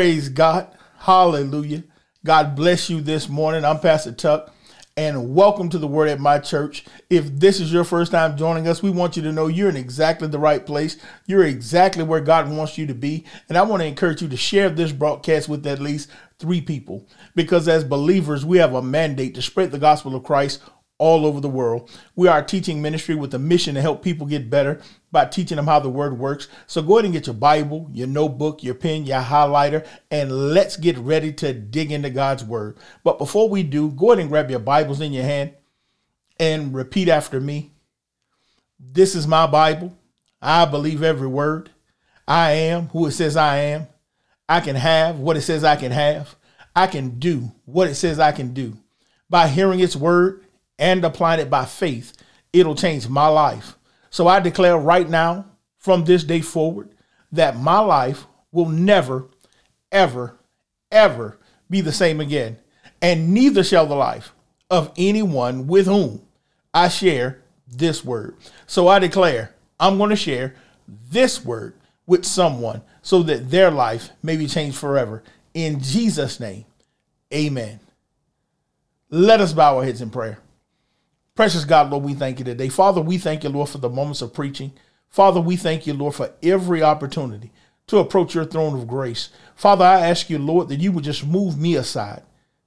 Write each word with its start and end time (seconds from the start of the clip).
Praise 0.00 0.30
God. 0.30 0.66
Hallelujah. 1.00 1.84
God 2.24 2.56
bless 2.56 2.88
you 2.88 3.02
this 3.02 3.28
morning. 3.28 3.66
I'm 3.66 3.80
Pastor 3.80 4.12
Tuck, 4.12 4.50
and 4.96 5.34
welcome 5.34 5.68
to 5.68 5.76
the 5.76 5.86
Word 5.86 6.08
at 6.08 6.18
My 6.18 6.38
Church. 6.38 6.86
If 7.10 7.26
this 7.26 7.60
is 7.60 7.70
your 7.70 7.84
first 7.84 8.10
time 8.10 8.38
joining 8.38 8.66
us, 8.66 8.82
we 8.82 8.88
want 8.88 9.14
you 9.14 9.22
to 9.24 9.30
know 9.30 9.48
you're 9.48 9.68
in 9.68 9.76
exactly 9.76 10.26
the 10.26 10.38
right 10.38 10.64
place. 10.64 10.96
You're 11.26 11.44
exactly 11.44 12.02
where 12.02 12.22
God 12.22 12.50
wants 12.50 12.78
you 12.78 12.86
to 12.86 12.94
be. 12.94 13.26
And 13.50 13.58
I 13.58 13.62
want 13.62 13.82
to 13.82 13.86
encourage 13.86 14.22
you 14.22 14.28
to 14.28 14.38
share 14.38 14.70
this 14.70 14.90
broadcast 14.90 15.50
with 15.50 15.66
at 15.66 15.80
least 15.80 16.08
three 16.38 16.62
people 16.62 17.06
because 17.34 17.68
as 17.68 17.84
believers, 17.84 18.42
we 18.42 18.56
have 18.56 18.72
a 18.72 18.80
mandate 18.80 19.34
to 19.34 19.42
spread 19.42 19.70
the 19.70 19.78
gospel 19.78 20.16
of 20.16 20.24
Christ 20.24 20.62
all 21.00 21.24
over 21.24 21.40
the 21.40 21.48
world. 21.48 21.90
We 22.14 22.28
are 22.28 22.42
teaching 22.42 22.82
ministry 22.82 23.14
with 23.14 23.32
a 23.32 23.38
mission 23.38 23.74
to 23.74 23.80
help 23.80 24.04
people 24.04 24.26
get 24.26 24.50
better 24.50 24.82
by 25.10 25.24
teaching 25.24 25.56
them 25.56 25.66
how 25.66 25.80
the 25.80 25.88
word 25.88 26.18
works. 26.18 26.46
So 26.66 26.82
go 26.82 26.98
ahead 26.98 27.06
and 27.06 27.14
get 27.14 27.26
your 27.26 27.34
Bible, 27.34 27.88
your 27.92 28.06
notebook, 28.06 28.62
your 28.62 28.74
pen, 28.74 29.06
your 29.06 29.22
highlighter, 29.22 29.86
and 30.10 30.30
let's 30.30 30.76
get 30.76 30.98
ready 30.98 31.32
to 31.32 31.54
dig 31.54 31.90
into 31.90 32.10
God's 32.10 32.44
word. 32.44 32.76
But 33.02 33.18
before 33.18 33.48
we 33.48 33.62
do, 33.62 33.90
go 33.92 34.12
ahead 34.12 34.20
and 34.20 34.28
grab 34.28 34.50
your 34.50 34.60
Bibles 34.60 35.00
in 35.00 35.14
your 35.14 35.24
hand 35.24 35.54
and 36.38 36.74
repeat 36.74 37.08
after 37.08 37.40
me. 37.40 37.72
This 38.78 39.14
is 39.14 39.26
my 39.26 39.46
Bible. 39.46 39.96
I 40.42 40.66
believe 40.66 41.02
every 41.02 41.28
word. 41.28 41.70
I 42.28 42.52
am 42.52 42.88
who 42.88 43.06
it 43.06 43.12
says 43.12 43.38
I 43.38 43.56
am. 43.56 43.88
I 44.50 44.60
can 44.60 44.76
have 44.76 45.18
what 45.18 45.38
it 45.38 45.42
says 45.42 45.64
I 45.64 45.76
can 45.76 45.92
have. 45.92 46.36
I 46.76 46.86
can 46.86 47.18
do 47.18 47.52
what 47.64 47.88
it 47.88 47.94
says 47.94 48.18
I 48.18 48.32
can 48.32 48.52
do. 48.52 48.76
By 49.30 49.48
hearing 49.48 49.80
its 49.80 49.96
word 49.96 50.44
and 50.80 51.04
applying 51.04 51.38
it 51.38 51.50
by 51.50 51.64
faith, 51.64 52.14
it'll 52.52 52.74
change 52.74 53.08
my 53.08 53.28
life 53.28 53.76
so 54.10 54.26
I 54.26 54.40
declare 54.40 54.76
right 54.76 55.08
now, 55.08 55.46
from 55.78 56.04
this 56.04 56.24
day 56.24 56.40
forward, 56.40 56.90
that 57.32 57.56
my 57.56 57.78
life 57.78 58.26
will 58.52 58.68
never, 58.68 59.28
ever, 59.90 60.36
ever 60.90 61.38
be 61.70 61.80
the 61.80 61.92
same 61.92 62.20
again. 62.20 62.58
And 63.00 63.32
neither 63.32 63.64
shall 63.64 63.86
the 63.86 63.94
life 63.94 64.34
of 64.68 64.92
anyone 64.98 65.66
with 65.68 65.86
whom 65.86 66.20
I 66.74 66.88
share 66.88 67.40
this 67.66 68.04
word. 68.04 68.36
So 68.66 68.88
I 68.88 68.98
declare 68.98 69.54
I'm 69.78 69.96
going 69.96 70.10
to 70.10 70.16
share 70.16 70.56
this 70.86 71.44
word 71.44 71.74
with 72.04 72.26
someone 72.26 72.82
so 73.00 73.22
that 73.22 73.50
their 73.50 73.70
life 73.70 74.10
may 74.22 74.36
be 74.36 74.48
changed 74.48 74.76
forever. 74.76 75.22
In 75.54 75.80
Jesus' 75.80 76.40
name, 76.40 76.66
amen. 77.32 77.80
Let 79.08 79.40
us 79.40 79.52
bow 79.52 79.78
our 79.78 79.84
heads 79.84 80.02
in 80.02 80.10
prayer. 80.10 80.40
Precious 81.40 81.64
God, 81.64 81.88
Lord, 81.88 82.04
we 82.04 82.12
thank 82.12 82.38
you 82.38 82.44
today. 82.44 82.68
Father, 82.68 83.00
we 83.00 83.16
thank 83.16 83.44
you, 83.44 83.48
Lord, 83.48 83.70
for 83.70 83.78
the 83.78 83.88
moments 83.88 84.20
of 84.20 84.34
preaching. 84.34 84.74
Father, 85.08 85.40
we 85.40 85.56
thank 85.56 85.86
you, 85.86 85.94
Lord, 85.94 86.14
for 86.14 86.34
every 86.42 86.82
opportunity 86.82 87.50
to 87.86 87.96
approach 87.96 88.34
your 88.34 88.44
throne 88.44 88.78
of 88.78 88.86
grace. 88.86 89.30
Father, 89.54 89.86
I 89.86 90.00
ask 90.00 90.28
you, 90.28 90.38
Lord, 90.38 90.68
that 90.68 90.80
you 90.80 90.92
would 90.92 91.04
just 91.04 91.26
move 91.26 91.58
me 91.58 91.76
aside, 91.76 92.24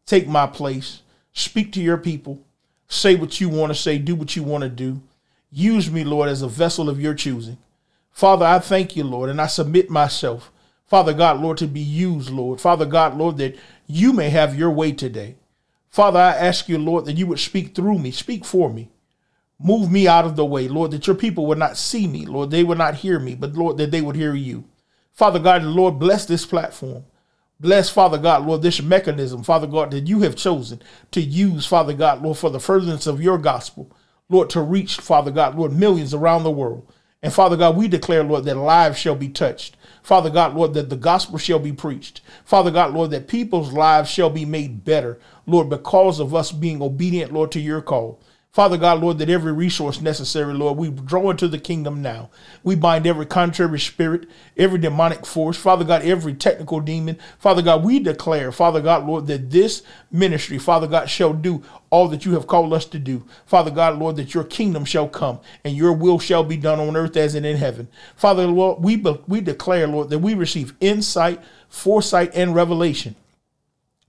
take 0.08 0.28
my 0.28 0.48
place, 0.48 1.04
speak 1.34 1.72
to 1.74 1.82
your 1.82 2.00
people, 2.00 2.42
say 2.88 3.14
what 3.14 3.40
you 3.40 3.48
want 3.48 3.70
to 3.72 3.80
say, 3.80 4.00
do 4.00 4.16
what 4.16 4.36
you 4.36 4.42
want 4.42 4.64
to 4.64 4.70
do. 4.70 5.04
Use 5.52 5.92
me, 5.92 6.04
Lord, 6.04 6.28
as 6.28 6.42
a 6.42 6.48
vessel 6.48 6.90
of 6.90 7.00
your 7.00 7.14
choosing. 7.14 7.60
Father, 8.10 8.48
I 8.48 8.58
thank 8.58 8.96
you, 8.96 9.04
Lord, 9.04 9.30
and 9.30 9.40
I 9.40 9.46
submit 9.46 9.92
myself, 9.92 10.52
Father 10.88 11.14
God, 11.14 11.40
Lord, 11.40 11.60
to 11.60 11.68
be 11.68 11.80
used, 11.80 12.32
Lord. 12.32 12.60
Father 12.60 12.88
God, 12.88 13.20
Lord, 13.20 13.38
that 13.38 13.56
you 13.86 14.14
may 14.14 14.32
have 14.32 14.58
your 14.58 14.72
way 14.72 14.94
today. 14.94 15.36
Father, 15.94 16.20
I 16.20 16.31
ask 16.31 16.68
you, 16.68 16.80
Lord, 16.80 17.06
that 17.06 17.18
you 17.18 17.28
would 17.28 17.40
speak 17.40 17.76
through 17.76 18.00
me, 18.00 18.09
speak 18.09 18.46
for 18.46 18.68
me. 18.68 18.90
Move 19.59 19.92
me 19.92 20.08
out 20.08 20.26
of 20.26 20.36
the 20.36 20.44
way, 20.44 20.68
Lord, 20.68 20.90
that 20.90 21.06
your 21.06 21.16
people 21.16 21.46
would 21.46 21.59
not 21.59 21.78
see 21.78 22.08
me, 22.08 22.26
Lord, 22.26 22.50
they 22.50 22.64
would 22.64 22.80
not 22.80 22.96
hear 22.96 23.20
me, 23.20 23.36
but 23.36 23.54
Lord, 23.54 23.78
that 23.78 23.92
they 23.92 24.02
would 24.02 24.16
hear 24.16 24.34
you. 24.34 24.64
Father 25.12 25.38
God, 25.38 25.62
Lord, 25.62 26.00
bless 26.00 26.26
this 26.26 26.48
platform. 26.48 27.06
Bless, 27.59 27.92
Father 27.92 28.18
God, 28.18 28.44
Lord, 28.44 28.64
this 28.64 28.81
mechanism, 28.81 29.44
Father 29.44 29.68
God, 29.68 29.92
that 29.92 30.08
you 30.08 30.22
have 30.22 30.36
chosen 30.36 30.81
to 31.12 31.22
use, 31.22 31.68
Father 31.68 31.94
God, 31.94 32.24
Lord, 32.24 32.40
for 32.40 32.50
the 32.50 32.60
furtherance 32.60 33.06
of 33.06 33.22
your 33.22 33.38
gospel, 33.38 33.96
Lord, 34.30 34.50
to 34.50 34.64
reach, 34.64 34.98
Father 34.98 35.30
God, 35.30 35.56
Lord, 35.56 35.74
millions 35.74 36.16
around 36.16 36.42
the 36.42 36.50
world. 36.50 36.92
And 37.24 37.34
Father 37.34 37.56
God, 37.56 37.78
we 37.78 37.88
declare, 37.88 38.24
Lord, 38.24 38.44
that 38.46 38.58
lives 38.58 39.00
shall 39.00 39.16
be 39.16 39.30
touched. 39.30 39.78
Father 40.04 40.30
God, 40.30 40.54
Lord, 40.54 40.74
that 40.74 40.90
the 40.90 40.98
gospel 40.98 41.38
shall 41.38 41.60
be 41.60 41.72
preached. 41.72 42.20
Father 42.44 42.70
God, 42.70 42.94
Lord, 42.94 43.12
that 43.12 43.30
people's 43.30 43.72
lives 43.72 44.10
shall 44.10 44.30
be 44.30 44.44
made 44.44 44.84
better, 44.84 45.18
Lord, 45.48 45.70
because 45.70 46.20
of 46.20 46.36
us 46.36 46.52
being 46.52 46.82
obedient, 46.82 47.32
Lord, 47.32 47.54
to 47.54 47.62
your 47.62 47.82
call. 47.82 48.20
Father 48.53 48.78
God, 48.78 49.02
Lord, 49.02 49.18
that 49.18 49.31
every 49.31 49.52
resource 49.52 50.00
necessary, 50.00 50.53
Lord, 50.53 50.78
we 50.78 50.91
draw 50.91 51.31
into 51.31 51.47
the 51.47 51.58
kingdom 51.58 52.03
now. 52.03 52.30
We 52.64 52.75
bind 52.75 53.08
every 53.08 53.25
contrary 53.25 53.80
spirit, 53.80 54.30
every 54.56 54.78
demonic 54.78 55.25
force, 55.25 55.58
Father 55.58 55.84
God, 55.84 56.03
every 56.03 56.36
technical 56.36 56.80
demon. 56.80 57.18
Father 57.40 57.63
God, 57.63 57.84
we 57.84 57.97
declare, 58.00 58.52
Father 58.52 58.80
God, 58.80 59.08
Lord, 59.08 59.25
that 59.25 59.50
this 59.50 59.81
ministry, 60.12 60.59
Father 60.59 60.86
God, 60.86 61.09
shall 61.09 61.34
do 61.34 61.63
all 61.90 62.08
that 62.09 62.25
you 62.25 62.34
have 62.34 62.46
called 62.46 62.74
us 62.74 62.86
to 62.86 63.00
do. 63.00 63.25
Father 63.47 63.72
God, 63.72 63.97
Lord, 63.97 64.18
that 64.18 64.36
your 64.36 64.44
kingdom 64.44 64.86
shall 64.86 65.09
come 65.09 65.40
and 65.63 65.75
your 65.75 65.94
will 65.94 66.19
shall 66.19 66.44
be 66.44 66.56
done 66.56 66.80
on 66.80 66.96
earth 66.96 67.18
as 67.18 67.34
it 67.34 67.46
in 67.46 67.58
heaven. 67.58 67.88
Father, 68.16 68.46
Lord, 68.46 68.84
we, 68.84 68.97
we 69.28 69.42
declare, 69.42 69.88
Lord, 69.88 70.12
that 70.12 70.19
we 70.19 70.36
receive 70.36 70.75
insight, 70.80 71.42
foresight, 71.69 72.30
and 72.36 72.53
revelation 72.53 73.16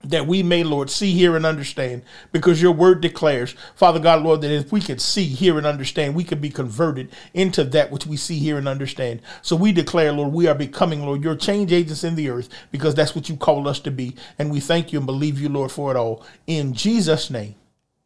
that 0.09 0.27
we 0.27 0.43
may, 0.43 0.63
Lord, 0.63 0.89
see, 0.89 1.13
hear, 1.13 1.35
and 1.35 1.45
understand, 1.45 2.03
because 2.31 2.61
your 2.61 2.71
word 2.71 3.01
declares, 3.01 3.55
Father 3.75 3.99
God, 3.99 4.23
Lord, 4.23 4.41
that 4.41 4.51
if 4.51 4.71
we 4.71 4.79
could 4.79 5.01
see, 5.01 5.25
hear, 5.25 5.57
and 5.57 5.65
understand, 5.65 6.15
we 6.15 6.23
could 6.23 6.41
be 6.41 6.49
converted 6.49 7.09
into 7.33 7.63
that 7.63 7.91
which 7.91 8.05
we 8.05 8.15
see, 8.17 8.37
hear, 8.37 8.57
and 8.57 8.67
understand. 8.67 9.21
So 9.41 9.55
we 9.55 9.71
declare, 9.71 10.11
Lord, 10.11 10.33
we 10.33 10.47
are 10.47 10.55
becoming, 10.55 11.05
Lord, 11.05 11.23
your 11.23 11.35
change 11.35 11.71
agents 11.71 12.03
in 12.03 12.15
the 12.15 12.29
earth, 12.29 12.49
because 12.71 12.95
that's 12.95 13.15
what 13.15 13.29
you 13.29 13.35
called 13.35 13.67
us 13.67 13.79
to 13.81 13.91
be. 13.91 14.15
And 14.37 14.51
we 14.51 14.59
thank 14.59 14.93
you 14.93 14.99
and 14.99 15.05
believe 15.05 15.39
you, 15.39 15.49
Lord, 15.49 15.71
for 15.71 15.91
it 15.91 15.97
all. 15.97 16.23
In 16.47 16.73
Jesus' 16.73 17.29
name, 17.29 17.55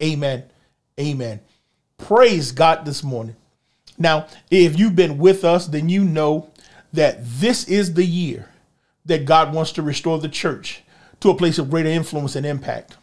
amen. 0.02 0.44
Amen. 0.98 1.40
Praise 1.98 2.52
God 2.52 2.84
this 2.84 3.02
morning. 3.02 3.36
Now, 3.98 4.26
if 4.50 4.78
you've 4.78 4.96
been 4.96 5.18
with 5.18 5.44
us, 5.44 5.66
then 5.66 5.88
you 5.88 6.04
know 6.04 6.50
that 6.92 7.18
this 7.22 7.64
is 7.68 7.94
the 7.94 8.04
year 8.04 8.48
that 9.04 9.24
God 9.24 9.54
wants 9.54 9.72
to 9.72 9.82
restore 9.82 10.18
the 10.18 10.28
church 10.28 10.82
to 11.20 11.30
a 11.30 11.36
place 11.36 11.58
of 11.58 11.70
greater 11.70 11.88
influence 11.88 12.36
and 12.36 12.46
impact. 12.46 12.96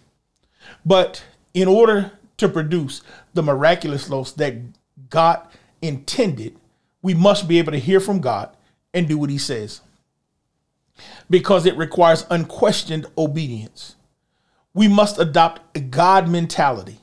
But 0.86 1.24
in 1.54 1.68
order 1.68 2.12
to 2.38 2.50
produce 2.50 3.02
the 3.34 3.44
miraculous 3.44 4.10
loaves 4.10 4.34
that 4.34 4.56
God 5.10 5.48
intended, 5.82 6.56
we 7.02 7.14
must 7.14 7.48
be 7.48 7.60
able 7.60 7.72
to 7.72 7.80
hear 7.80 8.00
from 8.00 8.20
God 8.20 8.56
and 8.94 9.08
do 9.08 9.18
what 9.18 9.30
He 9.30 9.38
says. 9.38 9.82
Because 11.30 11.66
it 11.66 11.78
requires 11.78 12.26
unquestioned 12.30 13.06
obedience. 13.18 13.96
We 14.74 14.88
must 14.88 15.20
adopt 15.20 15.78
a 15.78 15.80
God 15.80 16.28
mentality 16.28 17.00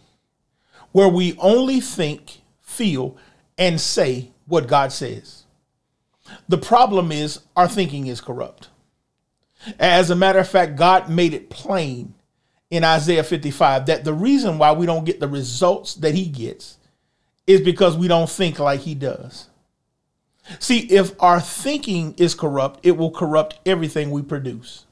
where 0.93 1.09
we 1.09 1.37
only 1.39 1.81
think, 1.81 2.43
feel, 2.61 3.17
and 3.59 3.81
say 3.81 4.31
what 4.47 4.69
God 4.69 4.93
says. 4.93 5.45
The 6.49 6.59
problem 6.59 7.13
is 7.13 7.41
our 7.57 7.69
thinking 7.69 8.07
is 8.07 8.21
corrupt. 8.21 8.69
As 9.79 10.11
a 10.11 10.17
matter 10.17 10.39
of 10.39 10.49
fact, 10.49 10.77
God 10.77 11.09
made 11.09 11.35
it 11.35 11.51
plain 11.51 12.15
in 12.71 12.85
Isaiah 12.85 13.25
55 13.25 13.87
that 13.87 14.05
the 14.05 14.13
reason 14.13 14.59
why 14.59 14.73
we 14.73 14.87
don't 14.87 15.05
get 15.05 15.21
the 15.21 15.29
results 15.29 15.95
that 15.97 16.15
he 16.15 16.27
gets 16.27 16.79
is 17.47 17.61
because 17.61 17.97
we 17.97 18.09
don't 18.09 18.29
think 18.29 18.59
like 18.59 18.81
he 18.81 18.95
does. 18.95 19.49
See, 20.59 20.81
if 20.81 21.13
our 21.23 21.41
thinking 21.41 22.15
is 22.19 22.35
corrupt, 22.35 22.81
it 22.83 22.97
will 22.97 23.11
corrupt 23.11 23.59
everything 23.65 24.11
we 24.11 24.23
produce. 24.23 24.87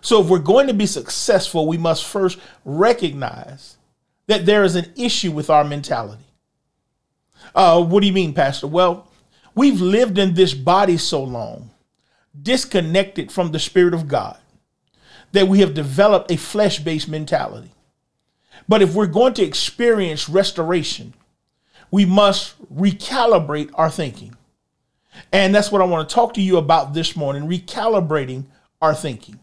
So, 0.00 0.20
if 0.22 0.28
we're 0.28 0.38
going 0.38 0.66
to 0.68 0.74
be 0.74 0.86
successful, 0.86 1.66
we 1.66 1.78
must 1.78 2.04
first 2.04 2.38
recognize 2.64 3.78
that 4.26 4.46
there 4.46 4.62
is 4.62 4.76
an 4.76 4.92
issue 4.96 5.32
with 5.32 5.50
our 5.50 5.64
mentality. 5.64 6.24
Uh, 7.54 7.82
what 7.82 8.00
do 8.00 8.06
you 8.06 8.12
mean, 8.12 8.34
Pastor? 8.34 8.66
Well, 8.66 9.08
we've 9.54 9.80
lived 9.80 10.18
in 10.18 10.34
this 10.34 10.54
body 10.54 10.98
so 10.98 11.22
long 11.22 11.70
disconnected 12.42 13.32
from 13.32 13.52
the 13.52 13.58
Spirit 13.58 13.94
of 13.94 14.08
God, 14.08 14.38
that 15.32 15.48
we 15.48 15.60
have 15.60 15.74
developed 15.74 16.30
a 16.30 16.36
flesh 16.36 16.78
based 16.78 17.08
mentality. 17.08 17.72
But 18.68 18.82
if 18.82 18.94
we're 18.94 19.06
going 19.06 19.34
to 19.34 19.44
experience 19.44 20.28
restoration, 20.28 21.14
we 21.90 22.04
must 22.04 22.54
recalibrate 22.74 23.70
our 23.74 23.90
thinking. 23.90 24.36
And 25.32 25.54
that's 25.54 25.72
what 25.72 25.82
I 25.82 25.86
want 25.86 26.08
to 26.08 26.14
talk 26.14 26.34
to 26.34 26.42
you 26.42 26.58
about 26.58 26.94
this 26.94 27.16
morning 27.16 27.48
recalibrating 27.48 28.44
our 28.80 28.94
thinking. 28.94 29.40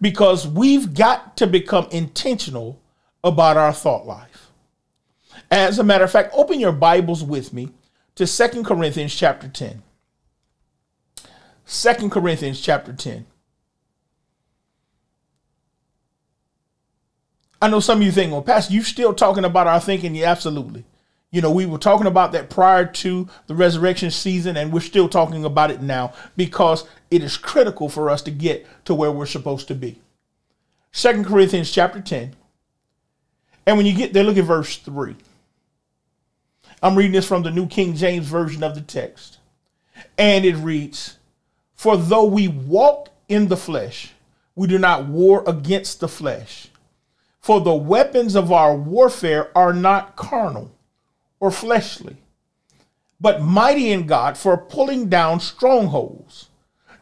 Because 0.00 0.46
we've 0.46 0.94
got 0.94 1.36
to 1.38 1.46
become 1.46 1.88
intentional 1.90 2.80
about 3.24 3.56
our 3.56 3.72
thought 3.72 4.06
life. 4.06 4.50
As 5.50 5.78
a 5.78 5.84
matter 5.84 6.04
of 6.04 6.10
fact, 6.10 6.32
open 6.34 6.60
your 6.60 6.72
Bibles 6.72 7.22
with 7.22 7.52
me 7.52 7.70
to 8.14 8.26
Second 8.26 8.64
Corinthians 8.64 9.14
chapter 9.14 9.48
10. 9.48 9.82
Second 11.66 12.10
Corinthians 12.10 12.60
chapter 12.60 12.92
10. 12.92 13.26
I 17.60 17.68
know 17.68 17.80
some 17.80 17.98
of 17.98 18.04
you 18.04 18.12
think, 18.12 18.30
well, 18.30 18.42
Pastor, 18.42 18.72
you 18.72 18.82
still 18.82 19.12
talking 19.12 19.44
about 19.44 19.66
our 19.66 19.80
thinking? 19.80 20.14
Yeah, 20.14 20.30
absolutely. 20.30 20.84
You 21.32 21.42
know, 21.42 21.50
we 21.50 21.66
were 21.66 21.78
talking 21.78 22.06
about 22.06 22.30
that 22.32 22.50
prior 22.50 22.86
to 22.86 23.28
the 23.48 23.54
resurrection 23.56 24.12
season, 24.12 24.56
and 24.56 24.72
we're 24.72 24.80
still 24.80 25.08
talking 25.08 25.44
about 25.44 25.72
it 25.72 25.82
now 25.82 26.14
because 26.36 26.86
it 27.10 27.22
is 27.22 27.36
critical 27.36 27.88
for 27.88 28.10
us 28.10 28.22
to 28.22 28.30
get 28.30 28.64
to 28.84 28.94
where 28.94 29.10
we're 29.10 29.26
supposed 29.26 29.66
to 29.68 29.74
be. 29.74 30.00
Second 30.92 31.26
Corinthians 31.26 31.72
chapter 31.72 32.00
10. 32.00 32.36
And 33.66 33.76
when 33.76 33.86
you 33.86 33.94
get 33.96 34.12
there, 34.12 34.22
look 34.22 34.36
at 34.36 34.44
verse 34.44 34.76
3. 34.76 35.16
I'm 36.80 36.94
reading 36.94 37.12
this 37.12 37.26
from 37.26 37.42
the 37.42 37.50
New 37.50 37.66
King 37.66 37.96
James 37.96 38.26
Version 38.26 38.62
of 38.62 38.76
the 38.76 38.80
text. 38.80 39.38
And 40.16 40.44
it 40.44 40.54
reads 40.54 41.15
For 41.86 41.96
though 41.96 42.24
we 42.24 42.48
walk 42.48 43.10
in 43.28 43.46
the 43.46 43.56
flesh, 43.56 44.12
we 44.56 44.66
do 44.66 44.76
not 44.76 45.06
war 45.06 45.44
against 45.46 46.00
the 46.00 46.08
flesh. 46.08 46.66
For 47.38 47.60
the 47.60 47.76
weapons 47.76 48.34
of 48.34 48.50
our 48.50 48.74
warfare 48.74 49.56
are 49.56 49.72
not 49.72 50.16
carnal 50.16 50.72
or 51.38 51.52
fleshly, 51.52 52.16
but 53.20 53.40
mighty 53.40 53.92
in 53.92 54.08
God 54.08 54.36
for 54.36 54.58
pulling 54.58 55.08
down 55.08 55.38
strongholds. 55.38 56.48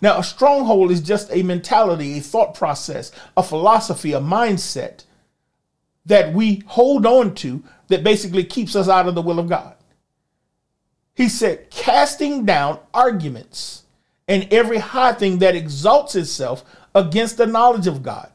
Now, 0.02 0.18
a 0.18 0.22
stronghold 0.22 0.90
is 0.90 1.00
just 1.00 1.32
a 1.32 1.42
mentality, 1.42 2.18
a 2.18 2.20
thought 2.20 2.52
process, 2.54 3.10
a 3.38 3.42
philosophy, 3.42 4.12
a 4.12 4.20
mindset 4.20 5.04
that 6.04 6.34
we 6.34 6.62
hold 6.66 7.06
on 7.06 7.34
to 7.36 7.62
that 7.88 8.04
basically 8.04 8.44
keeps 8.44 8.76
us 8.76 8.90
out 8.90 9.08
of 9.08 9.14
the 9.14 9.22
will 9.22 9.38
of 9.38 9.48
God. 9.48 9.76
He 11.14 11.30
said, 11.30 11.70
casting 11.70 12.44
down 12.44 12.80
arguments 12.92 13.83
and 14.28 14.48
every 14.52 14.78
high 14.78 15.12
thing 15.12 15.38
that 15.38 15.54
exalts 15.54 16.14
itself 16.14 16.64
against 16.94 17.36
the 17.36 17.46
knowledge 17.46 17.86
of 17.86 18.02
God. 18.02 18.30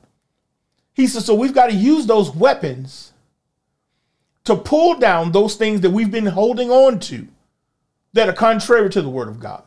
He 0.93 1.07
says, 1.07 1.25
so 1.25 1.33
we've 1.33 1.53
got 1.53 1.67
to 1.67 1.75
use 1.75 2.05
those 2.05 2.35
weapons 2.35 3.13
to 4.43 4.55
pull 4.55 4.95
down 4.95 5.31
those 5.31 5.55
things 5.55 5.81
that 5.81 5.91
we've 5.91 6.11
been 6.11 6.25
holding 6.25 6.69
on 6.69 6.99
to 6.99 7.27
that 8.13 8.29
are 8.29 8.33
contrary 8.33 8.89
to 8.89 9.01
the 9.01 9.09
word 9.09 9.27
of 9.27 9.39
God 9.39 9.63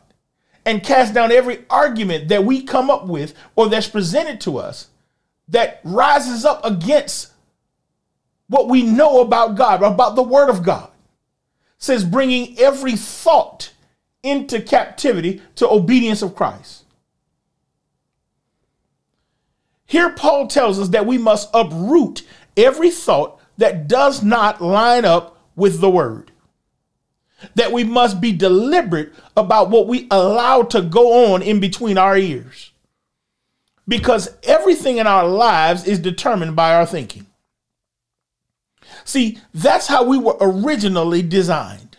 and 0.65 0.83
cast 0.83 1.13
down 1.13 1.31
every 1.31 1.65
argument 1.69 2.29
that 2.29 2.45
we 2.45 2.63
come 2.63 2.89
up 2.89 3.05
with 3.05 3.33
or 3.55 3.67
that's 3.67 3.87
presented 3.87 4.39
to 4.41 4.57
us 4.57 4.89
that 5.49 5.81
rises 5.83 6.45
up 6.45 6.63
against 6.65 7.31
what 8.47 8.69
we 8.69 8.83
know 8.83 9.21
about 9.21 9.55
God, 9.55 9.81
about 9.81 10.15
the 10.15 10.23
word 10.23 10.49
of 10.49 10.63
God. 10.63 10.89
It 11.77 11.83
says 11.83 12.05
bringing 12.05 12.57
every 12.59 12.95
thought 12.95 13.72
into 14.23 14.61
captivity 14.61 15.41
to 15.55 15.69
obedience 15.69 16.21
of 16.21 16.35
Christ. 16.35 16.85
Here, 19.85 20.09
Paul 20.09 20.47
tells 20.47 20.79
us 20.79 20.89
that 20.89 21.05
we 21.05 21.17
must 21.17 21.49
uproot 21.53 22.23
every 22.57 22.89
thought 22.89 23.39
that 23.57 23.87
does 23.87 24.23
not 24.23 24.61
line 24.61 25.05
up 25.05 25.37
with 25.55 25.81
the 25.81 25.89
word. 25.89 26.31
That 27.55 27.71
we 27.71 27.83
must 27.83 28.21
be 28.21 28.31
deliberate 28.31 29.13
about 29.35 29.69
what 29.69 29.87
we 29.87 30.07
allow 30.09 30.63
to 30.63 30.81
go 30.81 31.33
on 31.33 31.41
in 31.41 31.59
between 31.59 31.97
our 31.97 32.17
ears. 32.17 32.71
Because 33.87 34.35
everything 34.43 34.97
in 34.97 35.07
our 35.07 35.27
lives 35.27 35.85
is 35.85 35.99
determined 35.99 36.55
by 36.55 36.73
our 36.73 36.85
thinking. 36.85 37.27
See, 39.03 39.39
that's 39.53 39.87
how 39.87 40.05
we 40.05 40.17
were 40.17 40.37
originally 40.39 41.21
designed. 41.21 41.92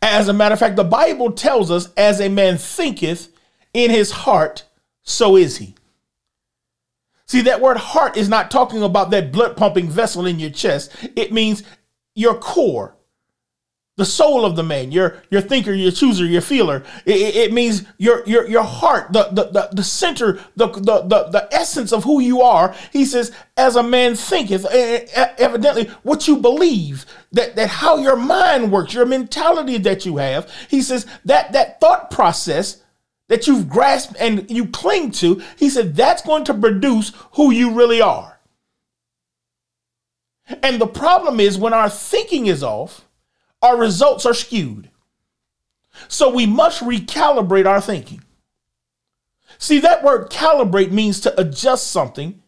As 0.00 0.28
a 0.28 0.32
matter 0.32 0.52
of 0.52 0.58
fact, 0.58 0.76
the 0.76 0.84
Bible 0.84 1.32
tells 1.32 1.70
us, 1.70 1.92
as 1.96 2.20
a 2.20 2.28
man 2.28 2.56
thinketh 2.56 3.28
in 3.74 3.90
his 3.90 4.10
heart, 4.10 4.64
so 5.02 5.36
is 5.36 5.58
he. 5.58 5.74
See, 7.26 7.42
that 7.42 7.60
word 7.60 7.76
heart 7.76 8.16
is 8.16 8.28
not 8.28 8.50
talking 8.50 8.82
about 8.82 9.10
that 9.10 9.32
blood 9.32 9.56
pumping 9.56 9.88
vessel 9.88 10.26
in 10.26 10.38
your 10.38 10.50
chest. 10.50 10.92
It 11.14 11.32
means 11.32 11.62
your 12.14 12.34
core, 12.34 12.96
the 13.98 14.04
soul 14.04 14.44
of 14.44 14.54
the 14.54 14.62
man, 14.62 14.92
your 14.92 15.20
your 15.28 15.40
thinker, 15.40 15.74
your 15.74 15.90
chooser, 15.90 16.24
your 16.24 16.40
feeler. 16.40 16.84
It, 17.04 17.34
it, 17.34 17.52
means 17.52 17.84
your 17.98 18.24
your 18.26 18.48
your 18.48 18.62
heart, 18.62 19.12
the 19.12 19.24
the 19.32 19.50
the, 19.50 19.68
the 19.72 19.82
center, 19.82 20.38
the, 20.54 20.68
the 20.68 21.02
the 21.02 21.28
the 21.30 21.48
essence 21.50 21.92
of 21.92 22.04
who 22.04 22.20
you 22.20 22.40
are. 22.40 22.76
He 22.92 23.04
says, 23.04 23.32
as 23.56 23.74
a 23.74 23.82
man 23.82 24.14
thinketh, 24.14 24.64
evidently 24.66 25.86
what 26.04 26.28
you 26.28 26.36
believe, 26.36 27.06
that 27.32 27.56
that 27.56 27.68
how 27.68 27.96
your 27.96 28.14
mind 28.14 28.70
works, 28.70 28.94
your 28.94 29.04
mentality 29.04 29.78
that 29.78 30.06
you 30.06 30.18
have. 30.18 30.48
He 30.70 30.80
says 30.80 31.04
that 31.24 31.52
that 31.52 31.80
thought 31.80 32.12
process 32.12 32.80
that 33.26 33.48
you've 33.48 33.68
grasped 33.68 34.14
and 34.20 34.48
you 34.48 34.66
cling 34.66 35.10
to, 35.10 35.42
he 35.56 35.68
said 35.68 35.96
that's 35.96 36.22
going 36.22 36.44
to 36.44 36.54
produce 36.54 37.12
who 37.32 37.50
you 37.50 37.72
really 37.72 38.00
are. 38.00 38.38
And 40.62 40.80
the 40.80 40.86
problem 40.86 41.40
is 41.40 41.58
when 41.58 41.74
our 41.74 41.90
thinking 41.90 42.46
is 42.46 42.62
off, 42.62 43.07
our 43.62 43.76
results 43.76 44.24
are 44.26 44.34
skewed. 44.34 44.90
So 46.08 46.30
we 46.30 46.46
must 46.46 46.82
recalibrate 46.82 47.66
our 47.66 47.80
thinking. 47.80 48.22
See, 49.58 49.80
that 49.80 50.04
word 50.04 50.30
calibrate 50.30 50.92
means 50.92 51.20
to 51.20 51.40
adjust 51.40 51.90
something 51.90 52.42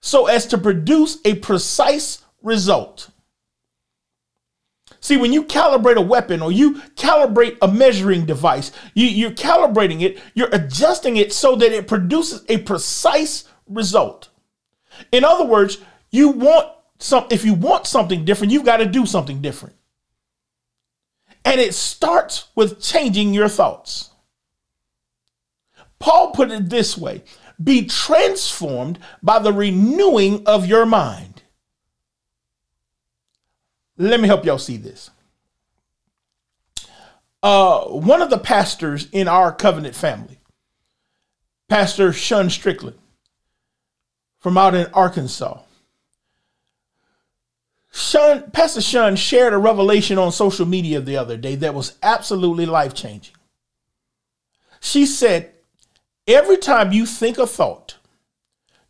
so 0.00 0.26
as 0.26 0.46
to 0.46 0.58
produce 0.58 1.18
a 1.24 1.34
precise 1.36 2.22
result. 2.42 3.10
See, 5.00 5.18
when 5.18 5.34
you 5.34 5.44
calibrate 5.44 5.96
a 5.96 6.00
weapon 6.00 6.40
or 6.40 6.50
you 6.50 6.76
calibrate 6.96 7.58
a 7.60 7.68
measuring 7.68 8.24
device, 8.24 8.72
you, 8.94 9.28
are 9.28 9.32
calibrating 9.32 10.00
it, 10.00 10.18
you're 10.32 10.48
adjusting 10.52 11.18
it 11.18 11.32
so 11.32 11.56
that 11.56 11.72
it 11.72 11.86
produces 11.86 12.42
a 12.48 12.58
precise 12.58 13.44
result. 13.68 14.30
In 15.12 15.24
other 15.24 15.44
words, 15.44 15.78
you 16.10 16.30
want 16.30 16.70
some 16.98 17.26
if 17.30 17.44
you 17.44 17.52
want 17.52 17.86
something 17.86 18.24
different, 18.24 18.52
you've 18.52 18.64
got 18.64 18.78
to 18.78 18.86
do 18.86 19.04
something 19.04 19.42
different. 19.42 19.74
And 21.44 21.60
it 21.60 21.74
starts 21.74 22.48
with 22.54 22.80
changing 22.80 23.34
your 23.34 23.48
thoughts. 23.48 24.10
Paul 25.98 26.32
put 26.32 26.50
it 26.50 26.70
this 26.70 26.98
way 26.98 27.22
be 27.62 27.86
transformed 27.86 28.98
by 29.22 29.38
the 29.38 29.52
renewing 29.52 30.44
of 30.46 30.66
your 30.66 30.84
mind. 30.84 31.42
Let 33.96 34.20
me 34.20 34.26
help 34.26 34.44
y'all 34.44 34.58
see 34.58 34.76
this. 34.76 35.10
Uh, 37.42 37.84
one 37.84 38.22
of 38.22 38.30
the 38.30 38.38
pastors 38.38 39.08
in 39.12 39.28
our 39.28 39.52
covenant 39.52 39.94
family, 39.94 40.40
Pastor 41.68 42.12
Shun 42.12 42.50
Strickland 42.50 42.98
from 44.40 44.58
out 44.58 44.74
in 44.74 44.86
Arkansas. 44.92 45.60
Shun, 47.96 48.50
Pastor 48.50 48.80
Shun 48.80 49.14
shared 49.14 49.52
a 49.52 49.58
revelation 49.58 50.18
on 50.18 50.32
social 50.32 50.66
media 50.66 51.00
the 51.00 51.16
other 51.16 51.36
day 51.36 51.54
that 51.54 51.74
was 51.74 51.96
absolutely 52.02 52.66
life 52.66 52.92
changing. 52.92 53.36
She 54.80 55.06
said, 55.06 55.52
Every 56.26 56.56
time 56.56 56.92
you 56.92 57.06
think 57.06 57.38
a 57.38 57.46
thought, 57.46 57.98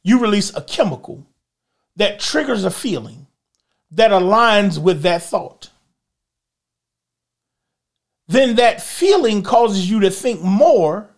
you 0.02 0.18
release 0.18 0.56
a 0.56 0.62
chemical 0.62 1.26
that 1.96 2.18
triggers 2.18 2.64
a 2.64 2.70
feeling 2.70 3.26
that 3.90 4.10
aligns 4.10 4.78
with 4.78 5.02
that 5.02 5.22
thought, 5.22 5.68
then 8.26 8.54
that 8.54 8.80
feeling 8.80 9.42
causes 9.42 9.90
you 9.90 10.00
to 10.00 10.10
think 10.10 10.40
more 10.40 11.10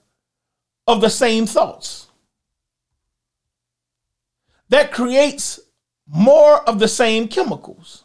of 0.88 1.00
the 1.00 1.11
same 1.11 1.47
thoughts. 1.47 2.09
That 4.71 4.90
creates 4.90 5.61
more 6.06 6.62
of 6.68 6.78
the 6.78 6.88
same 6.88 7.28
chemicals. 7.28 8.04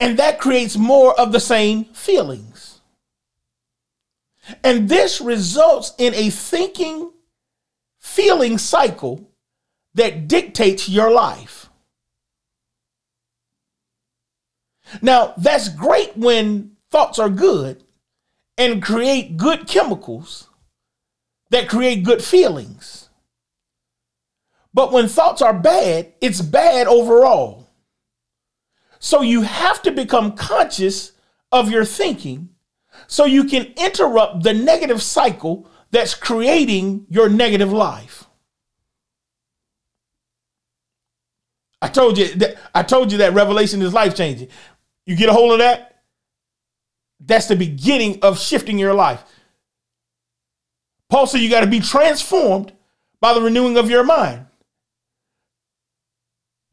And 0.00 0.18
that 0.18 0.40
creates 0.40 0.76
more 0.76 1.18
of 1.18 1.32
the 1.32 1.40
same 1.40 1.84
feelings. 1.84 2.80
And 4.64 4.88
this 4.88 5.20
results 5.20 5.94
in 5.98 6.14
a 6.14 6.30
thinking, 6.30 7.12
feeling 8.00 8.58
cycle 8.58 9.30
that 9.94 10.26
dictates 10.26 10.88
your 10.88 11.10
life. 11.10 11.68
Now, 15.00 15.34
that's 15.36 15.68
great 15.68 16.16
when 16.16 16.72
thoughts 16.90 17.18
are 17.18 17.30
good 17.30 17.84
and 18.58 18.82
create 18.82 19.36
good 19.36 19.66
chemicals 19.66 20.48
that 21.50 21.68
create 21.68 22.04
good 22.04 22.22
feelings. 22.22 23.01
But 24.74 24.92
when 24.92 25.08
thoughts 25.08 25.42
are 25.42 25.52
bad, 25.52 26.12
it's 26.20 26.40
bad 26.40 26.86
overall. 26.86 27.68
So 28.98 29.20
you 29.20 29.42
have 29.42 29.82
to 29.82 29.90
become 29.90 30.32
conscious 30.32 31.12
of 31.50 31.70
your 31.70 31.84
thinking 31.84 32.50
so 33.06 33.24
you 33.24 33.44
can 33.44 33.72
interrupt 33.76 34.42
the 34.42 34.54
negative 34.54 35.02
cycle 35.02 35.68
that's 35.90 36.14
creating 36.14 37.06
your 37.10 37.28
negative 37.28 37.72
life. 37.72 38.24
I 41.82 41.88
told 41.88 42.16
you 42.16 42.28
that 42.36 42.56
I 42.74 42.84
told 42.84 43.10
you 43.10 43.18
that 43.18 43.34
revelation 43.34 43.82
is 43.82 43.92
life 43.92 44.14
changing. 44.14 44.48
You 45.04 45.16
get 45.16 45.28
a 45.28 45.32
hold 45.32 45.52
of 45.52 45.58
that? 45.58 46.04
That's 47.18 47.46
the 47.46 47.56
beginning 47.56 48.20
of 48.22 48.38
shifting 48.38 48.78
your 48.78 48.94
life. 48.94 49.22
Paul 51.10 51.26
said 51.26 51.40
you 51.40 51.50
got 51.50 51.60
to 51.62 51.66
be 51.66 51.80
transformed 51.80 52.72
by 53.20 53.34
the 53.34 53.42
renewing 53.42 53.76
of 53.76 53.90
your 53.90 54.04
mind. 54.04 54.46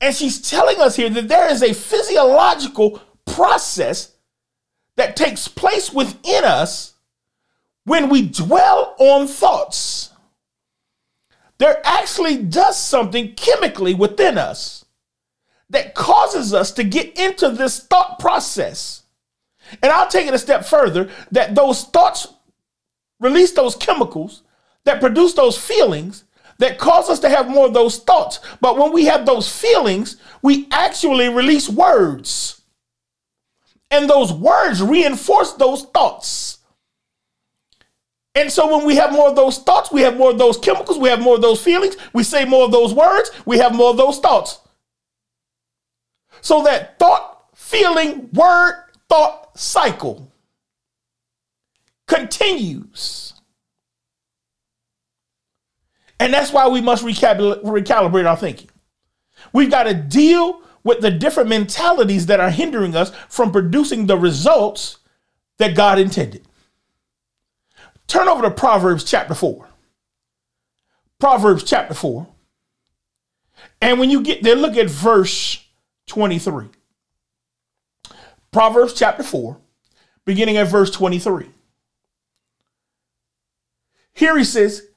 And 0.02 0.16
she's 0.16 0.42
telling 0.50 0.80
us 0.80 0.96
here 0.96 1.10
that 1.10 1.28
there 1.28 1.52
is 1.52 1.62
a 1.62 1.74
physiological 1.74 3.02
process 3.26 4.16
that 4.96 5.16
takes 5.16 5.48
place 5.48 5.92
within 5.92 6.44
us 6.44 6.94
when 7.86 8.10
we 8.10 8.28
dwell 8.28 8.96
on 8.98 9.28
thoughts. 9.28 10.12
There 11.58 11.82
actually 11.84 12.38
does 12.38 12.78
something 12.78 13.34
chemically 13.36 13.94
within 13.94 14.38
us 14.38 14.86
that 15.70 15.94
causes 15.94 16.54
us 16.54 16.72
to 16.74 16.84
get 16.84 17.18
into 17.20 17.50
this 17.50 17.80
thought 17.80 18.20
process. 18.20 19.04
And 19.84 19.92
I'll 19.92 20.08
take 20.08 20.28
it 20.28 20.34
a 20.34 20.40
step 20.40 20.66
further 20.66 21.10
that 21.32 21.56
those 21.56 21.84
thoughts 21.84 22.28
release 23.20 23.52
those 23.52 23.76
chemicals 23.76 24.44
that 24.86 25.02
produce 25.02 25.34
those 25.34 25.58
feelings 25.58 26.24
that 26.60 26.78
cause 26.78 27.10
us 27.10 27.20
to 27.20 27.30
have 27.30 27.50
more 27.50 27.68
of 27.68 27.74
those 27.74 27.98
thoughts. 28.00 28.40
But 28.62 28.78
when 28.78 28.94
we 28.94 29.06
have 29.06 29.26
those 29.26 29.52
feelings, 29.52 30.18
we 30.42 30.68
actually 30.72 31.30
release 31.30 31.68
words. 31.68 32.62
And 33.92 34.10
those 34.10 34.32
words 34.32 34.82
reinforce 34.82 35.54
those 35.54 35.86
thoughts. 35.86 36.60
And 38.36 38.52
so 38.52 38.78
when 38.78 38.86
we 38.86 38.96
have 38.96 39.12
more 39.12 39.30
of 39.30 39.36
those 39.36 39.58
thoughts, 39.60 39.92
we 39.92 40.02
have 40.02 40.16
more 40.16 40.32
of 40.32 40.38
those 40.38 40.58
chemicals, 40.58 41.00
we 41.00 41.10
have 41.10 41.20
more 41.20 41.36
of 41.36 41.42
those 41.42 41.62
feelings, 41.62 41.98
we 42.14 42.24
say 42.24 42.46
more 42.46 42.66
of 42.66 42.72
those 42.72 42.94
words, 42.94 43.32
we 43.46 43.58
have 43.58 43.74
more 43.74 43.90
of 43.90 43.98
those 43.98 44.20
thoughts. 44.20 44.60
So 46.42 46.64
that 46.64 47.00
thought, 47.00 47.46
feeling, 47.56 48.30
word, 48.32 48.86
thought 49.10 49.58
cycle 49.58 50.32
continues. 52.08 53.29
And 56.20 56.34
that's 56.34 56.52
why 56.52 56.68
we 56.68 56.82
must 56.82 57.04
recalibrate 57.04 58.30
our 58.30 58.38
thinking. 58.38 58.70
We've 59.54 59.72
got 59.72 59.84
to 59.84 59.94
deal 59.94 60.62
with 60.84 61.02
the 61.02 61.12
different 61.12 61.50
mentalities 61.50 62.26
that 62.26 62.40
are 62.40 62.50
hindering 62.50 62.96
us 62.96 63.12
from 63.30 63.52
producing 63.52 64.06
the 64.06 64.18
results 64.18 64.98
that 65.58 65.76
God 65.76 66.00
intended. 66.00 66.46
Turn 68.08 68.28
over 68.28 68.42
to 68.42 68.52
Proverbs 68.52 69.04
chapter 69.04 69.34
4. 69.34 69.68
Proverbs 71.20 71.64
chapter 71.64 71.94
4. 71.94 72.28
And 73.82 74.00
when 74.00 74.10
you 74.10 74.22
get 74.22 74.42
there, 74.42 74.56
look 74.56 74.78
at 74.78 74.90
verse 74.90 75.64
23. 76.08 76.68
Proverbs 78.52 78.94
chapter 78.94 79.22
4, 79.22 79.58
beginning 80.26 80.58
at 80.58 80.68
verse 80.68 80.90
23. 80.90 81.50
Here 84.14 84.38
he 84.38 84.44
says, 84.44 84.89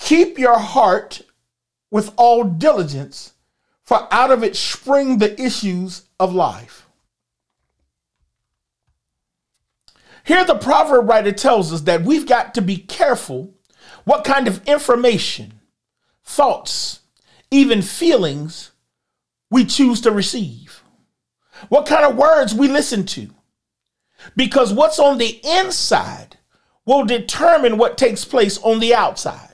Keep 0.00 0.38
your 0.38 0.58
heart 0.58 1.22
with 1.90 2.12
all 2.16 2.44
diligence, 2.44 3.32
for 3.82 4.06
out 4.12 4.30
of 4.30 4.42
it 4.42 4.56
spring 4.56 5.18
the 5.18 5.40
issues 5.40 6.02
of 6.20 6.34
life. 6.34 6.86
Here, 10.24 10.44
the 10.44 10.56
proverb 10.56 11.08
writer 11.08 11.32
tells 11.32 11.72
us 11.72 11.82
that 11.82 12.02
we've 12.02 12.26
got 12.26 12.54
to 12.54 12.60
be 12.60 12.76
careful 12.76 13.54
what 14.04 14.24
kind 14.24 14.46
of 14.46 14.62
information, 14.68 15.60
thoughts, 16.22 17.00
even 17.50 17.80
feelings 17.80 18.72
we 19.50 19.64
choose 19.64 20.02
to 20.02 20.10
receive, 20.10 20.82
what 21.70 21.86
kind 21.86 22.04
of 22.04 22.16
words 22.16 22.54
we 22.54 22.68
listen 22.68 23.06
to. 23.06 23.30
Because 24.36 24.72
what's 24.72 24.98
on 24.98 25.16
the 25.16 25.40
inside 25.42 26.36
will 26.84 27.04
determine 27.04 27.78
what 27.78 27.96
takes 27.96 28.24
place 28.24 28.58
on 28.58 28.80
the 28.80 28.94
outside. 28.94 29.47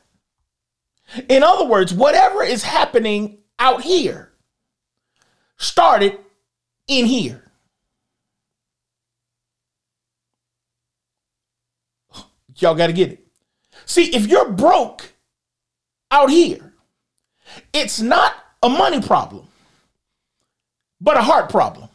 In 1.28 1.42
other 1.42 1.64
words, 1.64 1.92
whatever 1.94 2.42
is 2.42 2.62
happening 2.62 3.38
out 3.58 3.82
here 3.82 4.32
started 5.56 6.18
in 6.88 7.06
here. 7.06 7.42
Y'all 12.56 12.74
got 12.74 12.88
to 12.88 12.92
get 12.92 13.12
it. 13.12 13.26
See, 13.86 14.14
if 14.14 14.26
you're 14.26 14.50
broke 14.50 15.12
out 16.10 16.30
here, 16.30 16.72
it's 17.72 18.00
not 18.00 18.34
a 18.62 18.68
money 18.68 19.00
problem, 19.00 19.46
but 21.00 21.16
a 21.16 21.22
heart 21.22 21.50
problem. 21.50 21.88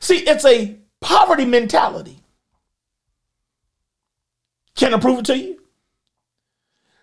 See, 0.00 0.18
it's 0.18 0.44
a 0.44 0.76
poverty 1.00 1.44
mentality. 1.44 2.18
Can 4.74 4.94
I 4.94 4.98
prove 4.98 5.20
it 5.20 5.24
to 5.26 5.38
you? 5.38 5.61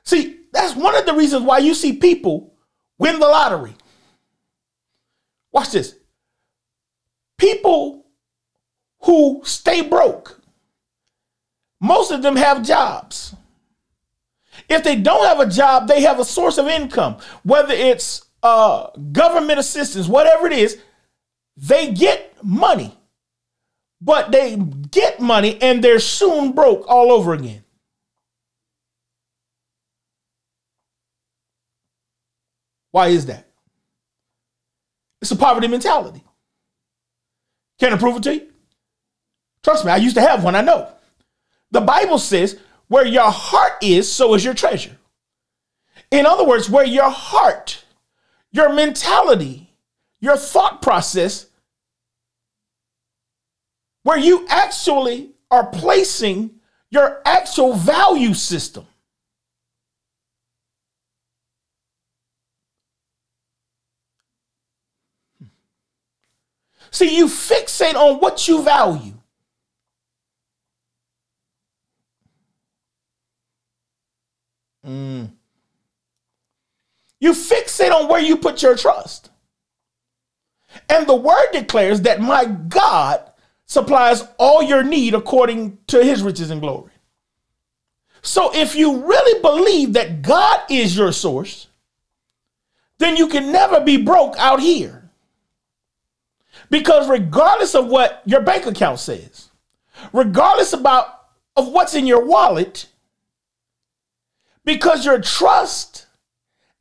See, 0.09 0.39
that's 0.51 0.75
one 0.75 0.95
of 0.95 1.05
the 1.05 1.13
reasons 1.13 1.43
why 1.43 1.59
you 1.59 1.75
see 1.75 1.93
people 1.93 2.55
win 2.97 3.19
the 3.19 3.27
lottery. 3.27 3.75
Watch 5.51 5.69
this. 5.69 5.97
People 7.37 8.07
who 9.01 9.43
stay 9.45 9.83
broke, 9.83 10.41
most 11.79 12.09
of 12.09 12.23
them 12.23 12.37
have 12.37 12.65
jobs. 12.65 13.35
If 14.67 14.83
they 14.83 14.95
don't 14.95 15.27
have 15.27 15.39
a 15.47 15.47
job, 15.47 15.87
they 15.87 16.01
have 16.01 16.19
a 16.19 16.25
source 16.25 16.57
of 16.57 16.67
income, 16.67 17.17
whether 17.43 17.75
it's 17.75 18.25
uh, 18.41 18.87
government 19.11 19.59
assistance, 19.59 20.07
whatever 20.07 20.47
it 20.47 20.53
is, 20.53 20.81
they 21.55 21.93
get 21.93 22.35
money. 22.43 22.97
But 24.01 24.31
they 24.31 24.55
get 24.55 25.19
money 25.19 25.61
and 25.61 25.83
they're 25.83 25.99
soon 25.99 26.53
broke 26.53 26.87
all 26.87 27.11
over 27.11 27.33
again. 27.33 27.63
Why 32.91 33.07
is 33.07 33.25
that? 33.27 33.47
It's 35.21 35.31
a 35.31 35.35
poverty 35.35 35.67
mentality. 35.67 36.23
Can 37.79 37.93
I 37.93 37.97
prove 37.97 38.17
it 38.17 38.23
to 38.23 38.35
you? 38.35 38.47
Trust 39.63 39.85
me, 39.85 39.91
I 39.91 39.97
used 39.97 40.15
to 40.15 40.21
have 40.21 40.43
one, 40.43 40.55
I 40.55 40.61
know. 40.61 40.89
The 41.71 41.81
Bible 41.81 42.17
says, 42.17 42.59
where 42.87 43.05
your 43.05 43.29
heart 43.29 43.73
is, 43.81 44.11
so 44.11 44.33
is 44.33 44.43
your 44.43 44.53
treasure. 44.53 44.97
In 46.11 46.25
other 46.25 46.43
words, 46.43 46.69
where 46.69 46.85
your 46.85 47.09
heart, 47.09 47.83
your 48.51 48.73
mentality, 48.73 49.69
your 50.19 50.37
thought 50.37 50.81
process, 50.81 51.45
where 54.03 54.17
you 54.17 54.45
actually 54.49 55.31
are 55.51 55.67
placing 55.67 56.51
your 56.89 57.21
actual 57.25 57.73
value 57.73 58.33
system 58.33 58.87
See, 66.91 67.17
you 67.17 67.27
fixate 67.27 67.95
on 67.95 68.19
what 68.19 68.47
you 68.47 68.63
value. 68.63 69.13
Mm. 74.85 75.31
You 77.19 77.33
fixate 77.33 77.91
on 77.91 78.07
where 78.07 78.21
you 78.21 78.37
put 78.37 78.61
your 78.61 78.75
trust. 78.75 79.29
And 80.87 81.05
the 81.07 81.15
word 81.15 81.51
declares 81.51 82.01
that 82.01 82.21
my 82.21 82.45
God 82.45 83.31
supplies 83.65 84.23
all 84.37 84.63
your 84.63 84.83
need 84.83 85.13
according 85.13 85.77
to 85.87 86.03
his 86.03 86.23
riches 86.23 86.49
and 86.49 86.61
glory. 86.61 86.91
So 88.21 88.51
if 88.53 88.75
you 88.75 89.05
really 89.05 89.41
believe 89.41 89.93
that 89.93 90.21
God 90.21 90.59
is 90.69 90.97
your 90.97 91.11
source, 91.11 91.67
then 92.97 93.15
you 93.15 93.27
can 93.27 93.51
never 93.51 93.79
be 93.79 93.97
broke 93.97 94.35
out 94.37 94.59
here. 94.59 94.98
Because 96.69 97.09
regardless 97.09 97.75
of 97.75 97.87
what 97.87 98.21
your 98.25 98.41
bank 98.41 98.65
account 98.65 98.99
says, 98.99 99.49
regardless 100.13 100.73
about 100.73 101.07
of 101.55 101.67
what's 101.69 101.95
in 101.95 102.07
your 102.07 102.23
wallet, 102.23 102.87
because 104.63 105.05
your 105.05 105.19
trust 105.19 106.05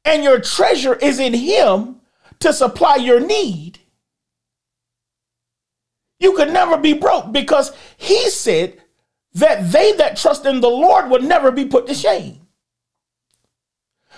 and 0.05 0.23
your 0.23 0.41
treasure 0.41 0.95
is 0.95 1.19
in 1.19 1.35
him 1.35 1.97
to 2.41 2.53
supply 2.53 2.97
your 2.97 3.21
need, 3.21 3.79
you 6.21 6.35
could 6.35 6.53
never 6.53 6.77
be 6.77 6.93
broke 6.93 7.33
because 7.33 7.73
he 7.97 8.29
said 8.31 8.83
that 9.35 9.71
they 9.73 9.93
that 9.93 10.17
trust 10.17 10.45
in 10.45 10.61
the 10.61 10.69
Lord 10.69 11.11
would 11.11 11.23
never 11.23 11.51
be 11.51 11.65
put 11.65 11.87
to 11.87 11.95
shame. 11.95 12.41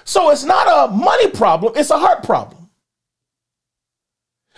So 0.05 0.31
it's 0.31 0.45
not 0.45 0.67
a 0.67 0.93
money 0.93 1.31
problem, 1.31 1.75
it's 1.77 1.91
a 1.91 1.99
heart 1.99 2.25
problem. 2.25 2.60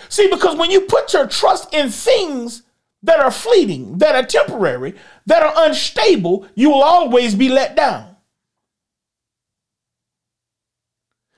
See, 0.08 0.28
because 0.28 0.56
when 0.56 0.70
you 0.70 0.82
put 0.82 1.12
your 1.12 1.26
trust 1.26 1.72
in 1.72 1.90
things 1.90 2.62
that 3.02 3.20
are 3.20 3.30
fleeting, 3.30 3.98
that 3.98 4.14
are 4.14 4.24
temporary, 4.24 4.94
that 5.26 5.42
are 5.42 5.52
unstable, 5.56 6.46
you 6.54 6.70
will 6.70 6.82
always 6.82 7.34
be 7.34 7.48
let 7.48 7.74
down. 7.74 8.16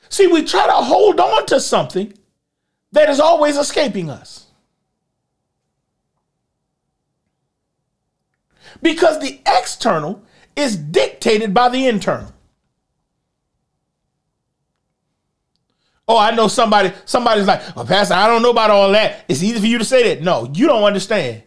See, 0.08 0.26
we 0.26 0.44
try 0.44 0.66
to 0.66 0.72
hold 0.72 1.18
on 1.18 1.46
to 1.46 1.58
something 1.60 2.12
that 2.92 3.08
is 3.08 3.18
always 3.18 3.56
escaping 3.56 4.10
us. 4.10 4.46
Because 8.82 9.18
the 9.20 9.40
external 9.46 10.22
is 10.56 10.76
dictated 10.76 11.54
by 11.54 11.68
the 11.68 11.86
internal. 11.86 12.33
Oh, 16.06 16.18
I 16.18 16.32
know 16.32 16.48
somebody, 16.48 16.92
somebody's 17.06 17.46
like, 17.46 17.74
well, 17.74 17.86
Pastor, 17.86 18.14
I 18.14 18.26
don't 18.26 18.42
know 18.42 18.50
about 18.50 18.70
all 18.70 18.90
that. 18.92 19.24
It's 19.26 19.42
easy 19.42 19.58
for 19.58 19.66
you 19.66 19.78
to 19.78 19.84
say 19.84 20.14
that. 20.14 20.22
No, 20.22 20.50
you 20.52 20.66
don't 20.66 20.82
understand. 20.82 21.42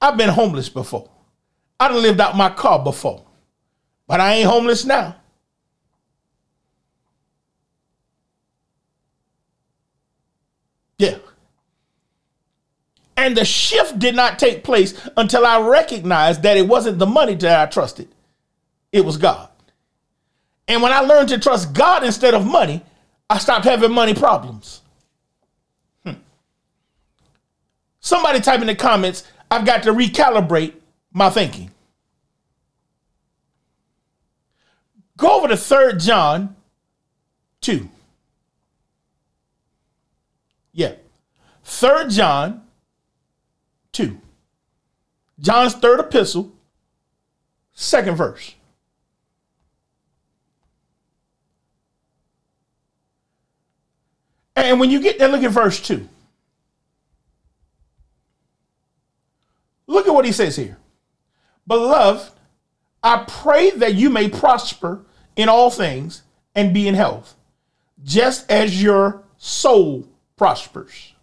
I've 0.00 0.16
been 0.16 0.28
homeless 0.28 0.68
before. 0.68 1.08
I 1.80 1.88
done 1.88 2.02
lived 2.02 2.20
out 2.20 2.36
my 2.36 2.50
car 2.50 2.82
before. 2.82 3.24
But 4.06 4.20
I 4.20 4.34
ain't 4.34 4.48
homeless 4.48 4.84
now. 4.84 5.16
Yeah. 10.98 11.18
And 13.16 13.36
the 13.36 13.44
shift 13.44 13.98
did 13.98 14.14
not 14.14 14.38
take 14.38 14.62
place 14.62 14.94
until 15.16 15.44
I 15.44 15.60
recognized 15.60 16.42
that 16.42 16.56
it 16.56 16.68
wasn't 16.68 16.98
the 16.98 17.06
money 17.06 17.34
that 17.36 17.68
I 17.68 17.70
trusted, 17.70 18.08
it 18.92 19.04
was 19.04 19.16
God. 19.16 19.48
And 20.68 20.82
when 20.82 20.92
I 20.92 21.00
learned 21.00 21.30
to 21.30 21.38
trust 21.38 21.72
God 21.72 22.04
instead 22.04 22.34
of 22.34 22.46
money, 22.46 22.82
I 23.32 23.38
stopped 23.38 23.64
having 23.64 23.90
money 23.90 24.12
problems. 24.12 24.82
Hmm. 26.04 26.16
Somebody 27.98 28.40
type 28.40 28.60
in 28.60 28.66
the 28.66 28.74
comments, 28.74 29.24
I've 29.50 29.64
got 29.64 29.84
to 29.84 29.92
recalibrate 29.94 30.74
my 31.14 31.30
thinking. 31.30 31.70
Go 35.16 35.38
over 35.38 35.48
to 35.48 35.54
3rd 35.54 36.04
John 36.04 36.56
2. 37.62 37.88
Yeah. 40.72 40.96
3rd 41.64 42.14
John 42.14 42.62
2. 43.92 44.20
John's 45.40 45.72
third 45.72 46.00
epistle, 46.00 46.52
second 47.72 48.16
verse. 48.16 48.54
And 54.54 54.78
when 54.78 54.90
you 54.90 55.00
get 55.00 55.18
there, 55.18 55.28
look 55.28 55.42
at 55.42 55.50
verse 55.50 55.80
2. 55.80 56.08
Look 59.86 60.06
at 60.06 60.14
what 60.14 60.24
he 60.24 60.32
says 60.32 60.56
here. 60.56 60.78
Beloved, 61.66 62.32
I 63.02 63.24
pray 63.26 63.70
that 63.70 63.94
you 63.94 64.10
may 64.10 64.28
prosper 64.28 65.04
in 65.36 65.48
all 65.48 65.70
things 65.70 66.22
and 66.54 66.74
be 66.74 66.86
in 66.86 66.94
health, 66.94 67.34
just 68.02 68.50
as 68.50 68.82
your 68.82 69.24
soul 69.38 70.06
prospers. 70.36 71.14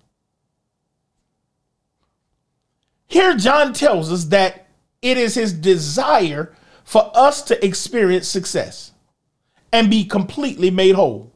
Here, 3.08 3.36
John 3.36 3.74
tells 3.74 4.12
us 4.12 4.26
that 4.26 4.68
it 5.02 5.18
is 5.18 5.36
his 5.36 5.54
desire 5.54 6.56
for 6.84 7.12
us 7.16 7.42
to 7.44 7.66
experience 7.66 8.28
success 8.28 8.92
and 9.72 9.90
be 9.90 10.04
completely 10.06 10.70
made 10.70 10.96
whole. 10.96 11.32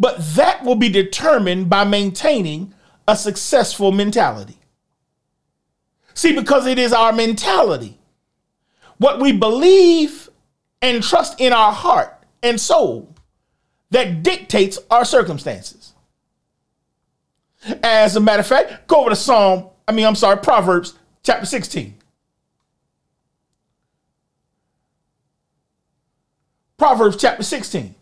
But 0.00 0.16
that 0.34 0.64
will 0.64 0.76
be 0.76 0.88
determined 0.88 1.68
by 1.68 1.84
maintaining 1.84 2.72
a 3.06 3.14
successful 3.14 3.92
mentality. 3.92 4.58
See, 6.14 6.32
because 6.32 6.66
it 6.66 6.78
is 6.78 6.94
our 6.94 7.12
mentality, 7.12 7.98
what 8.96 9.20
we 9.20 9.32
believe 9.32 10.30
and 10.80 11.02
trust 11.02 11.38
in 11.38 11.52
our 11.52 11.72
heart 11.72 12.16
and 12.42 12.58
soul 12.58 13.14
that 13.90 14.22
dictates 14.22 14.78
our 14.90 15.04
circumstances. 15.04 15.92
As 17.82 18.16
a 18.16 18.20
matter 18.20 18.40
of 18.40 18.46
fact, 18.46 18.86
go 18.86 19.02
over 19.02 19.10
to 19.10 19.16
Psalm, 19.16 19.68
I 19.86 19.92
mean, 19.92 20.06
I'm 20.06 20.14
sorry, 20.14 20.38
Proverbs 20.38 20.94
chapter 21.22 21.44
16. 21.44 21.94
Proverbs 26.78 27.16
chapter 27.18 27.42
16. 27.42 27.94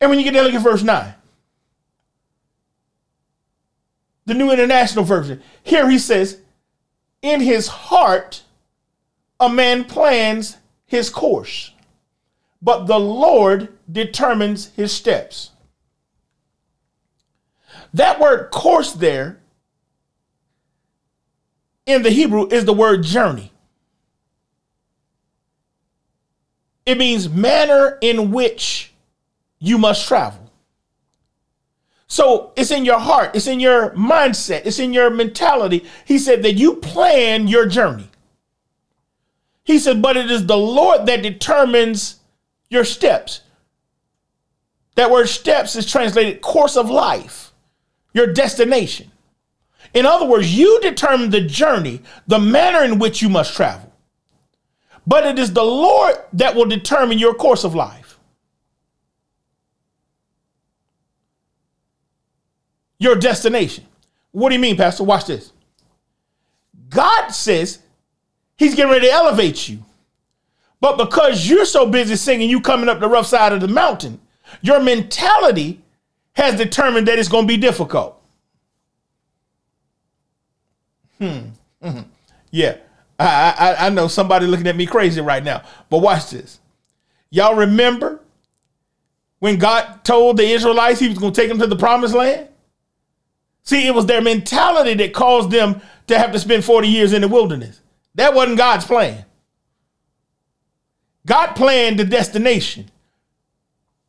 And 0.00 0.10
when 0.10 0.18
you 0.18 0.24
get 0.24 0.34
there, 0.34 0.42
look 0.42 0.54
at 0.54 0.62
verse 0.62 0.82
9. 0.82 1.14
The 4.26 4.34
New 4.34 4.50
International 4.50 5.04
Version. 5.04 5.42
Here 5.62 5.88
he 5.88 5.98
says, 5.98 6.40
In 7.22 7.40
his 7.40 7.68
heart, 7.68 8.42
a 9.38 9.48
man 9.48 9.84
plans 9.84 10.56
his 10.86 11.10
course, 11.10 11.72
but 12.60 12.86
the 12.86 12.98
Lord 12.98 13.76
determines 13.90 14.66
his 14.74 14.92
steps. 14.92 15.50
That 17.94 18.20
word 18.20 18.50
course 18.50 18.92
there 18.92 19.38
in 21.86 22.02
the 22.02 22.10
Hebrew 22.10 22.48
is 22.48 22.64
the 22.64 22.72
word 22.72 23.04
journey. 23.04 23.52
It 26.84 26.98
means 26.98 27.28
manner 27.28 27.98
in 28.00 28.30
which 28.30 28.92
you 29.58 29.78
must 29.78 30.06
travel. 30.06 30.50
So 32.08 32.52
it's 32.56 32.70
in 32.70 32.84
your 32.84 33.00
heart, 33.00 33.34
it's 33.34 33.48
in 33.48 33.58
your 33.58 33.90
mindset, 33.90 34.64
it's 34.64 34.78
in 34.78 34.92
your 34.92 35.10
mentality. 35.10 35.84
He 36.04 36.18
said 36.18 36.42
that 36.44 36.54
you 36.54 36.74
plan 36.76 37.48
your 37.48 37.66
journey. 37.66 38.08
He 39.64 39.80
said, 39.80 40.00
but 40.00 40.16
it 40.16 40.30
is 40.30 40.46
the 40.46 40.56
Lord 40.56 41.06
that 41.06 41.22
determines 41.22 42.20
your 42.70 42.84
steps. 42.84 43.40
That 44.94 45.10
word 45.10 45.28
steps 45.28 45.74
is 45.74 45.90
translated 45.90 46.40
course 46.40 46.76
of 46.76 46.88
life, 46.88 47.52
your 48.14 48.32
destination. 48.32 49.10
In 49.92 50.06
other 50.06 50.26
words, 50.26 50.56
you 50.56 50.80
determine 50.80 51.30
the 51.30 51.40
journey, 51.40 52.02
the 52.28 52.38
manner 52.38 52.84
in 52.84 52.98
which 52.98 53.20
you 53.20 53.28
must 53.28 53.54
travel. 53.54 53.92
But 55.06 55.26
it 55.26 55.38
is 55.38 55.52
the 55.52 55.64
Lord 55.64 56.16
that 56.32 56.54
will 56.54 56.66
determine 56.66 57.18
your 57.18 57.34
course 57.34 57.64
of 57.64 57.74
life. 57.74 58.05
Your 62.98 63.16
destination. 63.16 63.84
What 64.32 64.50
do 64.50 64.54
you 64.54 64.60
mean, 64.60 64.76
Pastor? 64.76 65.04
Watch 65.04 65.26
this. 65.26 65.52
God 66.88 67.28
says 67.28 67.80
He's 68.56 68.74
getting 68.74 68.90
ready 68.90 69.06
to 69.06 69.12
elevate 69.12 69.68
you. 69.68 69.84
But 70.80 70.96
because 70.96 71.48
you're 71.48 71.64
so 71.64 71.86
busy 71.86 72.16
singing, 72.16 72.50
you 72.50 72.60
coming 72.60 72.88
up 72.88 73.00
the 73.00 73.08
rough 73.08 73.26
side 73.26 73.52
of 73.52 73.60
the 73.60 73.68
mountain, 73.68 74.20
your 74.62 74.80
mentality 74.80 75.80
has 76.34 76.56
determined 76.56 77.08
that 77.08 77.18
it's 77.18 77.28
going 77.28 77.44
to 77.44 77.48
be 77.48 77.56
difficult. 77.56 78.22
Hmm. 81.18 81.38
Mm-hmm. 81.82 82.00
Yeah. 82.50 82.76
I, 83.18 83.54
I, 83.58 83.86
I 83.86 83.90
know 83.90 84.08
somebody 84.08 84.46
looking 84.46 84.66
at 84.66 84.76
me 84.76 84.84
crazy 84.84 85.20
right 85.22 85.42
now, 85.42 85.62
but 85.88 85.98
watch 85.98 86.30
this. 86.30 86.60
Y'all 87.30 87.56
remember 87.56 88.20
when 89.38 89.58
God 89.58 90.04
told 90.04 90.36
the 90.36 90.44
Israelites 90.44 91.00
he 91.00 91.08
was 91.08 91.18
going 91.18 91.32
to 91.32 91.40
take 91.40 91.48
them 91.48 91.58
to 91.58 91.66
the 91.66 91.76
promised 91.76 92.14
land? 92.14 92.48
See, 93.66 93.86
it 93.86 93.94
was 93.94 94.06
their 94.06 94.22
mentality 94.22 94.94
that 94.94 95.12
caused 95.12 95.50
them 95.50 95.82
to 96.06 96.18
have 96.18 96.32
to 96.32 96.38
spend 96.38 96.64
40 96.64 96.88
years 96.88 97.12
in 97.12 97.22
the 97.22 97.28
wilderness. 97.28 97.80
That 98.14 98.32
wasn't 98.32 98.58
God's 98.58 98.84
plan. 98.84 99.24
God 101.26 101.54
planned 101.54 101.98
the 101.98 102.04
destination. 102.04 102.90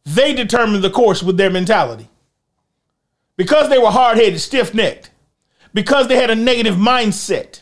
They 0.06 0.34
determined 0.34 0.84
the 0.84 0.92
course 0.92 1.24
with 1.24 1.38
their 1.38 1.50
mentality. 1.50 2.08
Because 3.36 3.70
they 3.70 3.80
were 3.80 3.90
hard 3.90 4.18
headed, 4.18 4.40
stiff 4.40 4.74
necked, 4.74 5.10
because 5.74 6.08
they 6.08 6.16
had 6.16 6.30
a 6.30 6.36
negative 6.36 6.76
mindset, 6.76 7.62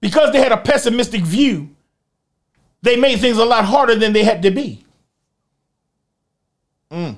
because 0.00 0.32
they 0.32 0.40
had 0.40 0.52
a 0.52 0.58
pessimistic 0.58 1.22
view, 1.22 1.70
they 2.82 2.96
made 2.96 3.20
things 3.20 3.38
a 3.38 3.44
lot 3.44 3.64
harder 3.64 3.94
than 3.94 4.12
they 4.12 4.24
had 4.24 4.42
to 4.42 4.50
be. 4.50 4.84
Mm. 6.90 7.16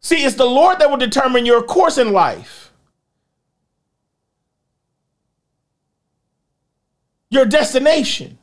See, 0.00 0.24
it's 0.24 0.36
the 0.36 0.46
Lord 0.46 0.78
that 0.78 0.90
will 0.90 0.96
determine 0.96 1.46
your 1.46 1.62
course 1.62 1.98
in 1.98 2.12
life. 2.12 2.60
your 7.30 7.44
destination. 7.44 8.38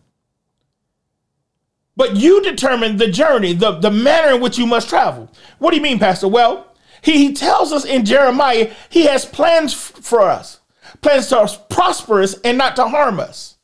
But 1.95 2.15
you 2.15 2.41
determine 2.41 2.97
the 2.97 3.11
journey, 3.11 3.53
the, 3.53 3.71
the 3.71 3.91
manner 3.91 4.35
in 4.35 4.41
which 4.41 4.57
you 4.57 4.65
must 4.65 4.89
travel. 4.89 5.29
What 5.59 5.71
do 5.71 5.77
you 5.77 5.83
mean, 5.83 5.99
Pastor? 5.99 6.27
Well, 6.27 6.73
he, 7.01 7.17
he 7.17 7.33
tells 7.33 7.71
us 7.71 7.85
in 7.85 8.05
Jeremiah, 8.05 8.73
he 8.89 9.05
has 9.05 9.25
plans 9.25 9.73
f- 9.73 10.03
for 10.03 10.21
us, 10.21 10.59
plans 11.01 11.27
to 11.27 11.59
prosper 11.69 12.21
us 12.21 12.39
and 12.41 12.57
not 12.57 12.75
to 12.77 12.87
harm 12.87 13.19
us. 13.19 13.57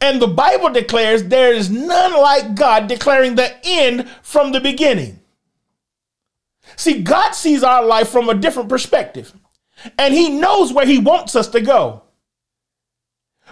And 0.00 0.20
the 0.20 0.28
Bible 0.28 0.70
declares 0.70 1.24
there 1.24 1.52
is 1.52 1.70
none 1.70 2.12
like 2.12 2.56
God 2.56 2.88
declaring 2.88 3.36
the 3.36 3.54
end 3.64 4.08
from 4.22 4.52
the 4.52 4.60
beginning. 4.60 5.20
See, 6.76 7.02
God 7.02 7.32
sees 7.32 7.62
our 7.62 7.84
life 7.84 8.08
from 8.08 8.28
a 8.28 8.34
different 8.34 8.68
perspective, 8.68 9.32
and 9.98 10.14
He 10.14 10.30
knows 10.30 10.72
where 10.72 10.86
He 10.86 10.98
wants 10.98 11.36
us 11.36 11.48
to 11.48 11.60
go. 11.60 12.02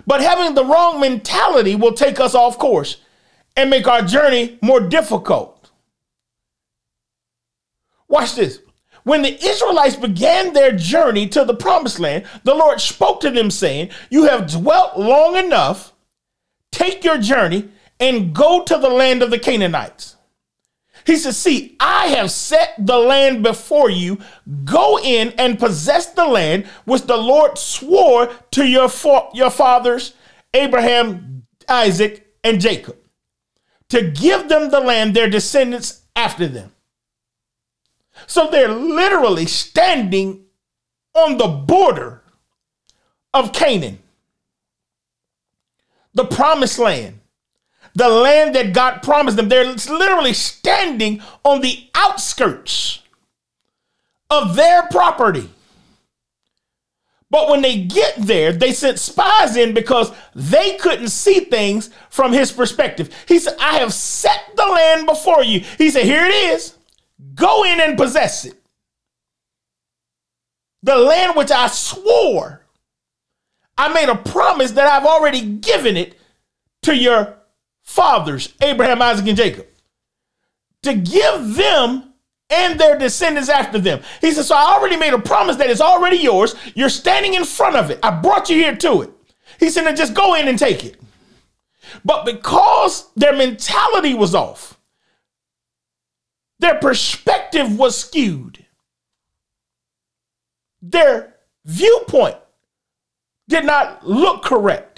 But 0.07 0.21
having 0.21 0.55
the 0.55 0.65
wrong 0.65 1.01
mentality 1.01 1.75
will 1.75 1.93
take 1.93 2.21
us 2.21 2.35
off 2.35 2.59
course 2.59 2.99
and 3.57 3.71
make 3.71 3.87
our 3.87 4.03
journey 4.03 4.59
more 4.63 4.81
difficult. 4.81 5.71
Watch 8.09 8.35
this. 8.35 8.61
When 9.05 9.23
the 9.23 9.43
Israelites 9.45 9.97
began 9.97 10.53
their 10.53 10.73
journey 10.73 11.29
to 11.29 11.45
the 11.45 11.55
promised 11.55 11.99
land, 12.01 12.25
the 12.45 12.55
Lord 12.55 12.81
spoke 12.81 13.21
to 13.21 13.31
them, 13.31 13.51
saying, 13.51 13.91
You 14.11 14.25
have 14.25 14.51
dwelt 14.51 14.99
long 14.99 15.37
enough. 15.37 15.93
take 16.71 17.05
your 17.05 17.19
journey 17.19 17.69
and 17.99 18.35
go 18.35 18.63
to 18.65 18.79
the 18.79 18.89
land 18.89 19.23
of 19.23 19.31
the 19.31 19.39
Canaanites. 19.39 20.17
He 21.11 21.17
says, 21.17 21.37
See, 21.37 21.77
I 21.81 22.07
have 22.07 22.31
set 22.31 22.75
the 22.79 22.97
land 22.97 23.43
before 23.43 23.91
you. 23.91 24.21
Go 24.65 24.97
in 25.01 25.31
and 25.39 25.59
possess 25.59 26.07
the 26.13 26.25
land 26.25 26.67
which 26.85 27.03
the 27.03 27.17
Lord 27.17 27.59
swore 27.59 28.31
to 28.53 28.65
your, 28.65 28.89
fa- 28.89 29.29
your 29.35 29.51
fathers, 29.51 30.15
Abraham, 30.55 31.47
Isaac, 31.69 32.29
and 32.45 32.61
Jacob, 32.61 32.97
to 33.89 34.09
give 34.13 34.49
them 34.49 34.71
the 34.71 34.79
land, 34.79 35.15
their 35.15 35.29
descendants 35.29 36.03
after 36.15 36.47
them. 36.47 36.71
So 38.29 38.47
they're 38.47 38.69
literally 38.69 39.47
standing 39.47 40.45
on 41.15 41.39
the 41.39 41.49
border 41.49 42.23
of 43.35 43.53
Canaan, 43.53 43.99
the 46.15 46.25
promised 46.25 46.79
land 46.79 47.20
the 47.95 48.09
land 48.09 48.55
that 48.55 48.73
God 48.73 49.03
promised 49.03 49.37
them. 49.37 49.49
They're 49.49 49.65
literally 49.65 50.33
standing 50.33 51.23
on 51.45 51.61
the 51.61 51.89
outskirts 51.95 53.03
of 54.29 54.57
their 54.57 54.85
property. 54.85 55.51
But 57.31 57.49
when 57.49 57.63
they 57.63 57.83
get 57.83 58.17
there, 58.17 58.53
they 58.53 58.73
sent 58.73 58.99
spies 58.99 59.57
in 59.57 59.73
because 59.73 60.13
they 60.35 60.77
couldn't 60.77 61.11
see 61.11 61.41
things 61.41 61.91
from 62.11 62.33
his 62.33 62.51
perspective. 62.51 63.15
He 63.29 63.39
said, 63.39 63.55
I 63.61 63.79
have 63.79 63.95
set 63.95 64.41
the 64.57 64.67
land 64.67 65.07
before 65.07 65.45
you. 65.45 65.61
He 65.79 65.91
said, 65.91 66.05
Here 66.05 66.25
it 66.25 66.35
is. 66.35 66.77
Go 67.35 67.65
in 67.65 67.81
and 67.81 67.97
possess 67.97 68.45
it. 68.45 68.55
The 70.83 70.97
land 70.97 71.37
which 71.37 71.53
I 71.53 71.69
swore, 71.69 72.65
I 73.79 73.93
made 73.93 74.09
a 74.09 74.17
promise 74.17 74.73
that 74.73 74.87
I've 74.87 75.07
already 75.07 75.43
given 75.43 75.97
it 75.97 76.19
to 76.83 76.97
your 76.97 77.37
fathers, 77.91 78.55
Abraham, 78.63 79.03
Isaac, 79.03 79.27
and 79.27 79.37
Jacob, 79.37 79.67
to 80.85 80.95
give 80.95 81.57
them 81.57 82.15
and 82.49 82.81
their 82.81 82.99
descendants 82.99 83.49
after 83.49 83.79
them. 83.79 84.01
He 84.21 84.33
says, 84.33 84.49
So 84.49 84.57
I 84.57 84.75
already 84.75 84.97
made 84.97 85.13
a 85.13 85.19
promise 85.19 85.57
that 85.57 85.71
is 85.71 85.81
already 85.81 86.17
yours. 86.17 86.55
You're 86.75 86.89
standing 86.89 87.35
in 87.35 87.45
front 87.45 87.77
of 87.77 87.91
it. 87.91 87.99
I 88.03 88.11
brought 88.11 88.51
you 88.51 88.57
here 88.57 88.77
to 88.77 89.03
it. 89.03 89.11
He 89.59 89.71
said, 89.71 89.85
Now 89.85 89.95
just 89.95 90.15
go 90.15 90.35
in 90.35 90.49
and 90.49 90.59
take 90.59 90.85
it. 90.85 91.01
But 92.05 92.25
because 92.25 93.11
their 93.15 93.37
mentality 93.37 94.15
was 94.15 94.35
off, 94.35 94.79
their 96.61 96.77
perspective 96.77 97.79
was 97.79 97.97
skewed, 97.97 98.65
their 100.83 101.35
viewpoint 101.65 102.37
did 103.49 103.65
not 103.65 104.07
look 104.07 104.43
correct. 104.43 104.90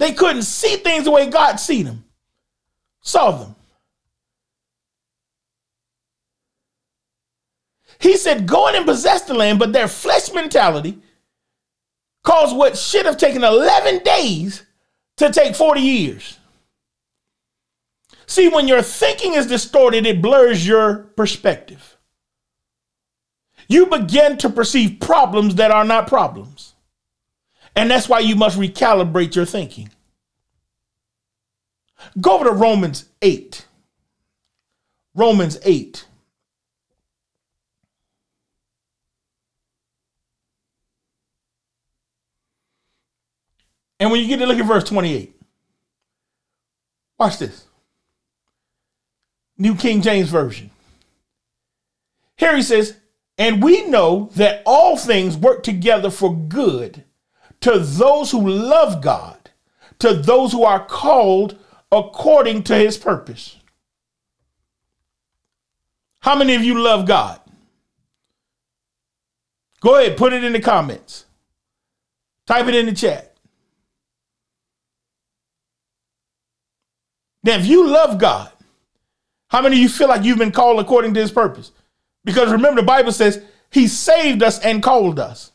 They 0.00 0.14
couldn't 0.14 0.44
see 0.44 0.76
things 0.76 1.04
the 1.04 1.10
way 1.10 1.28
God 1.28 1.60
see 1.60 1.82
them, 1.82 2.04
saw 3.02 3.32
them. 3.32 3.54
He 7.98 8.16
said, 8.16 8.48
go 8.48 8.66
in 8.68 8.76
and 8.76 8.86
possess 8.86 9.22
the 9.24 9.34
land, 9.34 9.58
but 9.58 9.74
their 9.74 9.88
flesh 9.88 10.32
mentality 10.32 10.98
caused 12.24 12.56
what 12.56 12.78
should 12.78 13.04
have 13.04 13.18
taken 13.18 13.44
11 13.44 13.98
days 13.98 14.64
to 15.18 15.30
take 15.30 15.54
40 15.54 15.82
years. 15.82 16.38
See, 18.24 18.48
when 18.48 18.68
your 18.68 18.80
thinking 18.80 19.34
is 19.34 19.48
distorted, 19.48 20.06
it 20.06 20.22
blurs 20.22 20.66
your 20.66 21.10
perspective. 21.14 21.98
You 23.68 23.84
begin 23.84 24.38
to 24.38 24.48
perceive 24.48 24.98
problems 24.98 25.56
that 25.56 25.70
are 25.70 25.84
not 25.84 26.06
problems. 26.06 26.69
And 27.76 27.90
that's 27.90 28.08
why 28.08 28.20
you 28.20 28.36
must 28.36 28.58
recalibrate 28.58 29.34
your 29.34 29.46
thinking. 29.46 29.90
Go 32.20 32.34
over 32.34 32.44
to 32.44 32.52
Romans 32.52 33.06
8. 33.22 33.66
Romans 35.14 35.58
8. 35.62 36.06
And 43.98 44.10
when 44.10 44.22
you 44.22 44.28
get 44.28 44.38
to 44.38 44.46
look 44.46 44.58
at 44.58 44.64
verse 44.64 44.84
28, 44.84 45.36
watch 47.18 47.38
this. 47.38 47.66
New 49.58 49.74
King 49.74 50.00
James 50.00 50.30
Version. 50.30 50.70
Here 52.36 52.56
he 52.56 52.62
says, 52.62 52.96
And 53.36 53.62
we 53.62 53.84
know 53.84 54.30
that 54.36 54.62
all 54.64 54.96
things 54.96 55.36
work 55.36 55.62
together 55.62 56.10
for 56.10 56.34
good 56.34 57.04
to 57.60 57.78
those 57.78 58.30
who 58.30 58.48
love 58.48 59.02
God, 59.02 59.50
to 59.98 60.14
those 60.14 60.52
who 60.52 60.64
are 60.64 60.84
called 60.84 61.58
according 61.92 62.62
to 62.64 62.74
his 62.74 62.96
purpose. 62.96 63.56
How 66.20 66.36
many 66.36 66.54
of 66.54 66.62
you 66.62 66.78
love 66.78 67.06
God? 67.06 67.40
Go 69.80 69.96
ahead, 69.98 70.16
put 70.16 70.32
it 70.32 70.44
in 70.44 70.52
the 70.52 70.60
comments. 70.60 71.24
Type 72.46 72.66
it 72.66 72.74
in 72.74 72.86
the 72.86 72.92
chat. 72.92 73.34
Now, 77.42 77.56
if 77.56 77.66
you 77.66 77.86
love 77.86 78.18
God, 78.18 78.52
how 79.48 79.62
many 79.62 79.76
of 79.76 79.82
you 79.82 79.88
feel 79.88 80.08
like 80.08 80.24
you've 80.24 80.38
been 80.38 80.52
called 80.52 80.78
according 80.78 81.14
to 81.14 81.20
his 81.20 81.32
purpose? 81.32 81.72
Because 82.24 82.52
remember, 82.52 82.82
the 82.82 82.86
Bible 82.86 83.12
says 83.12 83.42
he 83.70 83.88
saved 83.88 84.42
us 84.42 84.58
and 84.60 84.82
called 84.82 85.18
us. 85.18 85.52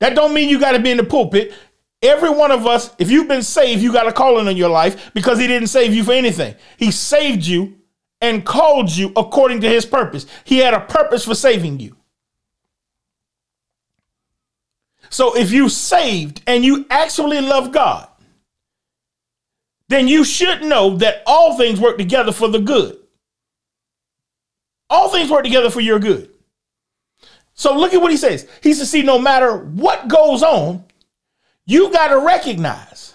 That 0.00 0.14
don't 0.14 0.34
mean 0.34 0.48
you 0.48 0.60
got 0.60 0.72
to 0.72 0.78
be 0.78 0.90
in 0.90 0.96
the 0.96 1.04
pulpit. 1.04 1.52
Every 2.00 2.30
one 2.30 2.52
of 2.52 2.66
us, 2.66 2.94
if 2.98 3.10
you've 3.10 3.26
been 3.26 3.42
saved, 3.42 3.82
you 3.82 3.92
got 3.92 4.06
a 4.06 4.12
calling 4.12 4.46
on 4.46 4.56
your 4.56 4.68
life 4.68 5.12
because 5.14 5.38
he 5.38 5.46
didn't 5.46 5.68
save 5.68 5.92
you 5.92 6.04
for 6.04 6.12
anything. 6.12 6.54
He 6.76 6.92
saved 6.92 7.44
you 7.44 7.78
and 8.20 8.44
called 8.44 8.94
you 8.94 9.12
according 9.16 9.60
to 9.62 9.68
his 9.68 9.84
purpose. 9.84 10.26
He 10.44 10.58
had 10.58 10.74
a 10.74 10.80
purpose 10.80 11.24
for 11.24 11.34
saving 11.34 11.80
you. 11.80 11.96
So 15.10 15.36
if 15.36 15.50
you 15.50 15.68
saved 15.68 16.42
and 16.46 16.64
you 16.64 16.86
actually 16.90 17.40
love 17.40 17.72
God, 17.72 18.08
then 19.88 20.06
you 20.06 20.22
should 20.22 20.62
know 20.62 20.96
that 20.98 21.22
all 21.26 21.56
things 21.56 21.80
work 21.80 21.96
together 21.96 22.30
for 22.30 22.46
the 22.48 22.60
good. 22.60 22.98
All 24.90 25.08
things 25.08 25.30
work 25.30 25.44
together 25.44 25.70
for 25.70 25.80
your 25.80 25.98
good. 25.98 26.30
So 27.58 27.76
look 27.76 27.92
at 27.92 28.00
what 28.00 28.12
he 28.12 28.16
says. 28.16 28.48
He 28.62 28.72
says, 28.72 28.88
see, 28.88 29.02
no 29.02 29.18
matter 29.18 29.58
what 29.58 30.06
goes 30.06 30.44
on, 30.44 30.84
you 31.66 31.90
got 31.90 32.08
to 32.08 32.20
recognize 32.20 33.14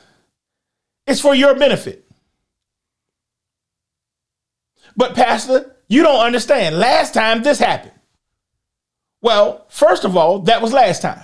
it's 1.07 1.21
for 1.21 1.33
your 1.33 1.55
benefit. 1.55 2.05
But, 4.97 5.15
Pastor, 5.15 5.77
you 5.87 6.03
don't 6.03 6.19
understand. 6.19 6.77
Last 6.77 7.13
time 7.13 7.41
this 7.41 7.57
happened. 7.57 7.93
Well, 9.21 9.65
first 9.69 10.03
of 10.03 10.17
all, 10.17 10.39
that 10.39 10.61
was 10.61 10.73
last 10.73 11.01
time. 11.01 11.23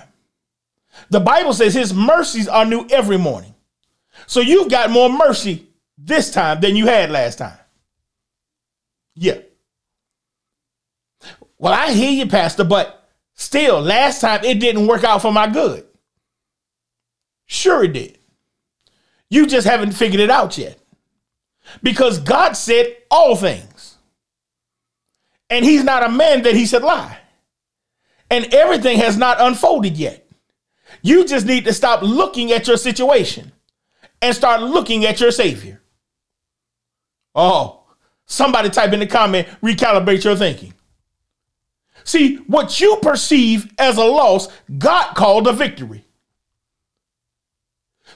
The 1.10 1.20
Bible 1.20 1.52
says 1.52 1.74
his 1.74 1.92
mercies 1.92 2.48
are 2.48 2.64
new 2.64 2.86
every 2.90 3.18
morning. 3.18 3.54
So 4.28 4.40
you've 4.40 4.70
got 4.70 4.90
more 4.90 5.10
mercy 5.10 5.68
this 5.98 6.30
time 6.30 6.62
than 6.62 6.74
you 6.74 6.86
had 6.86 7.10
last 7.10 7.36
time. 7.36 7.58
Yeah. 9.14 9.40
Well, 11.58 11.74
I 11.74 11.92
hear 11.92 12.12
you, 12.12 12.26
Pastor, 12.26 12.64
but 12.64 12.96
Still, 13.40 13.80
last 13.80 14.20
time 14.20 14.44
it 14.44 14.60
didn't 14.60 14.86
work 14.86 15.02
out 15.02 15.22
for 15.22 15.32
my 15.32 15.48
good. 15.48 15.86
Sure, 17.46 17.82
it 17.82 17.94
did. 17.94 18.18
You 19.30 19.46
just 19.46 19.66
haven't 19.66 19.92
figured 19.92 20.20
it 20.20 20.28
out 20.28 20.58
yet. 20.58 20.78
Because 21.82 22.18
God 22.18 22.52
said 22.52 22.94
all 23.10 23.34
things. 23.34 23.96
And 25.48 25.64
He's 25.64 25.82
not 25.82 26.04
a 26.04 26.10
man 26.10 26.42
that 26.42 26.54
He 26.54 26.66
should 26.66 26.82
lie. 26.82 27.16
And 28.30 28.52
everything 28.52 28.98
has 28.98 29.16
not 29.16 29.40
unfolded 29.40 29.96
yet. 29.96 30.30
You 31.00 31.24
just 31.24 31.46
need 31.46 31.64
to 31.64 31.72
stop 31.72 32.02
looking 32.02 32.52
at 32.52 32.68
your 32.68 32.76
situation 32.76 33.52
and 34.20 34.36
start 34.36 34.60
looking 34.60 35.06
at 35.06 35.18
your 35.18 35.30
Savior. 35.30 35.80
Oh, 37.34 37.84
somebody 38.26 38.68
type 38.68 38.92
in 38.92 39.00
the 39.00 39.06
comment, 39.06 39.48
recalibrate 39.62 40.24
your 40.24 40.36
thinking. 40.36 40.74
See, 42.04 42.36
what 42.36 42.80
you 42.80 42.98
perceive 43.02 43.72
as 43.78 43.96
a 43.96 44.04
loss, 44.04 44.48
God 44.78 45.14
called 45.14 45.46
a 45.46 45.52
victory. 45.52 46.04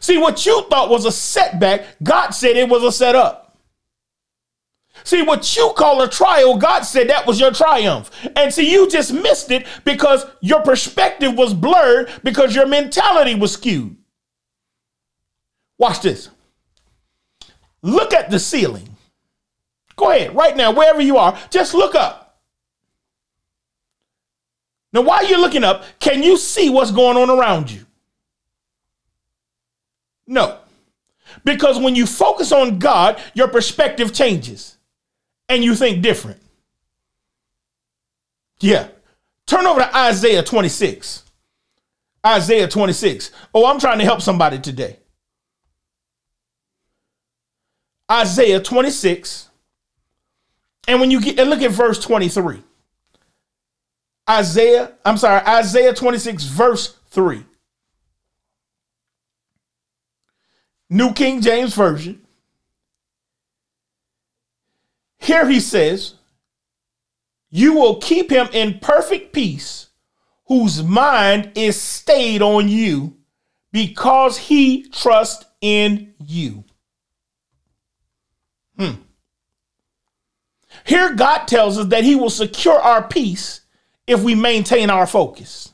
See, 0.00 0.18
what 0.18 0.44
you 0.44 0.62
thought 0.64 0.90
was 0.90 1.04
a 1.06 1.12
setback, 1.12 1.86
God 2.02 2.30
said 2.30 2.56
it 2.56 2.68
was 2.68 2.82
a 2.82 2.92
setup. 2.92 3.58
See, 5.02 5.22
what 5.22 5.56
you 5.56 5.72
call 5.76 6.00
a 6.02 6.08
trial, 6.08 6.56
God 6.56 6.82
said 6.82 7.10
that 7.10 7.26
was 7.26 7.38
your 7.38 7.52
triumph. 7.52 8.10
And 8.36 8.52
see, 8.52 8.70
you 8.70 8.88
just 8.88 9.12
missed 9.12 9.50
it 9.50 9.66
because 9.84 10.24
your 10.40 10.62
perspective 10.62 11.34
was 11.34 11.52
blurred 11.52 12.10
because 12.22 12.54
your 12.54 12.66
mentality 12.66 13.34
was 13.34 13.52
skewed. 13.52 13.96
Watch 15.78 16.00
this. 16.00 16.30
Look 17.82 18.14
at 18.14 18.30
the 18.30 18.38
ceiling. 18.38 18.88
Go 19.96 20.10
ahead, 20.10 20.34
right 20.34 20.56
now, 20.56 20.72
wherever 20.72 21.02
you 21.02 21.18
are, 21.18 21.38
just 21.50 21.74
look 21.74 21.94
up. 21.94 22.23
Now, 24.94 25.00
while 25.00 25.26
you're 25.26 25.40
looking 25.40 25.64
up, 25.64 25.82
can 25.98 26.22
you 26.22 26.36
see 26.36 26.70
what's 26.70 26.92
going 26.92 27.16
on 27.16 27.28
around 27.28 27.68
you? 27.68 27.84
No. 30.24 30.58
Because 31.44 31.80
when 31.80 31.96
you 31.96 32.06
focus 32.06 32.52
on 32.52 32.78
God, 32.78 33.20
your 33.34 33.48
perspective 33.48 34.14
changes 34.14 34.78
and 35.48 35.64
you 35.64 35.74
think 35.74 36.00
different. 36.00 36.40
Yeah. 38.60 38.86
Turn 39.46 39.66
over 39.66 39.80
to 39.80 39.96
Isaiah 39.96 40.44
26. 40.44 41.24
Isaiah 42.24 42.68
26. 42.68 43.32
Oh, 43.52 43.66
I'm 43.66 43.80
trying 43.80 43.98
to 43.98 44.04
help 44.04 44.22
somebody 44.22 44.60
today. 44.60 44.98
Isaiah 48.10 48.60
26. 48.60 49.48
And 50.86 51.00
when 51.00 51.10
you 51.10 51.20
get 51.20 51.40
and 51.40 51.50
look 51.50 51.62
at 51.62 51.72
verse 51.72 51.98
23. 51.98 52.62
Isaiah, 54.28 54.92
I'm 55.04 55.16
sorry, 55.18 55.40
Isaiah 55.46 55.94
26, 55.94 56.44
verse 56.44 56.96
3. 57.10 57.44
New 60.90 61.12
King 61.12 61.40
James 61.40 61.74
Version. 61.74 62.20
Here 65.18 65.48
he 65.48 65.60
says, 65.60 66.14
You 67.50 67.74
will 67.74 67.96
keep 67.96 68.30
him 68.30 68.48
in 68.52 68.78
perfect 68.78 69.32
peace, 69.32 69.88
whose 70.46 70.82
mind 70.82 71.52
is 71.54 71.80
stayed 71.80 72.42
on 72.42 72.68
you, 72.68 73.16
because 73.72 74.36
he 74.38 74.88
trusts 74.90 75.44
in 75.60 76.14
you. 76.18 76.64
Hmm. 78.78 78.92
Here, 80.84 81.14
God 81.14 81.46
tells 81.46 81.78
us 81.78 81.86
that 81.86 82.04
he 82.04 82.16
will 82.16 82.30
secure 82.30 82.78
our 82.78 83.06
peace 83.06 83.62
if 84.06 84.22
we 84.22 84.34
maintain 84.34 84.90
our 84.90 85.06
focus. 85.06 85.72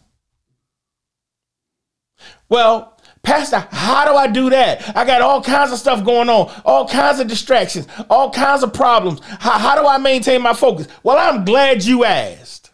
Well, 2.49 2.97
Pastor, 3.23 3.67
how 3.71 4.07
do 4.07 4.15
I 4.15 4.27
do 4.29 4.51
that? 4.51 4.97
I 4.97 5.05
got 5.05 5.21
all 5.21 5.43
kinds 5.43 5.73
of 5.73 5.79
stuff 5.79 6.05
going 6.05 6.29
on, 6.29 6.51
all 6.65 6.89
kinds 6.89 7.21
of 7.21 7.29
distractions, 7.29 7.87
all 8.09 8.31
kinds 8.31 8.63
of 8.63 8.73
problems. 8.73 9.21
How, 9.23 9.59
how 9.59 9.81
do 9.81 9.87
I 9.87 9.99
maintain 9.99 10.41
my 10.41 10.55
focus? 10.55 10.89
Well, 11.03 11.19
I'm 11.19 11.45
glad 11.45 11.85
you 11.85 12.05
asked. 12.05 12.71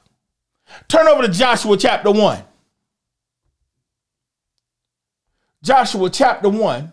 Turn 0.88 1.08
over 1.08 1.22
to 1.22 1.28
Joshua 1.32 1.76
chapter 1.76 2.12
1. 2.12 2.44
Joshua 5.62 6.10
chapter 6.10 6.48
1. 6.48 6.92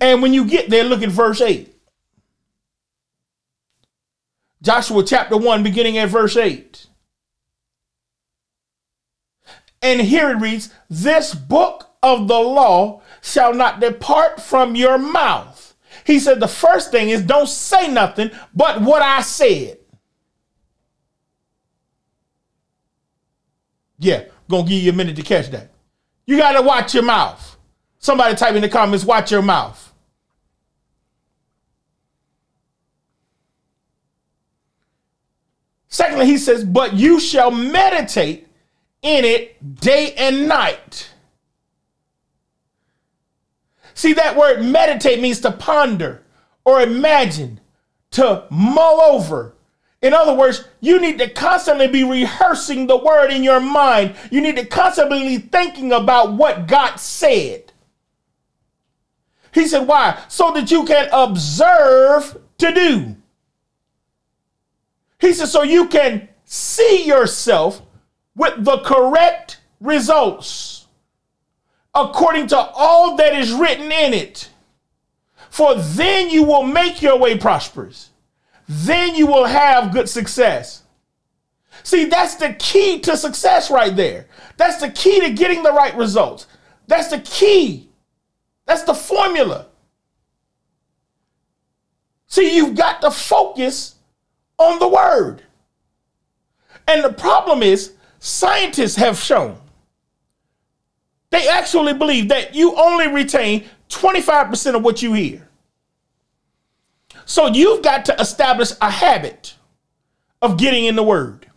And 0.00 0.20
when 0.20 0.34
you 0.34 0.44
get 0.44 0.68
there, 0.68 0.84
look 0.84 1.02
at 1.02 1.08
verse 1.08 1.40
8. 1.40 1.71
Joshua 4.62 5.02
chapter 5.04 5.36
1, 5.36 5.62
beginning 5.62 5.98
at 5.98 6.08
verse 6.08 6.36
8. 6.36 6.86
And 9.82 10.00
here 10.00 10.30
it 10.30 10.40
reads, 10.40 10.72
This 10.88 11.34
book 11.34 11.90
of 12.02 12.28
the 12.28 12.38
law 12.38 13.02
shall 13.20 13.52
not 13.52 13.80
depart 13.80 14.40
from 14.40 14.76
your 14.76 14.98
mouth. 14.98 15.74
He 16.04 16.20
said, 16.20 16.38
The 16.38 16.48
first 16.48 16.92
thing 16.92 17.10
is 17.10 17.22
don't 17.22 17.48
say 17.48 17.88
nothing 17.88 18.30
but 18.54 18.80
what 18.80 19.02
I 19.02 19.22
said. 19.22 19.78
Yeah, 23.98 24.24
gonna 24.48 24.68
give 24.68 24.82
you 24.82 24.90
a 24.90 24.94
minute 24.94 25.16
to 25.16 25.22
catch 25.22 25.50
that. 25.50 25.70
You 26.26 26.36
gotta 26.36 26.62
watch 26.62 26.94
your 26.94 27.04
mouth. 27.04 27.56
Somebody 27.98 28.36
type 28.36 28.54
in 28.54 28.62
the 28.62 28.68
comments, 28.68 29.04
watch 29.04 29.30
your 29.30 29.42
mouth. 29.42 29.91
Secondly, 35.92 36.24
he 36.24 36.38
says, 36.38 36.64
But 36.64 36.94
you 36.94 37.20
shall 37.20 37.50
meditate 37.50 38.48
in 39.02 39.26
it 39.26 39.76
day 39.78 40.14
and 40.14 40.48
night. 40.48 41.10
See, 43.92 44.14
that 44.14 44.34
word 44.34 44.64
meditate 44.64 45.20
means 45.20 45.40
to 45.40 45.52
ponder 45.52 46.22
or 46.64 46.80
imagine, 46.80 47.60
to 48.12 48.46
mull 48.48 49.02
over. 49.02 49.54
In 50.00 50.14
other 50.14 50.32
words, 50.32 50.64
you 50.80 50.98
need 50.98 51.18
to 51.18 51.28
constantly 51.28 51.88
be 51.88 52.04
rehearsing 52.04 52.86
the 52.86 52.96
word 52.96 53.30
in 53.30 53.44
your 53.44 53.60
mind. 53.60 54.16
You 54.30 54.40
need 54.40 54.56
to 54.56 54.64
constantly 54.64 55.20
be 55.20 55.38
thinking 55.38 55.92
about 55.92 56.32
what 56.32 56.66
God 56.66 56.96
said. 56.96 57.70
He 59.52 59.66
said, 59.66 59.86
Why? 59.86 60.18
So 60.28 60.52
that 60.52 60.70
you 60.70 60.86
can 60.86 61.10
observe 61.12 62.38
to 62.56 62.72
do. 62.72 63.16
He 65.22 65.32
said, 65.32 65.46
So 65.46 65.62
you 65.62 65.86
can 65.86 66.28
see 66.44 67.06
yourself 67.06 67.80
with 68.34 68.64
the 68.64 68.78
correct 68.78 69.60
results 69.80 70.88
according 71.94 72.48
to 72.48 72.58
all 72.58 73.16
that 73.16 73.32
is 73.32 73.52
written 73.52 73.92
in 73.92 74.14
it. 74.14 74.50
For 75.48 75.76
then 75.76 76.28
you 76.28 76.42
will 76.42 76.64
make 76.64 77.00
your 77.00 77.18
way 77.18 77.38
prosperous. 77.38 78.10
Then 78.68 79.14
you 79.14 79.28
will 79.28 79.44
have 79.44 79.92
good 79.92 80.08
success. 80.08 80.82
See, 81.84 82.06
that's 82.06 82.34
the 82.34 82.54
key 82.54 82.98
to 83.00 83.16
success 83.16 83.70
right 83.70 83.94
there. 83.94 84.26
That's 84.56 84.80
the 84.80 84.90
key 84.90 85.20
to 85.20 85.30
getting 85.30 85.62
the 85.62 85.72
right 85.72 85.96
results. 85.96 86.48
That's 86.88 87.08
the 87.08 87.20
key. 87.20 87.90
That's 88.66 88.82
the 88.82 88.94
formula. 88.94 89.66
See, 92.26 92.56
you've 92.56 92.74
got 92.74 93.00
to 93.02 93.12
focus 93.12 93.96
on 94.62 94.78
the 94.78 94.88
word. 94.88 95.42
And 96.88 97.04
the 97.04 97.12
problem 97.12 97.62
is, 97.62 97.94
Scientists 98.24 98.94
have 98.94 99.18
shown 99.18 99.58
they 101.30 101.48
actually 101.48 101.92
believe 101.92 102.28
that 102.28 102.54
you 102.54 102.76
only 102.76 103.08
retain 103.08 103.64
25% 103.88 104.76
of 104.76 104.84
what 104.84 105.02
you 105.02 105.12
hear. 105.12 105.48
So 107.24 107.48
you've 107.48 107.82
got 107.82 108.04
to 108.04 108.20
establish 108.20 108.70
a 108.80 108.90
habit 108.90 109.56
of 110.40 110.56
getting 110.56 110.84
in 110.84 110.94
the 110.94 111.02
word. 111.02 111.48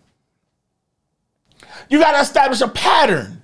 You 1.88 2.00
got 2.00 2.13
to 2.13 2.22
establish 2.22 2.62
a 2.62 2.68
pattern 2.70 3.44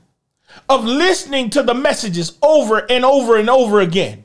of 0.68 0.84
listening 0.84 1.52
to 1.52 1.62
the 1.62 1.76
messages 1.76 2.40
over 2.42 2.80
and 2.90 3.06
over 3.06 3.38
and 3.38 3.52
over 3.52 3.82
again. 3.82 4.24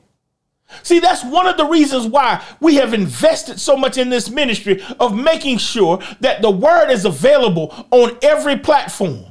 See, 0.83 0.99
that's 0.99 1.23
one 1.23 1.47
of 1.47 1.57
the 1.57 1.65
reasons 1.65 2.07
why 2.07 2.43
we 2.59 2.75
have 2.75 2.93
invested 2.93 3.59
so 3.59 3.77
much 3.77 3.97
in 3.97 4.09
this 4.09 4.29
ministry 4.29 4.83
of 4.99 5.15
making 5.15 5.59
sure 5.59 5.99
that 6.19 6.41
the 6.41 6.51
word 6.51 6.89
is 6.89 7.05
available 7.05 7.87
on 7.91 8.17
every 8.21 8.57
platform. 8.57 9.25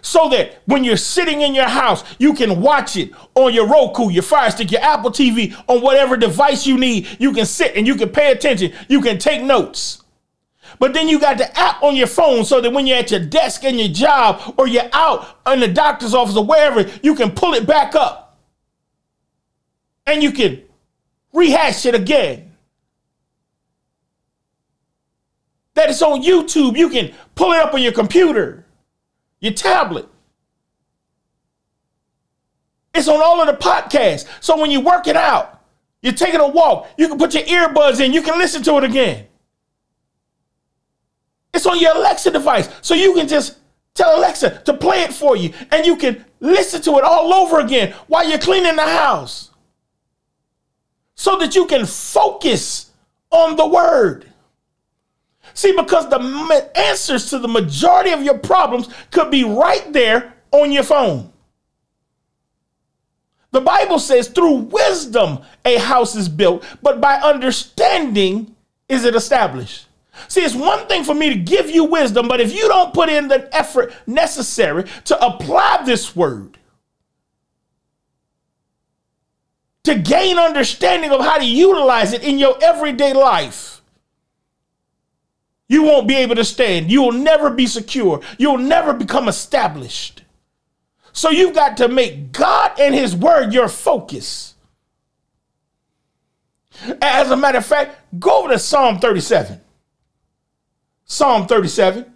So 0.00 0.28
that 0.30 0.60
when 0.66 0.84
you're 0.84 0.98
sitting 0.98 1.40
in 1.40 1.54
your 1.54 1.68
house, 1.68 2.04
you 2.18 2.34
can 2.34 2.60
watch 2.60 2.96
it 2.96 3.10
on 3.34 3.54
your 3.54 3.66
Roku, 3.66 4.10
your 4.10 4.22
Fire 4.22 4.50
Stick, 4.50 4.70
your 4.70 4.82
Apple 4.82 5.10
TV, 5.10 5.54
on 5.66 5.80
whatever 5.80 6.16
device 6.16 6.66
you 6.66 6.76
need. 6.78 7.16
You 7.18 7.32
can 7.32 7.46
sit 7.46 7.74
and 7.74 7.86
you 7.86 7.94
can 7.94 8.10
pay 8.10 8.30
attention. 8.30 8.72
You 8.88 9.00
can 9.00 9.18
take 9.18 9.42
notes. 9.42 10.02
But 10.78 10.92
then 10.92 11.08
you 11.08 11.18
got 11.18 11.38
the 11.38 11.58
app 11.58 11.82
on 11.82 11.96
your 11.96 12.06
phone 12.06 12.44
so 12.44 12.60
that 12.60 12.70
when 12.70 12.86
you're 12.86 12.98
at 12.98 13.10
your 13.10 13.20
desk 13.20 13.64
in 13.64 13.78
your 13.78 13.88
job 13.88 14.54
or 14.58 14.66
you're 14.66 14.90
out 14.92 15.38
in 15.46 15.60
the 15.60 15.68
doctor's 15.68 16.12
office 16.12 16.36
or 16.36 16.44
wherever, 16.44 16.82
you 17.02 17.14
can 17.14 17.30
pull 17.30 17.54
it 17.54 17.66
back 17.66 17.94
up 17.94 18.23
and 20.06 20.22
you 20.22 20.32
can 20.32 20.62
rehash 21.32 21.86
it 21.86 21.94
again. 21.94 22.52
That 25.74 25.90
it's 25.90 26.02
on 26.02 26.22
YouTube. 26.22 26.76
You 26.76 26.88
can 26.88 27.12
pull 27.34 27.52
it 27.52 27.58
up 27.58 27.74
on 27.74 27.82
your 27.82 27.92
computer, 27.92 28.64
your 29.40 29.52
tablet. 29.52 30.08
It's 32.94 33.08
on 33.08 33.20
all 33.20 33.40
of 33.40 33.48
the 33.48 33.60
podcasts. 33.60 34.26
So 34.40 34.56
when 34.56 34.70
you're 34.70 34.80
working 34.80 35.16
out, 35.16 35.60
you're 36.00 36.12
taking 36.12 36.40
a 36.40 36.46
walk, 36.46 36.88
you 36.96 37.08
can 37.08 37.18
put 37.18 37.34
your 37.34 37.42
earbuds 37.44 37.98
in, 37.98 38.12
you 38.12 38.22
can 38.22 38.38
listen 38.38 38.62
to 38.64 38.76
it 38.76 38.84
again. 38.84 39.26
It's 41.52 41.66
on 41.66 41.80
your 41.80 41.96
Alexa 41.96 42.30
device. 42.30 42.68
So 42.82 42.94
you 42.94 43.14
can 43.14 43.26
just 43.26 43.58
tell 43.94 44.18
Alexa 44.18 44.62
to 44.64 44.74
play 44.74 45.02
it 45.02 45.12
for 45.12 45.36
you 45.36 45.52
and 45.70 45.86
you 45.86 45.96
can 45.96 46.24
listen 46.40 46.82
to 46.82 46.98
it 46.98 47.04
all 47.04 47.32
over 47.32 47.60
again 47.60 47.92
while 48.06 48.28
you're 48.28 48.38
cleaning 48.38 48.76
the 48.76 48.82
house 48.82 49.50
so 51.24 51.38
that 51.38 51.54
you 51.54 51.64
can 51.64 51.86
focus 51.86 52.90
on 53.30 53.56
the 53.56 53.66
word. 53.66 54.30
See, 55.54 55.74
because 55.74 56.06
the 56.10 56.70
answers 56.74 57.30
to 57.30 57.38
the 57.38 57.48
majority 57.48 58.10
of 58.10 58.22
your 58.22 58.36
problems 58.36 58.90
could 59.10 59.30
be 59.30 59.42
right 59.42 59.90
there 59.90 60.34
on 60.50 60.70
your 60.70 60.82
phone. 60.82 61.32
The 63.52 63.62
Bible 63.62 63.98
says, 63.98 64.28
through 64.28 64.68
wisdom 64.68 65.38
a 65.64 65.78
house 65.78 66.14
is 66.14 66.28
built, 66.28 66.62
but 66.82 67.00
by 67.00 67.14
understanding 67.14 68.54
is 68.90 69.06
it 69.06 69.14
established. 69.14 69.86
See, 70.28 70.42
it's 70.42 70.54
one 70.54 70.86
thing 70.88 71.04
for 71.04 71.14
me 71.14 71.30
to 71.30 71.36
give 71.36 71.70
you 71.70 71.84
wisdom, 71.84 72.28
but 72.28 72.42
if 72.42 72.54
you 72.54 72.68
don't 72.68 72.92
put 72.92 73.08
in 73.08 73.28
the 73.28 73.48
effort 73.56 73.94
necessary 74.06 74.84
to 75.06 75.24
apply 75.24 75.84
this 75.86 76.14
word, 76.14 76.58
to 79.84 79.94
gain 79.94 80.38
understanding 80.38 81.10
of 81.10 81.20
how 81.20 81.38
to 81.38 81.44
utilize 81.44 82.12
it 82.12 82.24
in 82.24 82.38
your 82.38 82.56
everyday 82.62 83.12
life. 83.12 83.82
You 85.68 85.82
won't 85.82 86.08
be 86.08 86.16
able 86.16 86.34
to 86.36 86.44
stand. 86.44 86.90
You 86.90 87.02
will 87.02 87.12
never 87.12 87.50
be 87.50 87.66
secure. 87.66 88.20
You'll 88.38 88.58
never 88.58 88.92
become 88.92 89.28
established. 89.28 90.22
So 91.12 91.30
you've 91.30 91.54
got 91.54 91.76
to 91.78 91.88
make 91.88 92.32
God 92.32 92.78
and 92.78 92.94
His 92.94 93.14
Word 93.14 93.52
your 93.52 93.68
focus. 93.68 94.54
As 97.00 97.30
a 97.30 97.36
matter 97.36 97.58
of 97.58 97.66
fact, 97.66 97.96
go 98.18 98.40
over 98.40 98.52
to 98.52 98.58
Psalm 98.58 98.98
37. 98.98 99.60
Psalm 101.04 101.46
37. 101.46 102.13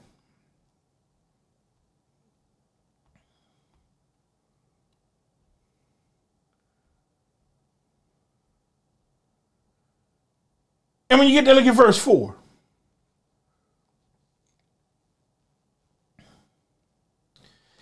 And 11.11 11.19
when 11.19 11.29
you 11.29 11.35
get 11.35 11.45
there, 11.45 11.55
look 11.55 11.67
at 11.67 11.75
verse 11.75 11.99
4. 11.99 12.35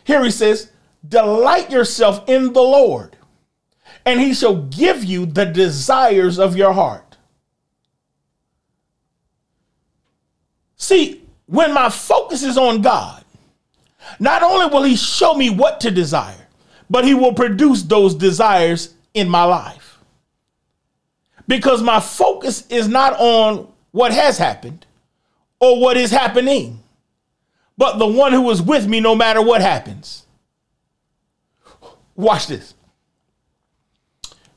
Here 0.04 0.22
he 0.24 0.30
says, 0.30 0.70
Delight 1.06 1.70
yourself 1.70 2.28
in 2.28 2.52
the 2.52 2.62
Lord, 2.62 3.16
and 4.04 4.20
he 4.20 4.34
shall 4.34 4.56
give 4.56 5.04
you 5.04 5.26
the 5.26 5.44
desires 5.44 6.38
of 6.38 6.56
your 6.56 6.72
heart. 6.72 7.16
See, 10.76 11.22
when 11.46 11.74
my 11.74 11.88
focus 11.88 12.42
is 12.42 12.56
on 12.56 12.82
God, 12.82 13.24
not 14.20 14.42
only 14.42 14.66
will 14.66 14.84
he 14.84 14.96
show 14.96 15.34
me 15.34 15.50
what 15.50 15.80
to 15.80 15.90
desire, 15.90 16.46
but 16.88 17.04
he 17.04 17.14
will 17.14 17.32
produce 17.32 17.82
those 17.82 18.14
desires 18.14 18.94
in 19.14 19.28
my 19.28 19.42
life. 19.42 19.85
Because 21.48 21.82
my 21.82 22.00
focus 22.00 22.66
is 22.68 22.88
not 22.88 23.14
on 23.18 23.68
what 23.92 24.12
has 24.12 24.36
happened 24.38 24.84
or 25.60 25.80
what 25.80 25.96
is 25.96 26.10
happening, 26.10 26.82
but 27.78 27.98
the 27.98 28.06
one 28.06 28.32
who 28.32 28.50
is 28.50 28.60
with 28.60 28.86
me 28.86 29.00
no 29.00 29.14
matter 29.14 29.40
what 29.40 29.60
happens. 29.60 30.26
Watch 32.14 32.46
this. 32.46 32.74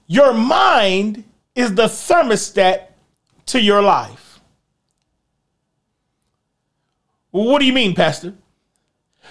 Your 0.08 0.34
mind 0.34 1.24
is 1.54 1.76
the 1.76 1.86
thermostat 1.86 2.88
to 3.48 3.62
your 3.62 3.82
life. 3.82 4.40
what 7.32 7.60
do 7.60 7.66
you 7.66 7.74
mean, 7.74 7.94
Pastor? 7.94 8.34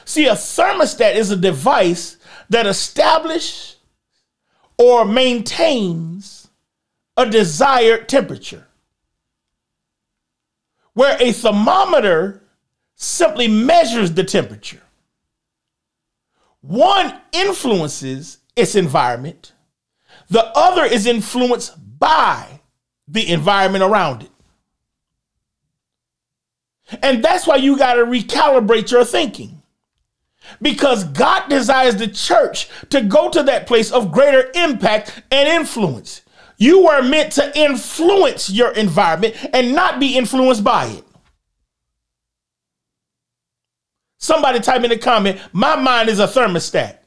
See, 0.05 0.27
a 0.27 0.35
thermostat 0.35 1.17
is 1.17 1.31
a 1.33 1.37
device 1.37 2.17
that 2.49 2.67
establishes 2.67 3.77
or 4.77 5.05
maintains 5.05 6.38
a 7.19 7.29
desired 7.29 8.09
temperature. 8.09 8.67
Where 10.95 11.21
a 11.21 11.33
thermometer 11.33 12.43
simply 12.95 13.49
measures 13.49 14.13
the 14.13 14.25
temperature. 14.25 14.83
One 16.61 17.21
influences 17.33 18.39
its 18.57 18.75
environment, 18.75 19.53
the 20.31 20.45
other 20.57 20.85
is 20.85 21.07
influenced 21.07 21.75
by 21.99 22.61
the 23.07 23.31
environment 23.31 23.85
around 23.85 24.23
it. 24.23 24.31
And 27.03 27.23
that's 27.23 27.47
why 27.47 27.57
you 27.57 27.79
got 27.79 27.95
to 27.95 28.05
recalibrate 28.05 28.91
your 28.91 29.05
thinking. 29.05 29.63
Because 30.63 31.05
God 31.05 31.49
desires 31.49 31.97
the 31.97 32.09
church 32.09 32.69
to 32.91 33.03
go 33.03 33.29
to 33.31 33.43
that 33.45 33.67
place 33.67 33.93
of 33.93 34.13
greater 34.13 34.51
impact 34.55 35.23
and 35.31 35.49
influence. 35.49 36.23
You 36.59 36.85
were 36.85 37.03
meant 37.03 37.33
to 37.35 37.57
influence 37.57 38.51
your 38.51 38.73
environment 38.73 39.37
and 39.53 39.75
not 39.75 40.01
be 40.01 40.19
influenced 40.19 40.65
by 40.65 40.87
it. 40.87 41.05
Somebody 44.19 44.59
type 44.59 44.83
in 44.83 44.91
the 44.91 44.99
comment, 44.99 45.41
my 45.53 45.77
mind 45.77 46.09
is 46.09 46.19
a 46.19 46.27
thermostat. 46.27 46.99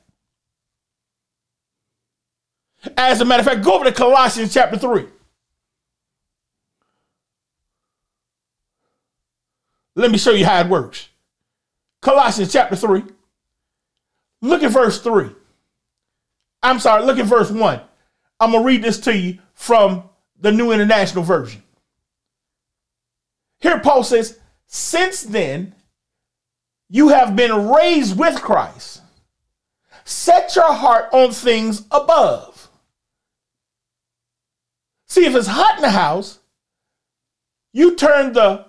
As 2.97 3.19
a 3.19 3.25
matter 3.25 3.41
of 3.41 3.45
fact, 3.45 3.63
go 3.63 3.73
over 3.73 3.83
to 3.83 3.91
Colossians 3.91 4.53
chapter 4.53 4.77
3. 4.77 5.05
Let 9.95 10.09
me 10.09 10.17
show 10.17 10.31
you 10.31 10.45
how 10.45 10.61
it 10.61 10.67
works. 10.67 11.09
Colossians 12.01 12.53
chapter 12.53 12.77
3. 12.77 13.03
Look 14.41 14.63
at 14.63 14.71
verse 14.71 15.01
3. 15.01 15.29
I'm 16.63 16.79
sorry, 16.79 17.03
look 17.03 17.19
at 17.19 17.25
verse 17.25 17.51
1. 17.51 17.81
I'm 18.39 18.51
going 18.51 18.63
to 18.63 18.67
read 18.67 18.81
this 18.81 18.99
to 19.01 19.15
you 19.15 19.37
from 19.53 20.03
the 20.39 20.51
New 20.51 20.71
International 20.71 21.23
Version. 21.23 21.63
Here, 23.59 23.79
Paul 23.79 24.03
says, 24.03 24.39
Since 24.67 25.23
then, 25.23 25.75
you 26.89 27.09
have 27.09 27.35
been 27.35 27.69
raised 27.69 28.17
with 28.17 28.41
Christ. 28.41 29.01
Set 30.03 30.55
your 30.55 30.73
heart 30.73 31.09
on 31.13 31.31
things 31.31 31.85
above. 31.91 32.69
See, 35.07 35.25
if 35.25 35.35
it's 35.35 35.47
hot 35.47 35.75
in 35.75 35.81
the 35.81 35.91
house, 35.91 36.39
you 37.73 37.95
turn 37.95 38.33
the 38.33 38.67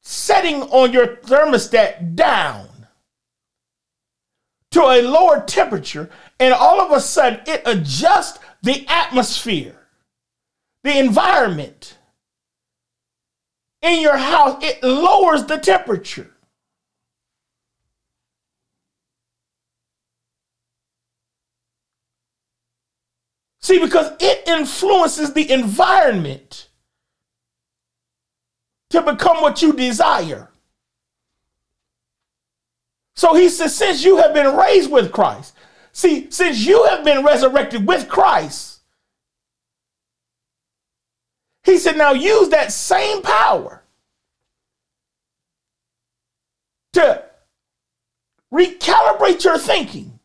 setting 0.00 0.62
on 0.62 0.92
your 0.92 1.16
thermostat 1.16 2.14
down 2.14 2.68
to 4.70 4.82
a 4.82 5.02
lower 5.02 5.42
temperature, 5.44 6.10
and 6.38 6.52
all 6.52 6.80
of 6.80 6.92
a 6.92 7.00
sudden 7.00 7.40
it 7.46 7.62
adjusts 7.64 8.38
the 8.62 8.86
atmosphere, 8.88 9.77
the 10.84 10.98
environment 10.98 11.98
in 13.82 14.00
your 14.00 14.16
house, 14.16 14.62
it 14.62 14.82
lowers 14.82 15.44
the 15.44 15.58
temperature. 15.58 16.30
See, 23.60 23.78
because 23.78 24.12
it 24.20 24.48
influences 24.48 25.32
the 25.34 25.50
environment 25.52 26.68
to 28.90 29.02
become 29.02 29.42
what 29.42 29.60
you 29.60 29.74
desire. 29.74 30.48
So 33.14 33.34
he 33.34 33.48
says, 33.48 33.76
since 33.76 34.04
you 34.04 34.16
have 34.18 34.32
been 34.32 34.56
raised 34.56 34.90
with 34.90 35.12
Christ, 35.12 35.54
see, 35.92 36.30
since 36.30 36.64
you 36.64 36.84
have 36.84 37.04
been 37.04 37.24
resurrected 37.24 37.86
with 37.86 38.08
Christ, 38.08 38.77
he 41.64 41.78
said, 41.78 41.96
now 41.96 42.12
use 42.12 42.48
that 42.50 42.72
same 42.72 43.22
power 43.22 43.82
to 46.94 47.22
recalibrate 48.52 49.44
your 49.44 49.58
thinking 49.58 50.18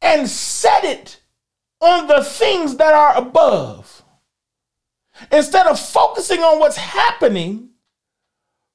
and 0.00 0.28
set 0.28 0.84
it 0.84 1.20
on 1.80 2.06
the 2.06 2.22
things 2.22 2.76
that 2.76 2.94
are 2.94 3.16
above. 3.16 4.02
Instead 5.30 5.66
of 5.66 5.78
focusing 5.78 6.40
on 6.40 6.58
what's 6.58 6.76
happening, 6.76 7.70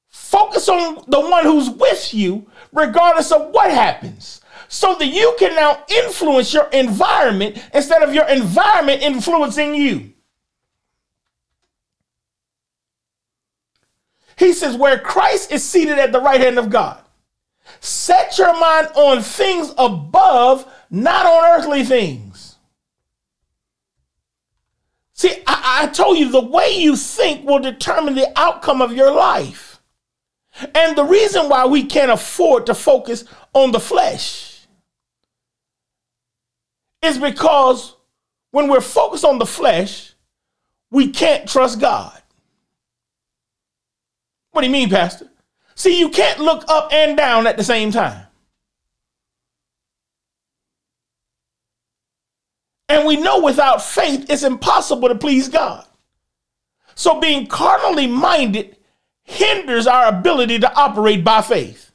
focus 0.08 0.68
on 0.68 1.04
the 1.08 1.20
one 1.20 1.44
who's 1.44 1.70
with 1.70 2.12
you, 2.14 2.50
regardless 2.72 3.32
of 3.32 3.50
what 3.50 3.70
happens, 3.70 4.40
so 4.68 4.94
that 4.94 5.06
you 5.06 5.34
can 5.38 5.54
now 5.54 5.82
influence 6.04 6.54
your 6.54 6.68
environment 6.68 7.62
instead 7.74 8.02
of 8.02 8.14
your 8.14 8.28
environment 8.28 9.02
influencing 9.02 9.74
you. 9.74 10.12
He 14.40 14.54
says, 14.54 14.74
where 14.74 14.98
Christ 14.98 15.52
is 15.52 15.62
seated 15.62 15.98
at 15.98 16.12
the 16.12 16.20
right 16.20 16.40
hand 16.40 16.58
of 16.58 16.70
God, 16.70 16.98
set 17.80 18.38
your 18.38 18.58
mind 18.58 18.88
on 18.94 19.20
things 19.20 19.74
above, 19.76 20.66
not 20.88 21.26
on 21.26 21.60
earthly 21.60 21.84
things. 21.84 22.56
See, 25.12 25.42
I, 25.46 25.82
I 25.82 25.86
told 25.88 26.16
you 26.16 26.32
the 26.32 26.40
way 26.40 26.74
you 26.74 26.96
think 26.96 27.46
will 27.46 27.58
determine 27.58 28.14
the 28.14 28.32
outcome 28.34 28.80
of 28.80 28.94
your 28.94 29.12
life. 29.12 29.78
And 30.74 30.96
the 30.96 31.04
reason 31.04 31.50
why 31.50 31.66
we 31.66 31.84
can't 31.84 32.10
afford 32.10 32.64
to 32.66 32.74
focus 32.74 33.26
on 33.52 33.72
the 33.72 33.78
flesh 33.78 34.66
is 37.02 37.18
because 37.18 37.94
when 38.52 38.68
we're 38.68 38.80
focused 38.80 39.26
on 39.26 39.38
the 39.38 39.44
flesh, 39.44 40.14
we 40.90 41.08
can't 41.08 41.46
trust 41.46 41.78
God. 41.78 42.19
What 44.52 44.62
do 44.62 44.66
you 44.66 44.72
mean, 44.72 44.90
Pastor? 44.90 45.28
See, 45.74 45.98
you 45.98 46.10
can't 46.10 46.40
look 46.40 46.64
up 46.68 46.92
and 46.92 47.16
down 47.16 47.46
at 47.46 47.56
the 47.56 47.64
same 47.64 47.90
time. 47.90 48.26
And 52.88 53.06
we 53.06 53.16
know 53.16 53.40
without 53.40 53.82
faith 53.82 54.26
it's 54.28 54.42
impossible 54.42 55.08
to 55.08 55.14
please 55.14 55.48
God. 55.48 55.86
So 56.96 57.20
being 57.20 57.46
carnally 57.46 58.08
minded 58.08 58.76
hinders 59.22 59.86
our 59.86 60.08
ability 60.08 60.58
to 60.58 60.74
operate 60.74 61.24
by 61.24 61.40
faith. 61.40 61.92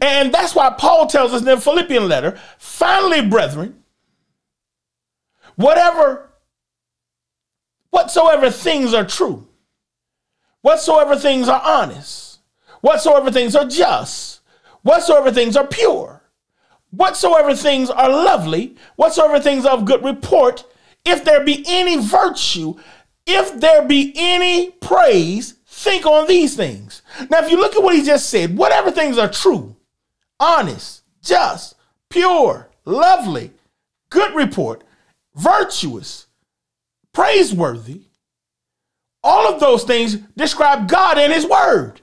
And 0.00 0.32
that's 0.32 0.54
why 0.54 0.70
Paul 0.70 1.06
tells 1.06 1.32
us 1.32 1.40
in 1.40 1.46
the 1.46 1.60
Philippian 1.60 2.08
letter 2.08 2.38
finally, 2.58 3.26
brethren, 3.26 3.82
whatever, 5.56 6.30
whatsoever 7.90 8.50
things 8.50 8.94
are 8.94 9.04
true, 9.04 9.46
whatsoever 10.62 11.16
things 11.16 11.48
are 11.48 11.62
honest, 11.64 12.40
whatsoever 12.80 13.30
things 13.30 13.54
are 13.56 13.66
just, 13.66 14.40
whatsoever 14.82 15.32
things 15.32 15.56
are 15.56 15.66
pure, 15.66 16.22
whatsoever 16.90 17.54
things 17.54 17.90
are 17.90 18.08
lovely, 18.08 18.76
whatsoever 18.96 19.40
things 19.40 19.64
of 19.66 19.84
good 19.84 20.04
report, 20.04 20.64
if 21.04 21.24
there 21.24 21.44
be 21.44 21.64
any 21.66 21.96
virtue, 21.96 22.74
if 23.26 23.60
there 23.60 23.86
be 23.86 24.12
any 24.16 24.70
praise, 24.70 25.54
think 25.66 26.04
on 26.04 26.26
these 26.26 26.56
things. 26.56 27.02
Now, 27.30 27.44
if 27.44 27.50
you 27.50 27.56
look 27.56 27.74
at 27.74 27.82
what 27.82 27.94
he 27.94 28.02
just 28.02 28.28
said, 28.28 28.56
whatever 28.56 28.90
things 28.90 29.18
are 29.18 29.30
true, 29.30 29.76
honest, 30.38 31.02
just, 31.22 31.74
pure, 32.08 32.68
lovely, 32.84 33.52
good 34.10 34.34
report, 34.34 34.84
virtuous, 35.34 36.26
praiseworthy, 37.12 38.02
all 39.22 39.52
of 39.52 39.60
those 39.60 39.84
things 39.84 40.16
describe 40.36 40.88
God 40.88 41.18
and 41.18 41.32
his 41.32 41.46
word. 41.46 42.00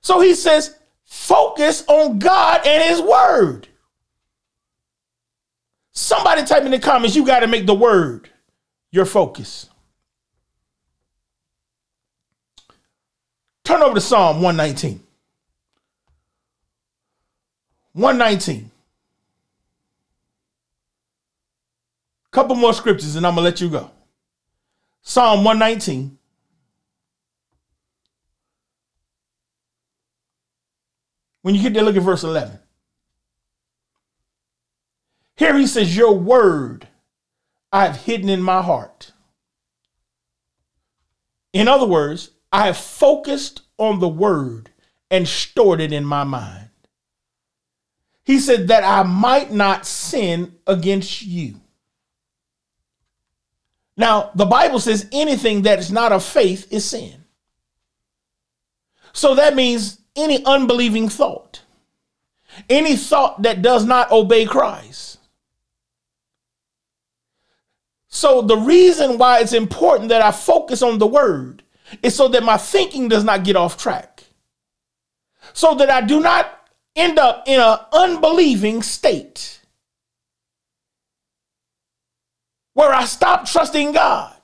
So 0.00 0.20
he 0.20 0.34
says, 0.34 0.76
focus 1.04 1.84
on 1.88 2.18
God 2.18 2.66
and 2.66 2.82
his 2.82 3.00
word. 3.00 3.68
Somebody 5.92 6.44
type 6.44 6.64
in 6.64 6.72
the 6.72 6.78
comments, 6.78 7.16
you 7.16 7.24
got 7.24 7.40
to 7.40 7.46
make 7.46 7.66
the 7.66 7.74
word 7.74 8.28
your 8.90 9.06
focus. 9.06 9.70
Turn 13.64 13.80
over 13.80 13.94
to 13.94 14.00
Psalm 14.00 14.42
119. 14.42 15.00
119. 17.94 18.70
Couple 22.30 22.56
more 22.56 22.74
scriptures 22.74 23.14
and 23.14 23.24
I'm 23.24 23.36
going 23.36 23.44
to 23.44 23.50
let 23.50 23.60
you 23.60 23.70
go. 23.70 23.90
Psalm 25.04 25.44
119. 25.44 26.18
When 31.42 31.54
you 31.54 31.62
get 31.62 31.74
there, 31.74 31.82
look 31.82 31.96
at 31.96 32.02
verse 32.02 32.24
11. 32.24 32.58
Here 35.36 35.56
he 35.58 35.66
says, 35.66 35.94
Your 35.94 36.14
word 36.14 36.88
I 37.70 37.84
have 37.84 37.96
hidden 37.96 38.30
in 38.30 38.40
my 38.40 38.62
heart. 38.62 39.12
In 41.52 41.68
other 41.68 41.86
words, 41.86 42.30
I 42.50 42.66
have 42.66 42.78
focused 42.78 43.60
on 43.76 44.00
the 44.00 44.08
word 44.08 44.70
and 45.10 45.28
stored 45.28 45.80
it 45.80 45.92
in 45.92 46.04
my 46.04 46.24
mind. 46.24 46.70
He 48.24 48.38
said 48.38 48.68
that 48.68 48.84
I 48.84 49.02
might 49.02 49.52
not 49.52 49.84
sin 49.84 50.54
against 50.66 51.22
you. 51.22 51.60
Now, 53.96 54.30
the 54.34 54.44
Bible 54.44 54.80
says 54.80 55.08
anything 55.12 55.62
that 55.62 55.78
is 55.78 55.92
not 55.92 56.12
of 56.12 56.24
faith 56.24 56.72
is 56.72 56.84
sin. 56.84 57.24
So 59.12 59.34
that 59.36 59.54
means 59.54 60.00
any 60.16 60.44
unbelieving 60.44 61.08
thought, 61.08 61.62
any 62.68 62.96
thought 62.96 63.42
that 63.42 63.62
does 63.62 63.84
not 63.84 64.10
obey 64.10 64.44
Christ. 64.44 65.18
So 68.08 68.42
the 68.42 68.56
reason 68.56 69.18
why 69.18 69.40
it's 69.40 69.52
important 69.52 70.08
that 70.08 70.22
I 70.22 70.30
focus 70.30 70.82
on 70.82 70.98
the 70.98 71.06
word 71.06 71.62
is 72.02 72.14
so 72.14 72.28
that 72.28 72.42
my 72.42 72.56
thinking 72.56 73.08
does 73.08 73.24
not 73.24 73.44
get 73.44 73.56
off 73.56 73.76
track. 73.76 74.24
So 75.52 75.74
that 75.76 75.90
I 75.90 76.00
do 76.00 76.20
not 76.20 76.68
end 76.96 77.18
up 77.18 77.44
in 77.46 77.60
an 77.60 77.78
unbelieving 77.92 78.82
state 78.82 79.60
where 82.74 82.92
I 82.92 83.04
stop 83.04 83.46
trusting 83.46 83.92
God. 83.92 84.34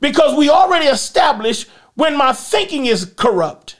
Because 0.00 0.36
we 0.36 0.48
already 0.48 0.86
established 0.86 1.68
when 1.94 2.16
my 2.16 2.32
thinking 2.32 2.86
is 2.86 3.12
corrupt, 3.16 3.76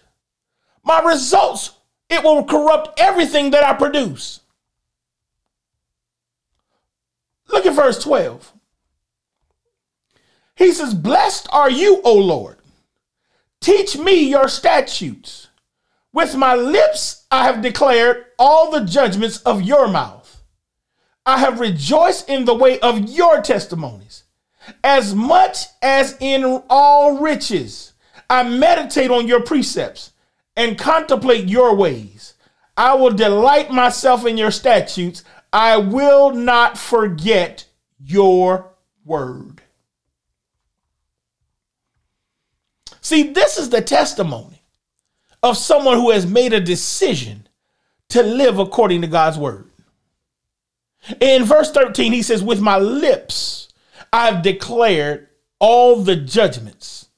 my 0.83 1.01
results, 1.01 1.73
it 2.11 2.23
will 2.23 2.45
corrupt 2.45 2.99
everything 3.01 3.51
that 3.51 3.65
I 3.65 3.75
produce. 3.75 4.41
Look 7.49 7.65
at 7.65 7.75
verse 7.75 8.03
12. 8.03 8.53
He 10.57 10.73
says, 10.73 10.93
Blessed 10.93 11.49
are 11.53 11.71
you, 11.71 12.01
O 12.05 12.15
Lord. 12.15 12.57
Teach 13.61 13.97
me 13.97 14.29
your 14.29 14.49
statutes. 14.49 15.49
With 16.13 16.35
my 16.35 16.55
lips 16.55 17.27
I 17.31 17.45
have 17.45 17.63
declared 17.63 18.25
all 18.39 18.71
the 18.71 18.85
judgments 18.85 19.39
of 19.43 19.63
your 19.63 19.87
mouth. 19.89 20.28
I 21.29 21.37
have 21.37 21.61
rejoiced 21.61 22.31
in 22.31 22.47
the 22.47 22.55
way 22.55 22.81
of 22.81 23.11
your 23.11 23.43
testimonies, 23.43 24.25
as 24.83 25.15
much 25.15 25.67
as 25.83 26.17
in 26.21 26.63
all 26.71 27.19
riches. 27.19 27.93
I 28.31 28.45
meditate 28.45 29.11
on 29.11 29.29
your 29.29 29.43
precepts 29.43 30.15
and 30.57 30.79
contemplate 30.79 31.47
your 31.47 31.75
ways. 31.75 32.33
I 32.79 32.95
will 32.95 33.11
delight 33.11 33.71
myself 33.71 34.25
in 34.25 34.39
your 34.39 34.51
statutes. 34.51 35.23
I 35.53 35.77
will 35.77 36.31
not 36.31 36.79
forget 36.79 37.67
your 38.03 38.71
word. 39.05 39.61
See, 43.03 43.35
this 43.35 43.59
is 43.59 43.69
the 43.69 43.83
testimony 43.83 44.63
of 45.43 45.59
someone 45.59 45.99
who 45.99 46.11
has 46.11 46.25
made 46.25 46.55
a 46.55 46.61
decision 46.61 47.47
to 48.09 48.23
live 48.23 48.59
according 48.59 49.03
to 49.03 49.07
God's 49.07 49.37
word. 49.37 49.68
In 51.21 51.45
verse 51.45 51.71
13, 51.71 52.13
he 52.13 52.23
says, 52.23 52.43
With 52.43 52.61
my 52.61 52.79
lips 52.79 53.69
I've 54.13 54.43
declared 54.43 55.29
all 55.59 55.97
the 55.97 56.17
judgments 56.17 57.09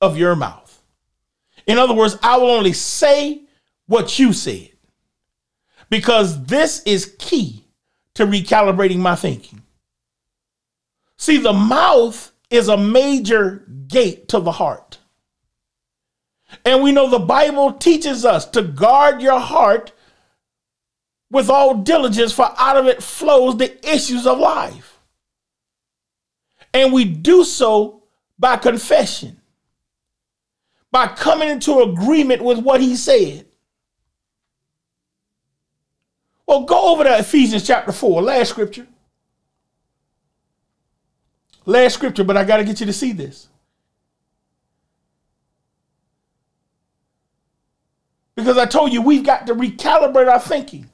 of 0.00 0.16
your 0.16 0.36
mouth. 0.36 0.82
In 1.66 1.78
other 1.78 1.94
words, 1.94 2.16
I 2.22 2.38
will 2.38 2.50
only 2.50 2.72
say 2.72 3.42
what 3.86 4.18
you 4.18 4.32
said 4.32 4.70
because 5.90 6.44
this 6.44 6.82
is 6.84 7.14
key 7.18 7.64
to 8.14 8.26
recalibrating 8.26 8.98
my 8.98 9.14
thinking. 9.14 9.62
See, 11.16 11.38
the 11.38 11.52
mouth 11.52 12.32
is 12.50 12.68
a 12.68 12.76
major 12.76 13.66
gate 13.88 14.28
to 14.28 14.40
the 14.40 14.52
heart. 14.52 14.98
And 16.64 16.82
we 16.82 16.92
know 16.92 17.10
the 17.10 17.18
Bible 17.18 17.74
teaches 17.74 18.24
us 18.24 18.46
to 18.46 18.62
guard 18.62 19.20
your 19.20 19.40
heart 19.40 19.92
with 21.30 21.50
all 21.50 21.74
diligence, 21.74 22.32
for 22.32 22.52
out 22.56 22.76
of 22.76 22.86
it 22.86 23.02
flows 23.02 23.56
the 23.56 23.76
issues 23.88 24.26
of 24.26 24.38
life. 24.38 24.98
And 26.72 26.92
we 26.92 27.04
do 27.04 27.44
so 27.44 28.02
by 28.38 28.56
confession, 28.56 29.40
by 30.90 31.08
coming 31.08 31.48
into 31.48 31.80
agreement 31.80 32.42
with 32.42 32.58
what 32.58 32.80
he 32.80 32.96
said. 32.96 33.46
Well, 36.46 36.62
go 36.62 36.92
over 36.92 37.04
to 37.04 37.18
Ephesians 37.18 37.66
chapter 37.66 37.92
4, 37.92 38.22
last 38.22 38.50
scripture. 38.50 38.86
Last 41.66 41.94
scripture, 41.94 42.24
but 42.24 42.38
I 42.38 42.44
got 42.44 42.56
to 42.56 42.64
get 42.64 42.80
you 42.80 42.86
to 42.86 42.92
see 42.94 43.12
this. 43.12 43.48
Because 48.34 48.56
I 48.56 48.64
told 48.64 48.92
you 48.92 49.02
we've 49.02 49.24
got 49.24 49.46
to 49.48 49.54
recalibrate 49.54 50.30
our 50.32 50.40
thinking. 50.40 50.88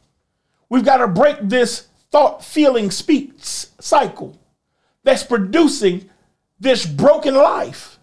We've 0.68 0.84
got 0.84 0.98
to 0.98 1.08
break 1.08 1.38
this 1.40 1.88
thought, 2.10 2.44
feeling, 2.44 2.90
speech 2.90 3.42
cycle 3.42 4.38
that's 5.02 5.22
producing 5.22 6.08
this 6.58 6.86
broken 6.86 7.34
life. 7.34 7.98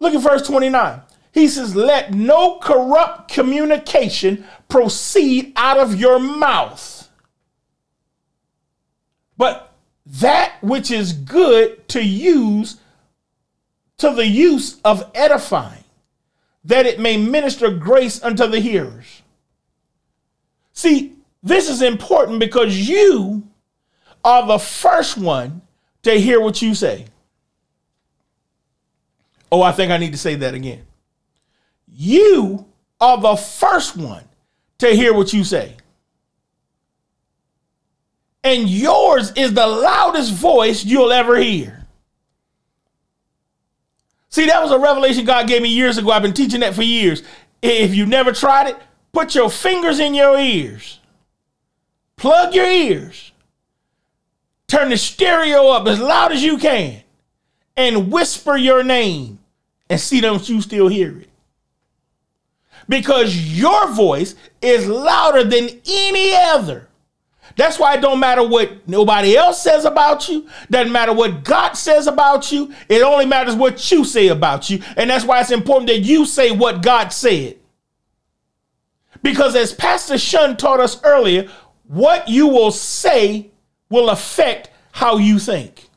Look 0.00 0.14
at 0.14 0.22
verse 0.22 0.46
29. 0.46 1.00
He 1.32 1.48
says, 1.48 1.76
Let 1.76 2.12
no 2.12 2.58
corrupt 2.58 3.30
communication 3.30 4.44
proceed 4.68 5.52
out 5.56 5.78
of 5.78 5.94
your 5.98 6.18
mouth, 6.18 7.08
but 9.36 9.72
that 10.04 10.54
which 10.62 10.90
is 10.90 11.12
good 11.12 11.86
to 11.88 12.02
use 12.02 12.78
to 13.98 14.10
the 14.10 14.26
use 14.26 14.80
of 14.84 15.08
edifying, 15.14 15.84
that 16.64 16.86
it 16.86 16.98
may 16.98 17.16
minister 17.16 17.70
grace 17.70 18.22
unto 18.22 18.48
the 18.48 18.58
hearers. 18.58 19.21
See, 20.72 21.14
this 21.42 21.68
is 21.68 21.82
important 21.82 22.40
because 22.40 22.88
you 22.88 23.42
are 24.24 24.46
the 24.46 24.58
first 24.58 25.18
one 25.18 25.62
to 26.02 26.12
hear 26.12 26.40
what 26.40 26.62
you 26.62 26.74
say. 26.74 27.06
Oh, 29.50 29.62
I 29.62 29.72
think 29.72 29.92
I 29.92 29.98
need 29.98 30.12
to 30.12 30.18
say 30.18 30.34
that 30.36 30.54
again. 30.54 30.86
You 31.86 32.66
are 33.00 33.20
the 33.20 33.36
first 33.36 33.96
one 33.96 34.24
to 34.78 34.88
hear 34.88 35.12
what 35.12 35.32
you 35.32 35.44
say. 35.44 35.76
And 38.44 38.68
yours 38.68 39.32
is 39.36 39.52
the 39.52 39.66
loudest 39.66 40.32
voice 40.32 40.84
you'll 40.84 41.12
ever 41.12 41.36
hear. 41.36 41.86
See, 44.30 44.46
that 44.46 44.62
was 44.62 44.70
a 44.70 44.78
revelation 44.78 45.26
God 45.26 45.46
gave 45.46 45.60
me 45.60 45.68
years 45.68 45.98
ago. 45.98 46.10
I've 46.10 46.22
been 46.22 46.32
teaching 46.32 46.60
that 46.60 46.74
for 46.74 46.82
years. 46.82 47.22
If 47.60 47.94
you 47.94 48.06
never 48.06 48.32
tried 48.32 48.68
it, 48.68 48.76
Put 49.12 49.34
your 49.34 49.50
fingers 49.50 49.98
in 50.00 50.14
your 50.14 50.38
ears. 50.38 51.00
Plug 52.16 52.54
your 52.54 52.66
ears. 52.70 53.32
Turn 54.68 54.90
the 54.90 54.96
stereo 54.96 55.68
up 55.68 55.86
as 55.86 56.00
loud 56.00 56.32
as 56.32 56.42
you 56.42 56.58
can 56.58 57.02
and 57.76 58.10
whisper 58.12 58.56
your 58.56 58.82
name 58.82 59.38
and 59.90 60.00
see 60.00 60.20
don't 60.20 60.48
you 60.48 60.60
still 60.62 60.88
hear 60.88 61.18
it. 61.18 61.28
because 62.88 63.36
your 63.58 63.88
voice 63.92 64.34
is 64.60 64.86
louder 64.86 65.44
than 65.44 65.68
any 65.86 66.34
other. 66.34 66.88
That's 67.56 67.78
why 67.78 67.94
it 67.94 68.00
don't 68.00 68.20
matter 68.20 68.46
what 68.46 68.88
nobody 68.88 69.36
else 69.36 69.62
says 69.62 69.84
about 69.84 70.28
you. 70.28 70.48
Doesn't 70.70 70.92
matter 70.92 71.12
what 71.12 71.44
God 71.44 71.72
says 71.74 72.06
about 72.06 72.50
you. 72.50 72.72
It 72.88 73.02
only 73.02 73.26
matters 73.26 73.54
what 73.54 73.90
you 73.90 74.04
say 74.04 74.28
about 74.28 74.70
you. 74.70 74.82
And 74.96 75.10
that's 75.10 75.24
why 75.24 75.40
it's 75.40 75.50
important 75.50 75.88
that 75.88 76.00
you 76.00 76.24
say 76.24 76.50
what 76.50 76.82
God 76.82 77.12
said. 77.12 77.58
Because 79.22 79.54
as 79.54 79.72
Pastor 79.72 80.18
Shun 80.18 80.56
taught 80.56 80.80
us 80.80 81.02
earlier, 81.04 81.48
what 81.84 82.28
you 82.28 82.48
will 82.48 82.72
say 82.72 83.50
will 83.88 84.10
affect 84.10 84.70
how 84.92 85.18
you 85.18 85.38
think. 85.38 85.88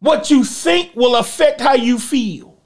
What 0.00 0.30
you 0.30 0.44
think 0.44 0.94
will 0.94 1.16
affect 1.16 1.60
how 1.60 1.74
you 1.74 1.98
feel. 1.98 2.56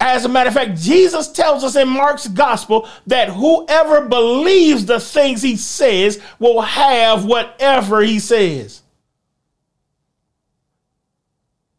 As 0.00 0.24
a 0.24 0.28
matter 0.28 0.48
of 0.48 0.54
fact, 0.54 0.80
Jesus 0.80 1.30
tells 1.30 1.62
us 1.62 1.76
in 1.76 1.88
Mark's 1.88 2.26
gospel 2.26 2.88
that 3.06 3.28
whoever 3.28 4.08
believes 4.08 4.84
the 4.84 4.98
things 4.98 5.42
he 5.42 5.56
says 5.56 6.20
will 6.40 6.60
have 6.60 7.24
whatever 7.24 8.02
he 8.02 8.18
says. 8.18 8.81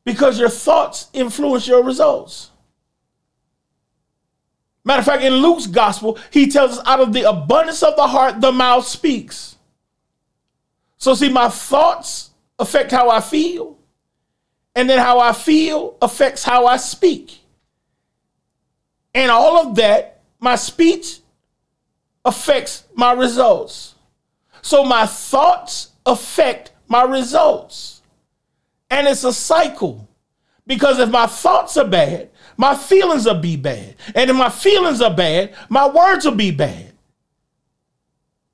Because 0.06 0.40
your 0.40 0.50
thoughts 0.50 1.08
influence 1.14 1.68
your 1.68 1.84
results. 1.84 2.52
Matter 4.84 5.00
of 5.00 5.06
fact, 5.06 5.24
in 5.24 5.34
Luke's 5.34 5.66
gospel, 5.66 6.18
he 6.30 6.48
tells 6.48 6.78
us 6.78 6.86
out 6.86 7.00
of 7.00 7.14
the 7.14 7.30
abundance 7.30 7.84
of 7.84 7.96
the 7.96 8.08
heart, 8.08 8.42
the 8.42 8.52
mouth 8.52 8.86
speaks. 8.86 9.56
So, 10.98 11.14
see, 11.14 11.30
my 11.30 11.48
thoughts 11.48 12.32
affect 12.60 12.92
how 12.92 13.10
I 13.10 13.22
feel, 13.22 13.78
and 14.76 14.90
then 14.90 15.00
how 15.00 15.20
I 15.20 15.32
feel 15.32 15.98
affects 16.02 16.44
how 16.44 16.66
I 16.66 16.78
speak. 16.78 17.40
And 19.14 19.32
all 19.32 19.58
of 19.68 19.76
that, 19.76 20.22
my 20.40 20.56
speech 20.56 21.20
affects 22.26 22.86
my 22.96 23.12
results. 23.14 23.96
So 24.62 24.84
my 24.84 25.06
thoughts 25.06 25.90
affect 26.06 26.72
my 26.88 27.04
results. 27.04 27.93
And 28.94 29.08
it's 29.08 29.24
a 29.24 29.34
cycle. 29.34 30.08
Because 30.66 31.00
if 31.00 31.10
my 31.10 31.26
thoughts 31.26 31.76
are 31.78 31.88
bad, 31.88 32.30
my 32.56 32.76
feelings 32.76 33.26
will 33.26 33.40
be 33.40 33.58
bad. 33.58 33.96
And 34.16 34.30
if 34.30 34.36
my 34.36 34.50
feelings 34.50 35.02
are 35.02 35.14
bad, 35.14 35.54
my 35.68 35.88
words 35.90 36.26
will 36.26 36.36
be 36.36 36.52
bad. 36.52 36.92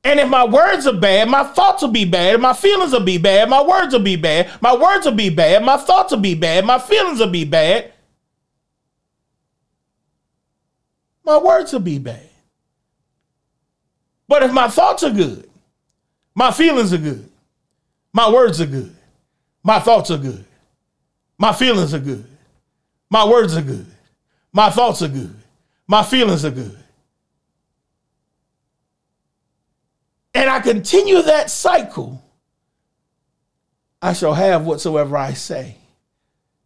And 0.04 0.20
if 0.20 0.30
my 0.30 0.46
words 0.46 0.88
are 0.88 0.94
bad, 0.94 1.30
my 1.30 1.44
thoughts 1.44 1.82
will 1.84 1.92
be 1.92 2.06
bad. 2.06 2.40
My 2.40 2.54
feelings 2.54 2.94
will 2.94 3.04
be 3.04 3.18
bad. 3.18 3.50
My 3.50 3.62
words 3.62 3.94
will 3.94 4.00
be 4.02 4.16
bad. 4.16 4.50
My 4.62 4.76
words 4.76 5.06
will 5.06 5.14
be 5.14 5.30
bad. 5.30 5.64
My 5.64 5.78
thoughts 5.78 6.12
will 6.12 6.20
be 6.20 6.36
bad. 6.36 6.66
My 6.66 6.80
feelings 6.80 7.20
will 7.20 7.30
be 7.30 7.46
bad. 7.46 7.92
my 11.30 11.38
words 11.38 11.72
will 11.72 11.80
be 11.80 12.00
bad. 12.00 12.28
But 14.28 14.42
if 14.42 14.52
my 14.52 14.68
thoughts 14.68 15.04
are 15.04 15.12
good, 15.12 15.48
my 16.34 16.52
feelings 16.52 16.92
are 16.92 16.98
good, 16.98 17.30
my 18.12 18.32
words 18.32 18.60
are 18.60 18.66
good, 18.66 18.96
my 19.70 19.80
thoughts 19.80 20.10
are 20.10 20.18
good, 20.18 20.44
my 21.38 21.54
feelings 21.54 21.94
are 21.94 22.00
good, 22.00 22.26
my 23.08 23.24
words 23.24 23.56
are 23.56 23.62
good, 23.62 23.86
my 24.52 24.72
thoughts 24.72 25.04
are 25.04 25.08
good, 25.08 25.36
my 25.86 26.02
feelings 26.02 26.44
are 26.44 26.50
good. 26.50 26.76
And 30.34 30.50
I 30.50 30.60
continue 30.60 31.22
that 31.22 31.52
cycle, 31.52 32.20
I 34.02 34.14
shall 34.14 34.34
have 34.34 34.66
whatsoever 34.66 35.16
I 35.16 35.34
say. 35.34 35.76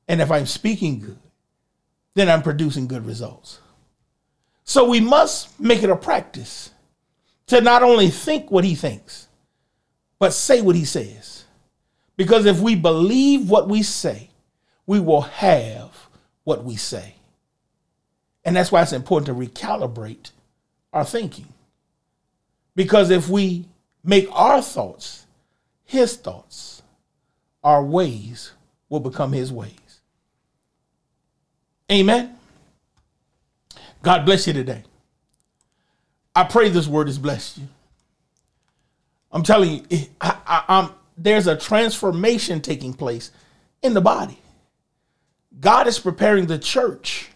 And 0.07 0.21
if 0.21 0.31
I'm 0.31 0.45
speaking 0.45 0.99
good, 0.99 1.19
then 2.13 2.29
I'm 2.29 2.41
producing 2.41 2.87
good 2.87 3.05
results. 3.05 3.59
So 4.63 4.87
we 4.87 5.01
must 5.01 5.59
make 5.59 5.83
it 5.83 5.89
a 5.89 5.97
practice 5.97 6.69
to 7.47 7.59
not 7.59 7.83
only 7.83 8.09
think 8.09 8.49
what 8.49 8.63
he 8.63 8.75
thinks, 8.75 9.27
but 10.19 10.31
say 10.31 10.61
what 10.61 10.77
he 10.77 10.85
says. 10.85 11.42
Because 12.16 12.45
if 12.45 12.59
we 12.59 12.76
believe 12.76 13.49
what 13.49 13.68
we 13.68 13.84
say, 13.84 14.30
we 14.86 14.99
will 14.99 15.22
have 15.22 15.91
what 16.43 16.64
we 16.64 16.76
say. 16.76 17.16
And 18.45 18.55
that's 18.55 18.72
why 18.72 18.82
it's 18.82 18.93
important 18.93 19.28
to 19.28 19.34
recalibrate 19.34 20.32
our 20.91 21.05
thinking. 21.05 21.47
Because 22.76 23.09
if 23.09 23.30
we 23.30 23.66
make 24.03 24.28
our 24.32 24.61
thoughts 24.61 25.26
his 25.86 26.16
thoughts, 26.16 26.82
our 27.64 27.84
ways 27.84 28.51
will 28.89 28.99
become 28.99 29.32
his 29.32 29.51
ways. 29.51 30.01
Amen. 31.91 32.36
God 34.01 34.26
bless 34.26 34.47
you 34.47 34.53
today. 34.53 34.84
I 36.36 36.43
pray 36.45 36.70
this 36.70 36.88
word 36.88 37.07
has 37.07 37.20
blessed 37.20 37.59
you. 37.59 37.68
I'm 39.32 39.43
telling 39.43 39.86
you, 39.89 40.07
I, 40.20 40.38
I, 40.47 40.89
there's 41.18 41.47
a 41.47 41.57
transformation 41.57 42.61
taking 42.61 42.93
place 42.93 43.32
in 43.82 43.93
the 43.93 44.01
body. 44.01 44.39
God 45.59 45.88
is 45.88 45.99
preparing 45.99 46.47
the 46.47 46.57
church 46.57 47.30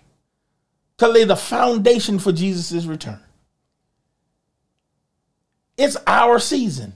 to 0.98 1.08
lay 1.08 1.24
the 1.24 1.36
foundation 1.36 2.20
for 2.20 2.32
Jesus' 2.32 2.86
return. 2.86 3.20
It's 5.78 5.98
our 6.08 6.40
season. 6.40 6.94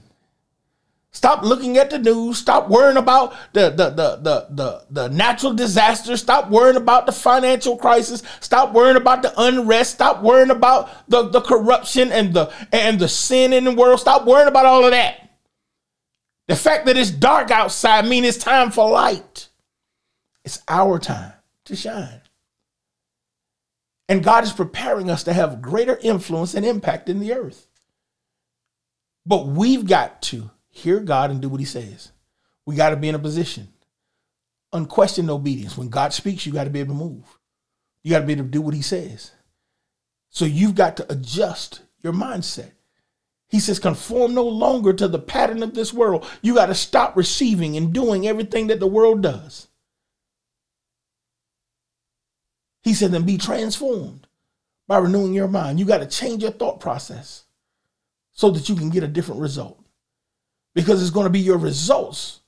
Stop 1.14 1.42
looking 1.44 1.76
at 1.76 1.90
the 1.90 1.98
news. 1.98 2.38
Stop 2.38 2.70
worrying 2.70 2.96
about 2.96 3.34
the, 3.52 3.68
the, 3.68 3.90
the, 3.90 4.16
the, 4.16 4.46
the, 4.50 4.84
the 4.90 5.08
natural 5.08 5.52
disaster. 5.52 6.16
Stop 6.16 6.50
worrying 6.50 6.76
about 6.76 7.04
the 7.04 7.12
financial 7.12 7.76
crisis. 7.76 8.22
Stop 8.40 8.72
worrying 8.72 8.96
about 8.96 9.22
the 9.22 9.32
unrest. 9.40 9.92
Stop 9.92 10.22
worrying 10.22 10.50
about 10.50 10.88
the, 11.08 11.28
the 11.28 11.42
corruption 11.42 12.10
and 12.10 12.32
the 12.32 12.50
and 12.72 12.98
the 12.98 13.08
sin 13.08 13.52
in 13.52 13.64
the 13.64 13.74
world. 13.74 14.00
Stop 14.00 14.26
worrying 14.26 14.48
about 14.48 14.64
all 14.64 14.84
of 14.86 14.90
that. 14.92 15.28
The 16.52 16.58
fact 16.58 16.84
that 16.84 16.98
it's 16.98 17.10
dark 17.10 17.50
outside 17.50 18.04
means 18.04 18.26
it's 18.26 18.36
time 18.36 18.70
for 18.70 18.90
light. 18.90 19.48
It's 20.44 20.62
our 20.68 20.98
time 20.98 21.32
to 21.64 21.74
shine. 21.74 22.20
And 24.06 24.22
God 24.22 24.44
is 24.44 24.52
preparing 24.52 25.08
us 25.08 25.24
to 25.24 25.32
have 25.32 25.62
greater 25.62 25.98
influence 26.02 26.52
and 26.52 26.66
impact 26.66 27.08
in 27.08 27.20
the 27.20 27.32
earth. 27.32 27.68
But 29.24 29.46
we've 29.46 29.86
got 29.86 30.20
to 30.24 30.50
hear 30.68 31.00
God 31.00 31.30
and 31.30 31.40
do 31.40 31.48
what 31.48 31.60
he 31.60 31.64
says. 31.64 32.12
We 32.66 32.76
got 32.76 32.90
to 32.90 32.96
be 32.96 33.08
in 33.08 33.14
a 33.14 33.18
position. 33.18 33.68
Unquestioned 34.74 35.30
obedience. 35.30 35.78
When 35.78 35.88
God 35.88 36.12
speaks, 36.12 36.44
you 36.44 36.52
got 36.52 36.64
to 36.64 36.70
be 36.70 36.80
able 36.80 36.92
to 36.92 37.00
move. 37.00 37.38
You 38.02 38.10
got 38.10 38.20
to 38.20 38.26
be 38.26 38.34
able 38.34 38.44
to 38.44 38.50
do 38.50 38.60
what 38.60 38.74
he 38.74 38.82
says. 38.82 39.30
So 40.28 40.44
you've 40.44 40.74
got 40.74 40.98
to 40.98 41.10
adjust 41.10 41.80
your 42.02 42.12
mindset. 42.12 42.72
He 43.52 43.60
says, 43.60 43.78
conform 43.78 44.32
no 44.32 44.44
longer 44.44 44.94
to 44.94 45.06
the 45.06 45.18
pattern 45.18 45.62
of 45.62 45.74
this 45.74 45.92
world. 45.92 46.26
You 46.40 46.54
got 46.54 46.66
to 46.66 46.74
stop 46.74 47.18
receiving 47.18 47.76
and 47.76 47.92
doing 47.92 48.26
everything 48.26 48.68
that 48.68 48.80
the 48.80 48.86
world 48.86 49.22
does. 49.22 49.68
He 52.82 52.94
said, 52.94 53.12
then 53.12 53.24
be 53.24 53.36
transformed 53.36 54.26
by 54.88 54.96
renewing 54.96 55.34
your 55.34 55.48
mind. 55.48 55.78
You 55.78 55.84
got 55.84 55.98
to 55.98 56.06
change 56.06 56.42
your 56.42 56.52
thought 56.52 56.80
process 56.80 57.44
so 58.32 58.50
that 58.50 58.70
you 58.70 58.74
can 58.74 58.88
get 58.88 59.04
a 59.04 59.08
different 59.08 59.42
result 59.42 59.78
because 60.74 61.02
it's 61.02 61.10
going 61.10 61.26
to 61.26 61.30
be 61.30 61.40
your 61.40 61.58
results 61.58 62.40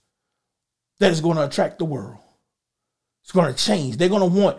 that 1.00 1.12
is 1.12 1.20
going 1.20 1.36
to 1.36 1.44
attract 1.44 1.78
the 1.78 1.84
world. 1.84 2.16
It's 3.22 3.32
going 3.32 3.52
to 3.52 3.62
change. 3.62 3.98
They're 3.98 4.08
going 4.08 4.32
to 4.32 4.40
want 4.40 4.58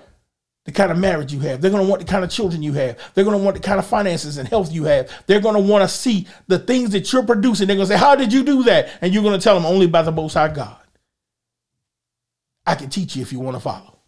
the 0.65 0.71
kind 0.71 0.91
of 0.91 0.97
marriage 0.97 1.31
you 1.31 1.39
have. 1.39 1.61
They're 1.61 1.71
going 1.71 1.83
to 1.83 1.89
want 1.89 2.01
the 2.01 2.11
kind 2.11 2.23
of 2.23 2.31
children 2.31 2.63
you 2.63 2.73
have. 2.73 2.97
They're 3.13 3.23
going 3.23 3.37
to 3.37 3.43
want 3.43 3.55
the 3.55 3.61
kind 3.61 3.79
of 3.79 3.85
finances 3.85 4.37
and 4.37 4.49
health 4.49 4.71
you 4.71 4.83
have. 4.85 5.11
They're 5.27 5.39
going 5.39 5.55
to 5.55 5.61
want 5.61 5.83
to 5.83 5.87
see 5.87 6.27
the 6.47 6.59
things 6.59 6.89
that 6.91 7.11
you're 7.13 7.23
producing. 7.23 7.67
They're 7.67 7.75
going 7.75 7.87
to 7.87 7.93
say, 7.93 7.99
How 7.99 8.15
did 8.15 8.33
you 8.33 8.43
do 8.43 8.63
that? 8.63 8.97
And 9.01 9.13
you're 9.13 9.23
going 9.23 9.39
to 9.39 9.43
tell 9.43 9.55
them 9.55 9.65
only 9.65 9.87
by 9.87 10.01
the 10.01 10.11
Most 10.11 10.33
High 10.33 10.53
God. 10.53 10.77
I 12.65 12.75
can 12.75 12.89
teach 12.89 13.15
you 13.15 13.21
if 13.21 13.31
you 13.31 13.39
want 13.39 13.55
to 13.55 13.61
follow. 13.61 13.99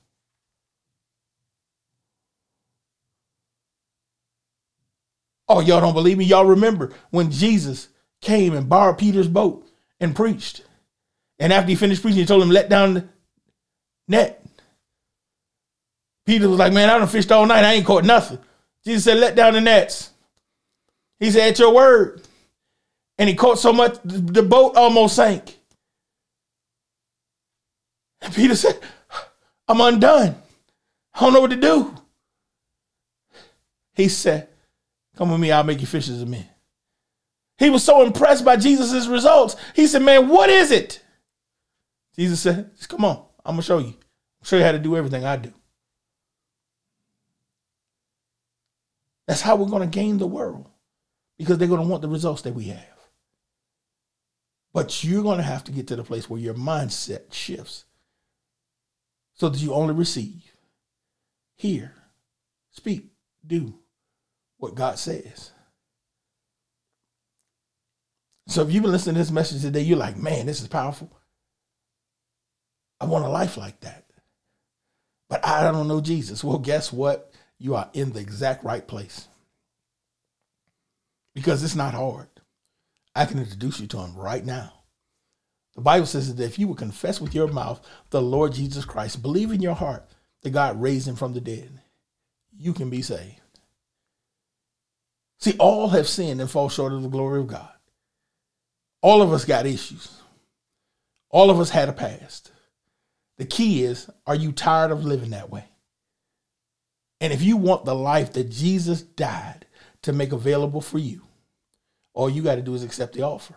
Oh, 5.47 5.61
y'all 5.61 5.79
don't 5.79 5.93
believe 5.93 6.17
me? 6.17 6.25
Y'all 6.25 6.45
remember 6.45 6.91
when 7.11 7.31
Jesus 7.31 7.87
came 8.19 8.53
and 8.53 8.67
borrowed 8.67 8.97
Peter's 8.97 9.27
boat 9.27 9.65
and 9.99 10.15
preached. 10.15 10.63
And 11.39 11.53
after 11.53 11.69
he 11.69 11.75
finished 11.75 12.01
preaching, 12.01 12.19
he 12.19 12.25
told 12.25 12.41
him, 12.41 12.49
let 12.49 12.67
down 12.67 12.95
the 12.95 13.09
net. 14.07 14.43
Peter 16.27 16.49
was 16.49 16.59
like, 16.59 16.73
man, 16.73 16.89
I 16.89 16.99
done 16.99 17.07
fished 17.07 17.31
all 17.31 17.45
night. 17.45 17.63
I 17.63 17.73
ain't 17.73 17.85
caught 17.85 18.03
nothing. 18.03 18.37
Jesus 18.85 19.05
said, 19.05 19.17
let 19.17 19.35
down 19.35 19.53
the 19.53 19.61
nets. 19.61 20.11
He 21.21 21.31
said, 21.31 21.47
at 21.47 21.57
your 21.59 21.73
word. 21.73 22.21
And 23.17 23.29
he 23.29 23.33
caught 23.33 23.59
so 23.59 23.71
much, 23.71 23.97
the 24.03 24.43
boat 24.43 24.75
almost 24.75 25.15
sank. 25.15 25.57
And 28.21 28.33
Peter 28.35 28.55
said, 28.55 28.77
I'm 29.69 29.79
undone. 29.79 30.35
I 31.13 31.19
don't 31.21 31.33
know 31.33 31.39
what 31.39 31.51
to 31.51 31.55
do. 31.55 31.95
He 33.95 34.09
said, 34.09 34.49
Come 35.15 35.31
with 35.31 35.39
me, 35.39 35.51
I'll 35.51 35.63
make 35.63 35.81
you 35.81 35.87
fishers 35.87 36.21
of 36.21 36.27
men. 36.27 36.47
He 37.57 37.69
was 37.69 37.83
so 37.83 38.05
impressed 38.05 38.45
by 38.45 38.57
Jesus' 38.57 39.07
results. 39.07 39.55
He 39.75 39.87
said, 39.87 40.03
Man, 40.03 40.27
what 40.27 40.49
is 40.49 40.71
it? 40.71 41.01
Jesus 42.15 42.41
said, 42.41 42.69
Come 42.87 43.05
on, 43.05 43.23
I'm 43.45 43.53
gonna 43.53 43.63
show 43.63 43.79
you. 43.79 43.95
show 44.43 44.57
you 44.57 44.63
how 44.63 44.73
to 44.73 44.79
do 44.79 44.95
everything 44.95 45.25
I 45.25 45.37
do. 45.37 45.53
That's 49.27 49.41
how 49.41 49.55
we're 49.55 49.69
going 49.69 49.89
to 49.89 49.95
gain 49.95 50.17
the 50.17 50.27
world 50.27 50.69
because 51.37 51.57
they're 51.57 51.67
going 51.67 51.81
to 51.81 51.87
want 51.87 52.01
the 52.01 52.07
results 52.07 52.41
that 52.43 52.55
we 52.55 52.65
have. 52.65 52.83
But 54.73 55.03
you're 55.03 55.23
going 55.23 55.37
to 55.37 55.43
have 55.43 55.63
to 55.65 55.71
get 55.71 55.87
to 55.87 55.95
the 55.95 56.03
place 56.03 56.29
where 56.29 56.39
your 56.39 56.53
mindset 56.53 57.33
shifts 57.33 57.85
so 59.33 59.49
that 59.49 59.61
you 59.61 59.73
only 59.73 59.93
receive, 59.93 60.55
hear, 61.55 61.93
speak, 62.71 63.07
do 63.45 63.77
what 64.57 64.75
God 64.75 64.97
says. 64.97 65.51
So 68.47 68.61
if 68.61 68.71
you've 68.71 68.81
been 68.81 68.91
listening 68.91 69.15
to 69.15 69.21
this 69.21 69.31
message 69.31 69.61
today, 69.61 69.81
you're 69.81 69.97
like, 69.97 70.17
man, 70.17 70.45
this 70.45 70.61
is 70.61 70.67
powerful. 70.67 71.11
I 72.99 73.05
want 73.05 73.25
a 73.25 73.29
life 73.29 73.57
like 73.57 73.79
that. 73.81 74.05
But 75.29 75.45
I 75.45 75.69
don't 75.69 75.87
know 75.87 76.01
Jesus. 76.01 76.43
Well, 76.43 76.57
guess 76.57 76.93
what? 76.93 77.26
You 77.59 77.75
are 77.75 77.89
in 77.93 78.11
the 78.11 78.19
exact 78.19 78.63
right 78.63 78.87
place. 78.87 79.27
Because 81.33 81.63
it's 81.63 81.75
not 81.75 81.93
hard. 81.93 82.27
I 83.15 83.25
can 83.25 83.39
introduce 83.39 83.79
you 83.79 83.87
to 83.87 83.99
him 83.99 84.15
right 84.15 84.45
now. 84.45 84.73
The 85.75 85.81
Bible 85.81 86.07
says 86.07 86.33
that 86.33 86.43
if 86.43 86.57
you 86.57 86.67
will 86.67 86.75
confess 86.75 87.21
with 87.21 87.35
your 87.35 87.47
mouth 87.47 87.85
the 88.09 88.21
Lord 88.21 88.53
Jesus 88.53 88.85
Christ, 88.85 89.21
believe 89.21 89.51
in 89.51 89.61
your 89.61 89.75
heart 89.75 90.07
that 90.41 90.49
God 90.49 90.81
raised 90.81 91.07
him 91.07 91.15
from 91.15 91.33
the 91.33 91.41
dead, 91.41 91.81
you 92.57 92.73
can 92.73 92.89
be 92.89 93.01
saved. 93.01 93.41
See, 95.39 95.55
all 95.59 95.89
have 95.89 96.07
sinned 96.07 96.41
and 96.41 96.49
fall 96.49 96.69
short 96.69 96.93
of 96.93 97.03
the 97.03 97.09
glory 97.09 97.39
of 97.39 97.47
God. 97.47 97.69
All 99.01 99.21
of 99.21 99.31
us 99.31 99.45
got 99.45 99.67
issues. 99.67 100.19
All 101.29 101.51
of 101.51 101.59
us 101.59 101.69
had 101.69 101.89
a 101.89 101.93
past. 101.93 102.51
The 103.37 103.45
key 103.45 103.83
is 103.83 104.09
are 104.25 104.35
you 104.35 104.51
tired 104.51 104.91
of 104.91 105.05
living 105.05 105.29
that 105.31 105.51
way? 105.51 105.65
And 107.19 107.33
if 107.33 107.41
you 107.41 107.57
want 107.57 107.85
the 107.85 107.95
life 107.95 108.33
that 108.33 108.49
Jesus 108.49 109.01
died 109.01 109.65
to 110.03 110.13
make 110.13 110.31
available 110.31 110.81
for 110.81 110.99
you, 110.99 111.23
all 112.13 112.29
you 112.29 112.41
got 112.41 112.55
to 112.55 112.61
do 112.61 112.73
is 112.73 112.83
accept 112.83 113.13
the 113.13 113.23
offer. 113.23 113.55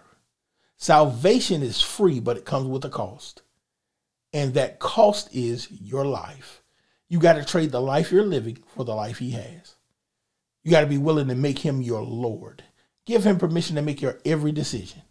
Salvation 0.76 1.62
is 1.62 1.80
free, 1.80 2.20
but 2.20 2.36
it 2.36 2.44
comes 2.44 2.66
with 2.66 2.84
a 2.84 2.88
cost. 2.88 3.42
And 4.32 4.54
that 4.54 4.78
cost 4.78 5.28
is 5.34 5.70
your 5.70 6.04
life. 6.06 6.62
You 7.08 7.18
got 7.18 7.34
to 7.34 7.44
trade 7.44 7.72
the 7.72 7.80
life 7.80 8.12
you're 8.12 8.24
living 8.24 8.58
for 8.74 8.84
the 8.84 8.94
life 8.94 9.18
he 9.18 9.32
has. 9.32 9.74
You 10.62 10.70
got 10.70 10.82
to 10.82 10.86
be 10.86 10.98
willing 10.98 11.28
to 11.28 11.34
make 11.34 11.58
him 11.58 11.82
your 11.82 12.02
Lord. 12.02 12.62
Give 13.04 13.24
him 13.24 13.38
permission 13.38 13.76
to 13.76 13.82
make 13.82 14.00
your 14.00 14.20
every 14.24 14.52
decision. 14.52 15.02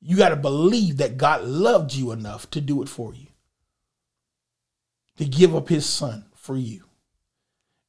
You 0.00 0.16
got 0.16 0.30
to 0.30 0.36
believe 0.36 0.96
that 0.98 1.16
God 1.16 1.44
loved 1.44 1.94
you 1.94 2.12
enough 2.12 2.50
to 2.50 2.60
do 2.60 2.82
it 2.82 2.88
for 2.88 3.14
you, 3.14 3.28
to 5.18 5.24
give 5.24 5.54
up 5.54 5.68
his 5.68 5.86
son 5.86 6.26
for 6.34 6.56
you. 6.56 6.83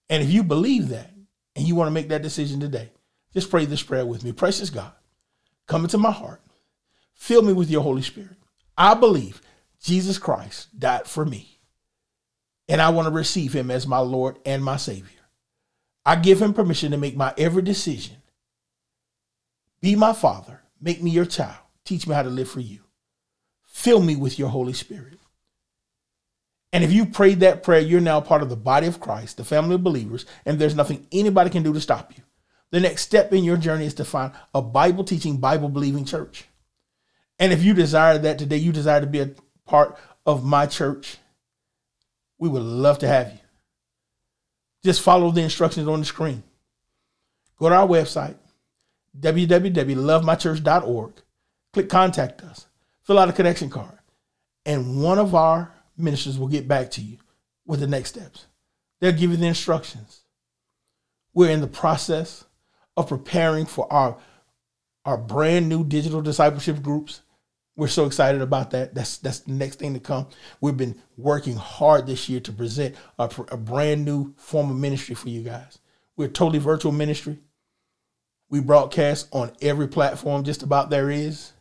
And 0.09 0.23
if 0.23 0.29
you 0.29 0.43
believe 0.43 0.89
that 0.89 1.11
and 1.55 1.67
you 1.67 1.75
want 1.75 1.87
to 1.87 1.93
make 1.93 2.09
that 2.09 2.21
decision 2.21 2.59
today, 2.59 2.91
just 3.33 3.49
pray 3.49 3.65
this 3.65 3.83
prayer 3.83 4.05
with 4.05 4.23
me. 4.23 4.31
Precious 4.31 4.69
God, 4.69 4.91
come 5.67 5.83
into 5.83 5.97
my 5.97 6.11
heart. 6.11 6.41
Fill 7.13 7.41
me 7.41 7.53
with 7.53 7.69
your 7.69 7.81
Holy 7.81 8.01
Spirit. 8.01 8.37
I 8.77 8.93
believe 8.93 9.41
Jesus 9.81 10.17
Christ 10.17 10.77
died 10.77 11.07
for 11.07 11.25
me, 11.25 11.59
and 12.67 12.81
I 12.81 12.89
want 12.89 13.07
to 13.07 13.13
receive 13.13 13.53
him 13.53 13.71
as 13.71 13.87
my 13.87 13.99
Lord 13.99 14.37
and 14.45 14.63
my 14.63 14.77
Savior. 14.77 15.09
I 16.05 16.15
give 16.15 16.41
him 16.41 16.53
permission 16.53 16.91
to 16.91 16.97
make 16.97 17.15
my 17.15 17.33
every 17.37 17.61
decision. 17.61 18.17
Be 19.81 19.95
my 19.95 20.13
Father, 20.13 20.61
make 20.81 21.01
me 21.01 21.11
your 21.11 21.25
child, 21.25 21.57
teach 21.83 22.07
me 22.07 22.13
how 22.13 22.23
to 22.23 22.29
live 22.29 22.49
for 22.49 22.59
you. 22.59 22.81
Fill 23.63 24.01
me 24.01 24.15
with 24.15 24.39
your 24.39 24.49
Holy 24.49 24.73
Spirit. 24.73 25.14
And 26.75 26.83
if 26.83 26.91
you 26.91 27.05
prayed 27.05 27.39
that 27.39 27.63
prayer, 27.63 27.79
you're 27.79 28.01
now 28.01 28.19
part 28.19 28.43
of 28.43 28.49
the 28.49 28.57
body 28.57 28.85
of 28.85 28.99
Christ, 28.99 29.37
the 29.37 29.45
family 29.45 29.75
of 29.75 29.83
believers, 29.83 30.25
and 30.45 30.59
there's 30.59 30.75
nothing 30.75 31.07
anybody 31.09 31.49
can 31.49 31.63
do 31.63 31.71
to 31.71 31.79
stop 31.79 32.11
you. 32.17 32.21
The 32.71 32.81
next 32.81 33.03
step 33.03 33.31
in 33.31 33.45
your 33.45 33.55
journey 33.55 33.85
is 33.85 33.93
to 33.93 34.03
find 34.03 34.33
a 34.53 34.61
Bible 34.61 35.05
teaching, 35.05 35.37
Bible 35.37 35.69
believing 35.69 36.03
church. 36.03 36.49
And 37.39 37.53
if 37.53 37.63
you 37.63 37.73
desire 37.73 38.17
that 38.17 38.37
today, 38.37 38.57
you 38.57 38.73
desire 38.73 38.99
to 38.99 39.07
be 39.07 39.21
a 39.21 39.31
part 39.65 39.97
of 40.25 40.43
my 40.43 40.65
church, 40.65 41.15
we 42.39 42.49
would 42.49 42.61
love 42.61 42.99
to 42.99 43.07
have 43.07 43.31
you. 43.31 43.39
Just 44.83 45.01
follow 45.01 45.31
the 45.31 45.43
instructions 45.43 45.87
on 45.87 46.01
the 46.01 46.05
screen. 46.05 46.43
Go 47.57 47.69
to 47.69 47.75
our 47.75 47.87
website, 47.87 48.35
www.lovemychurch.org. 49.17 51.13
Click 51.71 51.87
contact 51.87 52.41
us. 52.41 52.67
Fill 53.03 53.19
out 53.19 53.29
a 53.29 53.31
connection 53.33 53.69
card. 53.69 53.97
And 54.65 55.01
one 55.01 55.19
of 55.19 55.33
our 55.33 55.71
ministers 55.97 56.37
will 56.37 56.47
get 56.47 56.67
back 56.67 56.91
to 56.91 57.01
you 57.01 57.17
with 57.65 57.79
the 57.79 57.87
next 57.87 58.09
steps. 58.09 58.47
They'll 58.99 59.11
give 59.11 59.31
you 59.31 59.37
the 59.37 59.47
instructions. 59.47 60.21
We're 61.33 61.51
in 61.51 61.61
the 61.61 61.67
process 61.67 62.45
of 62.95 63.09
preparing 63.09 63.65
for 63.65 63.91
our, 63.91 64.17
our 65.03 65.17
brand 65.17 65.67
new 65.67 65.83
digital 65.83 66.21
discipleship 66.21 66.81
groups. 66.81 67.21
We're 67.75 67.87
so 67.87 68.05
excited 68.05 68.41
about 68.41 68.71
that. 68.71 68.95
That's 68.95 69.17
that's 69.17 69.39
the 69.39 69.51
next 69.51 69.79
thing 69.79 69.93
to 69.95 69.99
come. 69.99 70.27
We've 70.61 70.77
been 70.77 71.01
working 71.17 71.57
hard 71.57 72.07
this 72.07 72.29
year 72.29 72.39
to 72.39 72.51
present 72.53 72.95
a, 73.19 73.29
a 73.49 73.57
brand 73.57 74.05
new 74.05 74.33
form 74.37 74.71
of 74.71 74.77
ministry 74.77 75.13
for 75.13 75.27
you 75.27 75.41
guys. 75.41 75.79
We're 76.15 76.29
totally 76.29 76.59
virtual 76.59 76.93
ministry. 76.93 77.37
We 78.49 78.61
broadcast 78.61 79.27
on 79.33 79.51
every 79.61 79.89
platform 79.89 80.45
just 80.45 80.63
about 80.63 80.89
there 80.89 81.09
is. 81.09 81.51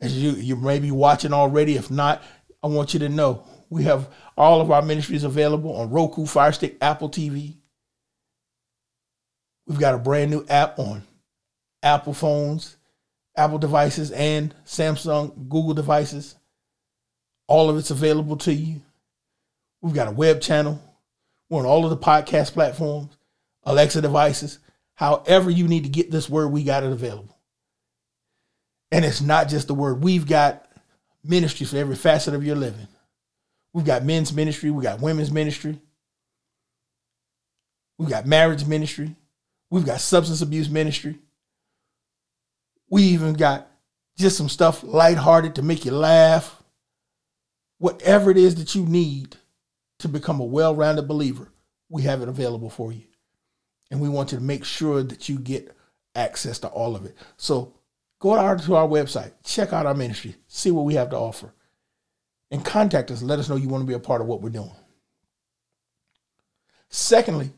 As 0.00 0.16
you 0.16 0.30
you 0.30 0.54
may 0.54 0.78
be 0.78 0.92
watching 0.92 1.32
already. 1.32 1.74
If 1.74 1.90
not, 1.90 2.22
I 2.62 2.66
want 2.66 2.92
you 2.92 3.00
to 3.00 3.08
know 3.08 3.44
we 3.70 3.84
have 3.84 4.08
all 4.36 4.60
of 4.60 4.70
our 4.70 4.82
ministries 4.82 5.24
available 5.24 5.76
on 5.76 5.90
Roku, 5.90 6.26
Fire 6.26 6.52
Stick, 6.52 6.76
Apple 6.80 7.10
TV. 7.10 7.54
We've 9.66 9.78
got 9.78 9.94
a 9.94 9.98
brand 9.98 10.30
new 10.30 10.44
app 10.48 10.78
on 10.78 11.02
Apple 11.82 12.14
phones, 12.14 12.76
Apple 13.36 13.58
devices, 13.58 14.10
and 14.10 14.54
Samsung, 14.64 15.48
Google 15.48 15.74
devices. 15.74 16.34
All 17.46 17.70
of 17.70 17.76
it's 17.76 17.90
available 17.90 18.36
to 18.38 18.52
you. 18.52 18.80
We've 19.80 19.94
got 19.94 20.08
a 20.08 20.12
web 20.12 20.40
channel. 20.40 20.80
We're 21.48 21.60
on 21.60 21.66
all 21.66 21.84
of 21.84 21.90
the 21.90 21.96
podcast 21.96 22.52
platforms, 22.52 23.16
Alexa 23.64 24.02
devices. 24.02 24.58
However, 24.94 25.50
you 25.50 25.68
need 25.68 25.84
to 25.84 25.88
get 25.88 26.10
this 26.10 26.28
word, 26.28 26.48
we 26.48 26.64
got 26.64 26.82
it 26.82 26.92
available. 26.92 27.38
And 28.90 29.04
it's 29.04 29.20
not 29.20 29.48
just 29.48 29.68
the 29.68 29.74
word, 29.74 30.02
we've 30.02 30.26
got 30.26 30.67
ministry 31.24 31.66
for 31.66 31.76
every 31.76 31.96
facet 31.96 32.34
of 32.34 32.44
your 32.44 32.56
living. 32.56 32.88
We've 33.72 33.84
got 33.84 34.04
men's 34.04 34.32
ministry, 34.32 34.70
We've 34.70 34.82
got 34.82 35.00
women's 35.00 35.30
ministry, 35.30 35.78
we've 37.98 38.08
got 38.08 38.26
marriage 38.26 38.66
ministry, 38.66 39.14
we've 39.70 39.86
got 39.86 40.00
substance 40.00 40.40
abuse 40.40 40.68
ministry. 40.68 41.18
We 42.90 43.02
even 43.02 43.34
got 43.34 43.68
just 44.16 44.36
some 44.36 44.48
stuff 44.48 44.82
lighthearted 44.82 45.54
to 45.56 45.62
make 45.62 45.84
you 45.84 45.92
laugh. 45.92 46.62
Whatever 47.78 48.30
it 48.30 48.36
is 48.36 48.56
that 48.56 48.74
you 48.74 48.86
need 48.86 49.36
to 49.98 50.08
become 50.08 50.40
a 50.40 50.44
well 50.44 50.74
rounded 50.74 51.06
believer, 51.06 51.52
we 51.88 52.02
have 52.02 52.22
it 52.22 52.28
available 52.28 52.70
for 52.70 52.92
you. 52.92 53.04
And 53.90 54.00
we 54.00 54.08
want 54.08 54.32
you 54.32 54.38
to 54.38 54.44
make 54.44 54.64
sure 54.64 55.02
that 55.02 55.28
you 55.28 55.38
get 55.38 55.74
access 56.14 56.58
to 56.60 56.68
all 56.68 56.96
of 56.96 57.04
it. 57.04 57.16
So 57.36 57.74
Go 58.20 58.34
out 58.34 58.60
to 58.62 58.74
our 58.74 58.88
website, 58.88 59.32
check 59.44 59.72
out 59.72 59.86
our 59.86 59.94
ministry, 59.94 60.34
see 60.48 60.70
what 60.70 60.84
we 60.84 60.94
have 60.94 61.10
to 61.10 61.16
offer, 61.16 61.54
and 62.50 62.64
contact 62.64 63.10
us. 63.10 63.22
Let 63.22 63.38
us 63.38 63.48
know 63.48 63.56
you 63.56 63.68
want 63.68 63.82
to 63.82 63.86
be 63.86 63.94
a 63.94 64.00
part 64.00 64.20
of 64.20 64.26
what 64.26 64.42
we're 64.42 64.50
doing. 64.50 64.72
Secondly, 66.88 67.52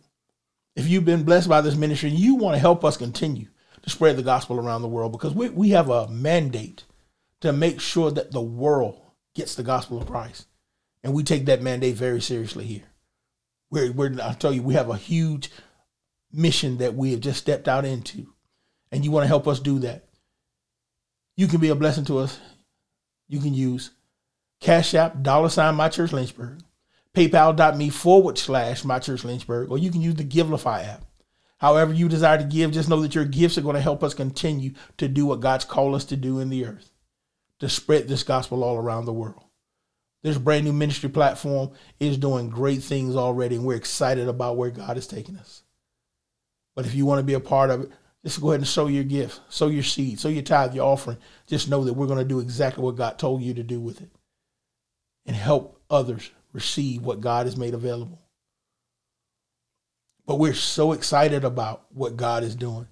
if 0.77 0.87
you've 0.87 1.05
been 1.05 1.23
blessed 1.23 1.49
by 1.49 1.61
this 1.61 1.77
ministry 1.77 2.11
and 2.11 2.19
you 2.19 2.35
want 2.35 2.55
to 2.55 2.61
help 2.61 2.85
us 2.85 2.97
continue 2.97 3.47
to 3.83 3.91
spread 3.91 4.17
the 4.17 4.23
gospel 4.23 4.59
around 4.59 4.83
the 4.83 4.89
world, 4.89 5.13
because 5.13 5.35
we, 5.35 5.49
we 5.49 5.71
have 5.71 5.89
a 5.89 6.09
mandate 6.09 6.85
to 7.41 7.53
make 7.53 7.81
sure 7.81 8.11
that 8.11 8.33
the 8.33 8.43
world 8.43 9.01
gets 9.35 9.55
the 9.55 9.63
gospel 9.63 9.99
of 9.99 10.07
Christ. 10.07 10.47
And 11.03 11.15
we 11.15 11.23
take 11.23 11.47
that 11.47 11.63
mandate 11.63 11.95
very 11.95 12.21
seriously 12.21 12.67
here. 12.67 12.85
We're, 13.71 13.93
we're, 13.93 14.21
I'll 14.21 14.35
tell 14.35 14.53
you, 14.53 14.63
we 14.63 14.75
have 14.75 14.91
a 14.91 14.97
huge 14.97 15.51
mission 16.31 16.77
that 16.79 16.95
we 16.95 17.13
have 17.13 17.21
just 17.21 17.39
stepped 17.39 17.67
out 17.67 17.87
into. 17.87 18.35
And 18.93 19.05
you 19.05 19.11
want 19.11 19.25
to 19.25 19.29
help 19.29 19.49
us 19.49 19.61
do 19.61 19.79
that 19.79 20.10
you 21.41 21.49
can 21.49 21.59
be 21.59 21.71
a 21.71 21.75
blessing 21.75 22.05
to 22.05 22.19
us. 22.19 22.39
You 23.27 23.41
can 23.41 23.55
use 23.55 23.93
Cash 24.61 24.93
App, 24.93 25.23
dollar 25.23 25.49
sign 25.49 25.75
My 25.75 25.89
Church 25.89 26.13
Lynchburg, 26.13 26.61
PayPal.me 27.17 27.89
forward 27.89 28.37
slash 28.37 28.85
My 28.85 28.99
Church 28.99 29.25
Lynchburg, 29.25 29.71
or 29.71 29.79
you 29.79 29.91
can 29.91 30.03
use 30.03 30.17
the 30.17 30.25
Givelify 30.25 30.87
app. 30.87 31.03
However, 31.57 31.95
you 31.95 32.11
desire 32.11 32.37
to 32.37 32.45
give, 32.45 32.73
just 32.73 32.91
know 32.91 33.01
that 33.01 33.15
your 33.15 33.25
gifts 33.25 33.57
are 33.57 33.63
going 33.63 33.75
to 33.75 33.81
help 33.81 34.05
us 34.05 34.13
continue 34.13 34.75
to 34.99 35.09
do 35.09 35.25
what 35.25 35.41
God's 35.41 35.65
called 35.65 35.95
us 35.95 36.05
to 36.07 36.17
do 36.17 36.41
in 36.41 36.51
the 36.51 36.67
earth, 36.67 36.93
to 37.61 37.71
spread 37.71 38.07
this 38.07 38.23
gospel 38.23 38.63
all 38.63 38.77
around 38.77 39.07
the 39.07 39.13
world. 39.15 39.43
This 40.23 40.37
brand 40.37 40.67
new 40.67 40.75
ministry 40.75 41.09
platform 41.09 41.71
is 41.99 42.19
doing 42.19 42.51
great 42.51 42.83
things 42.83 43.17
already, 43.17 43.57
and 43.57 43.65
we're 43.65 43.77
excited 43.77 44.29
about 44.29 44.59
where 44.59 44.71
God 44.71 44.99
is 44.99 45.07
taking 45.07 45.39
us. 45.39 45.63
But 46.77 46.85
if 46.85 46.95
you 46.95 47.07
want 47.07 47.21
to 47.21 47.25
be 47.25 47.33
a 47.33 47.41
part 47.41 47.71
of 47.71 47.81
it, 47.85 47.93
just 48.25 48.41
go 48.41 48.51
ahead 48.51 48.61
and 48.61 48.69
sow 48.69 48.87
your 48.89 49.05
gift, 49.05 49.41
sow 49.49 49.69
your 49.69 49.83
seed, 49.83 50.21
sow 50.21 50.29
your 50.29 50.43
tithe, 50.43 50.75
your 50.75 50.87
offering. 50.87 51.19
Just 51.47 51.69
know 51.71 51.85
that 51.85 51.95
we're 51.95 52.07
going 52.07 52.19
to 52.19 52.25
do 52.25 52.41
exactly 52.41 52.85
what 52.85 52.97
God 52.97 53.19
told 53.19 53.43
you 53.43 53.55
to 53.55 53.63
do 53.63 53.81
with 53.81 54.03
it. 54.03 54.11
and 55.27 55.37
help 55.37 55.81
others 55.91 56.31
receive 56.53 57.03
what 57.03 57.21
God 57.21 57.47
has 57.47 57.57
made 57.57 57.75
available. 57.75 58.21
But 60.27 60.37
we're 60.37 60.55
so 60.55 60.93
excited 60.93 61.45
about 61.45 61.87
what 61.93 62.17
God 62.17 62.43
is 62.45 62.55
doing. 62.57 62.89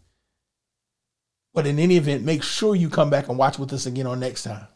But 1.54 1.66
in 1.66 1.78
any 1.78 1.96
event, 1.96 2.24
make 2.24 2.42
sure 2.42 2.74
you 2.76 2.88
come 2.90 3.10
back 3.10 3.28
and 3.28 3.38
watch 3.38 3.58
with 3.58 3.72
us 3.72 3.86
again 3.86 4.06
on 4.06 4.20
next 4.20 4.44
time. 4.44 4.68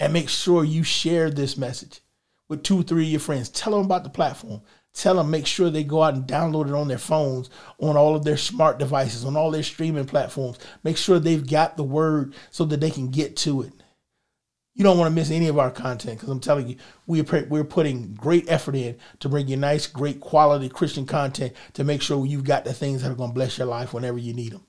And 0.00 0.12
make 0.12 0.28
sure 0.28 0.64
you 0.64 0.82
share 0.84 1.30
this 1.30 1.56
message 1.56 2.00
with 2.48 2.62
two, 2.62 2.82
three 2.82 3.04
of 3.04 3.10
your 3.10 3.20
friends. 3.20 3.48
Tell 3.48 3.72
them 3.72 3.86
about 3.86 4.04
the 4.04 4.10
platform. 4.10 4.62
Tell 4.94 5.14
them, 5.16 5.30
make 5.30 5.46
sure 5.46 5.70
they 5.70 5.84
go 5.84 6.02
out 6.02 6.14
and 6.14 6.26
download 6.26 6.68
it 6.68 6.74
on 6.74 6.88
their 6.88 6.98
phones, 6.98 7.48
on 7.78 7.96
all 7.96 8.14
of 8.14 8.24
their 8.24 8.36
smart 8.36 8.78
devices, 8.78 9.24
on 9.24 9.36
all 9.36 9.50
their 9.50 9.62
streaming 9.62 10.04
platforms. 10.04 10.58
Make 10.84 10.98
sure 10.98 11.18
they've 11.18 11.46
got 11.46 11.76
the 11.76 11.82
word 11.82 12.34
so 12.50 12.64
that 12.66 12.80
they 12.80 12.90
can 12.90 13.10
get 13.10 13.36
to 13.38 13.62
it. 13.62 13.72
You 14.74 14.84
don't 14.84 14.98
want 14.98 15.10
to 15.10 15.14
miss 15.14 15.30
any 15.30 15.48
of 15.48 15.58
our 15.58 15.70
content 15.70 16.18
because 16.18 16.30
I'm 16.30 16.40
telling 16.40 16.68
you, 16.68 16.76
we're, 17.06 17.24
we're 17.48 17.64
putting 17.64 18.14
great 18.14 18.50
effort 18.50 18.74
in 18.74 18.96
to 19.20 19.28
bring 19.28 19.48
you 19.48 19.56
nice, 19.56 19.86
great 19.86 20.20
quality 20.20 20.68
Christian 20.68 21.04
content 21.04 21.52
to 21.74 21.84
make 21.84 22.00
sure 22.00 22.24
you've 22.24 22.44
got 22.44 22.64
the 22.64 22.72
things 22.72 23.02
that 23.02 23.10
are 23.10 23.16
going 23.16 23.30
to 23.30 23.34
bless 23.34 23.58
your 23.58 23.66
life 23.66 23.92
whenever 23.92 24.18
you 24.18 24.32
need 24.32 24.52
them. 24.52 24.66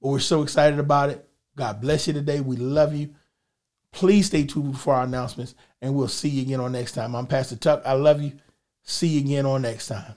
But 0.00 0.08
we're 0.08 0.20
so 0.20 0.42
excited 0.42 0.78
about 0.78 1.10
it. 1.10 1.28
God 1.56 1.80
bless 1.80 2.06
you 2.06 2.12
today. 2.12 2.40
We 2.40 2.56
love 2.56 2.94
you. 2.94 3.14
Please 3.92 4.26
stay 4.26 4.44
tuned 4.44 4.78
for 4.78 4.94
our 4.94 5.04
announcements, 5.04 5.54
and 5.82 5.94
we'll 5.94 6.08
see 6.08 6.28
you 6.28 6.42
again 6.42 6.60
on 6.60 6.72
next 6.72 6.92
time. 6.92 7.14
I'm 7.14 7.26
Pastor 7.26 7.56
Tuck. 7.56 7.82
I 7.84 7.92
love 7.94 8.22
you. 8.22 8.32
See 8.82 9.08
you 9.08 9.20
again 9.20 9.46
on 9.46 9.62
next 9.62 9.88
time. 9.88 10.14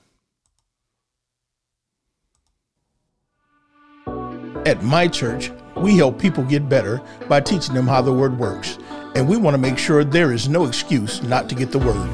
At 4.65 4.81
my 4.81 5.07
church, 5.07 5.51
we 5.75 5.97
help 5.97 6.19
people 6.19 6.43
get 6.43 6.69
better 6.69 7.01
by 7.27 7.41
teaching 7.41 7.73
them 7.73 7.87
how 7.87 8.01
the 8.01 8.13
word 8.13 8.37
works, 8.39 8.77
and 9.15 9.27
we 9.27 9.35
want 9.35 9.55
to 9.55 9.57
make 9.57 9.77
sure 9.77 10.03
there 10.03 10.31
is 10.31 10.47
no 10.47 10.65
excuse 10.65 11.21
not 11.23 11.49
to 11.49 11.55
get 11.55 11.71
the 11.71 11.79
word. 11.79 12.09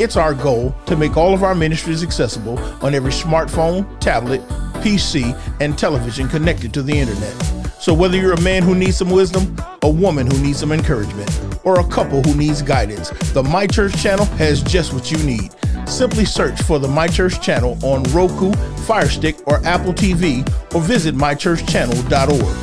It's 0.00 0.16
our 0.16 0.32
goal 0.32 0.74
to 0.86 0.96
make 0.96 1.18
all 1.18 1.34
of 1.34 1.42
our 1.42 1.54
ministries 1.54 2.02
accessible 2.02 2.58
on 2.82 2.94
every 2.94 3.12
smartphone, 3.12 4.00
tablet, 4.00 4.40
PC, 4.80 5.38
and 5.60 5.76
television 5.76 6.26
connected 6.28 6.72
to 6.72 6.82
the 6.82 6.98
internet. 6.98 7.59
So, 7.80 7.94
whether 7.94 8.18
you're 8.18 8.34
a 8.34 8.40
man 8.42 8.62
who 8.62 8.74
needs 8.74 8.98
some 8.98 9.08
wisdom, 9.08 9.56
a 9.80 9.88
woman 9.88 10.30
who 10.30 10.38
needs 10.42 10.58
some 10.58 10.70
encouragement, 10.70 11.30
or 11.64 11.80
a 11.80 11.84
couple 11.88 12.22
who 12.22 12.34
needs 12.34 12.60
guidance, 12.60 13.08
the 13.32 13.42
My 13.42 13.66
Church 13.66 13.96
channel 14.02 14.26
has 14.36 14.62
just 14.62 14.92
what 14.92 15.10
you 15.10 15.16
need. 15.24 15.50
Simply 15.88 16.26
search 16.26 16.60
for 16.60 16.78
the 16.78 16.88
My 16.88 17.08
Church 17.08 17.40
channel 17.40 17.78
on 17.82 18.02
Roku, 18.12 18.52
Firestick, 18.84 19.36
or 19.46 19.64
Apple 19.64 19.94
TV, 19.94 20.46
or 20.74 20.82
visit 20.82 21.14
mychurchchannel.org. 21.14 22.56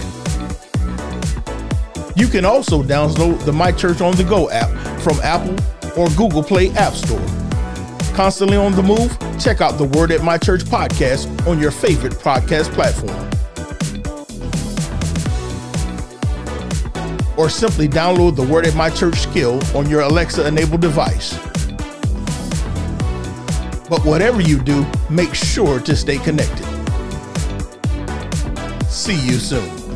You 2.15 2.28
can 2.28 2.45
also 2.45 2.84
download 2.84 3.43
the 3.43 3.53
My 3.53 3.72
Church 3.72 4.01
on 4.01 4.15
the 4.15 4.24
Go 4.24 4.51
app 4.51 4.70
from 5.01 5.20
Apple 5.22 5.55
or 5.99 6.09
Google 6.09 6.43
Play 6.43 6.70
App 6.74 6.93
Store. 6.93 7.26
Constantly 8.13 8.57
on 8.57 8.74
the 8.74 8.84
move? 8.84 9.18
Check 9.39 9.61
out 9.61 9.80
the 9.80 9.86
Word 9.86 10.11
at 10.11 10.22
My 10.24 10.38
Church 10.38 10.61
podcast 10.61 11.47
on 11.47 11.59
your 11.59 11.72
favorite 11.72 12.13
podcast 12.13 12.72
platform. 12.74 13.36
Or 17.38 17.49
simply 17.49 17.88
download 17.88 18.35
the 18.35 18.43
Word 18.43 18.65
at 18.65 18.75
My 18.75 18.89
Church 18.89 19.19
skill 19.19 19.61
on 19.75 19.89
your 19.89 20.01
Alexa 20.01 20.45
enabled 20.45 20.81
device. 20.81 21.38
But 23.88 24.03
whatever 24.03 24.41
you 24.41 24.59
do, 24.59 24.85
make 25.09 25.33
sure 25.33 25.79
to 25.79 25.95
stay 25.95 26.17
connected. 26.17 26.65
See 28.89 29.15
you 29.15 29.33
soon. 29.33 29.86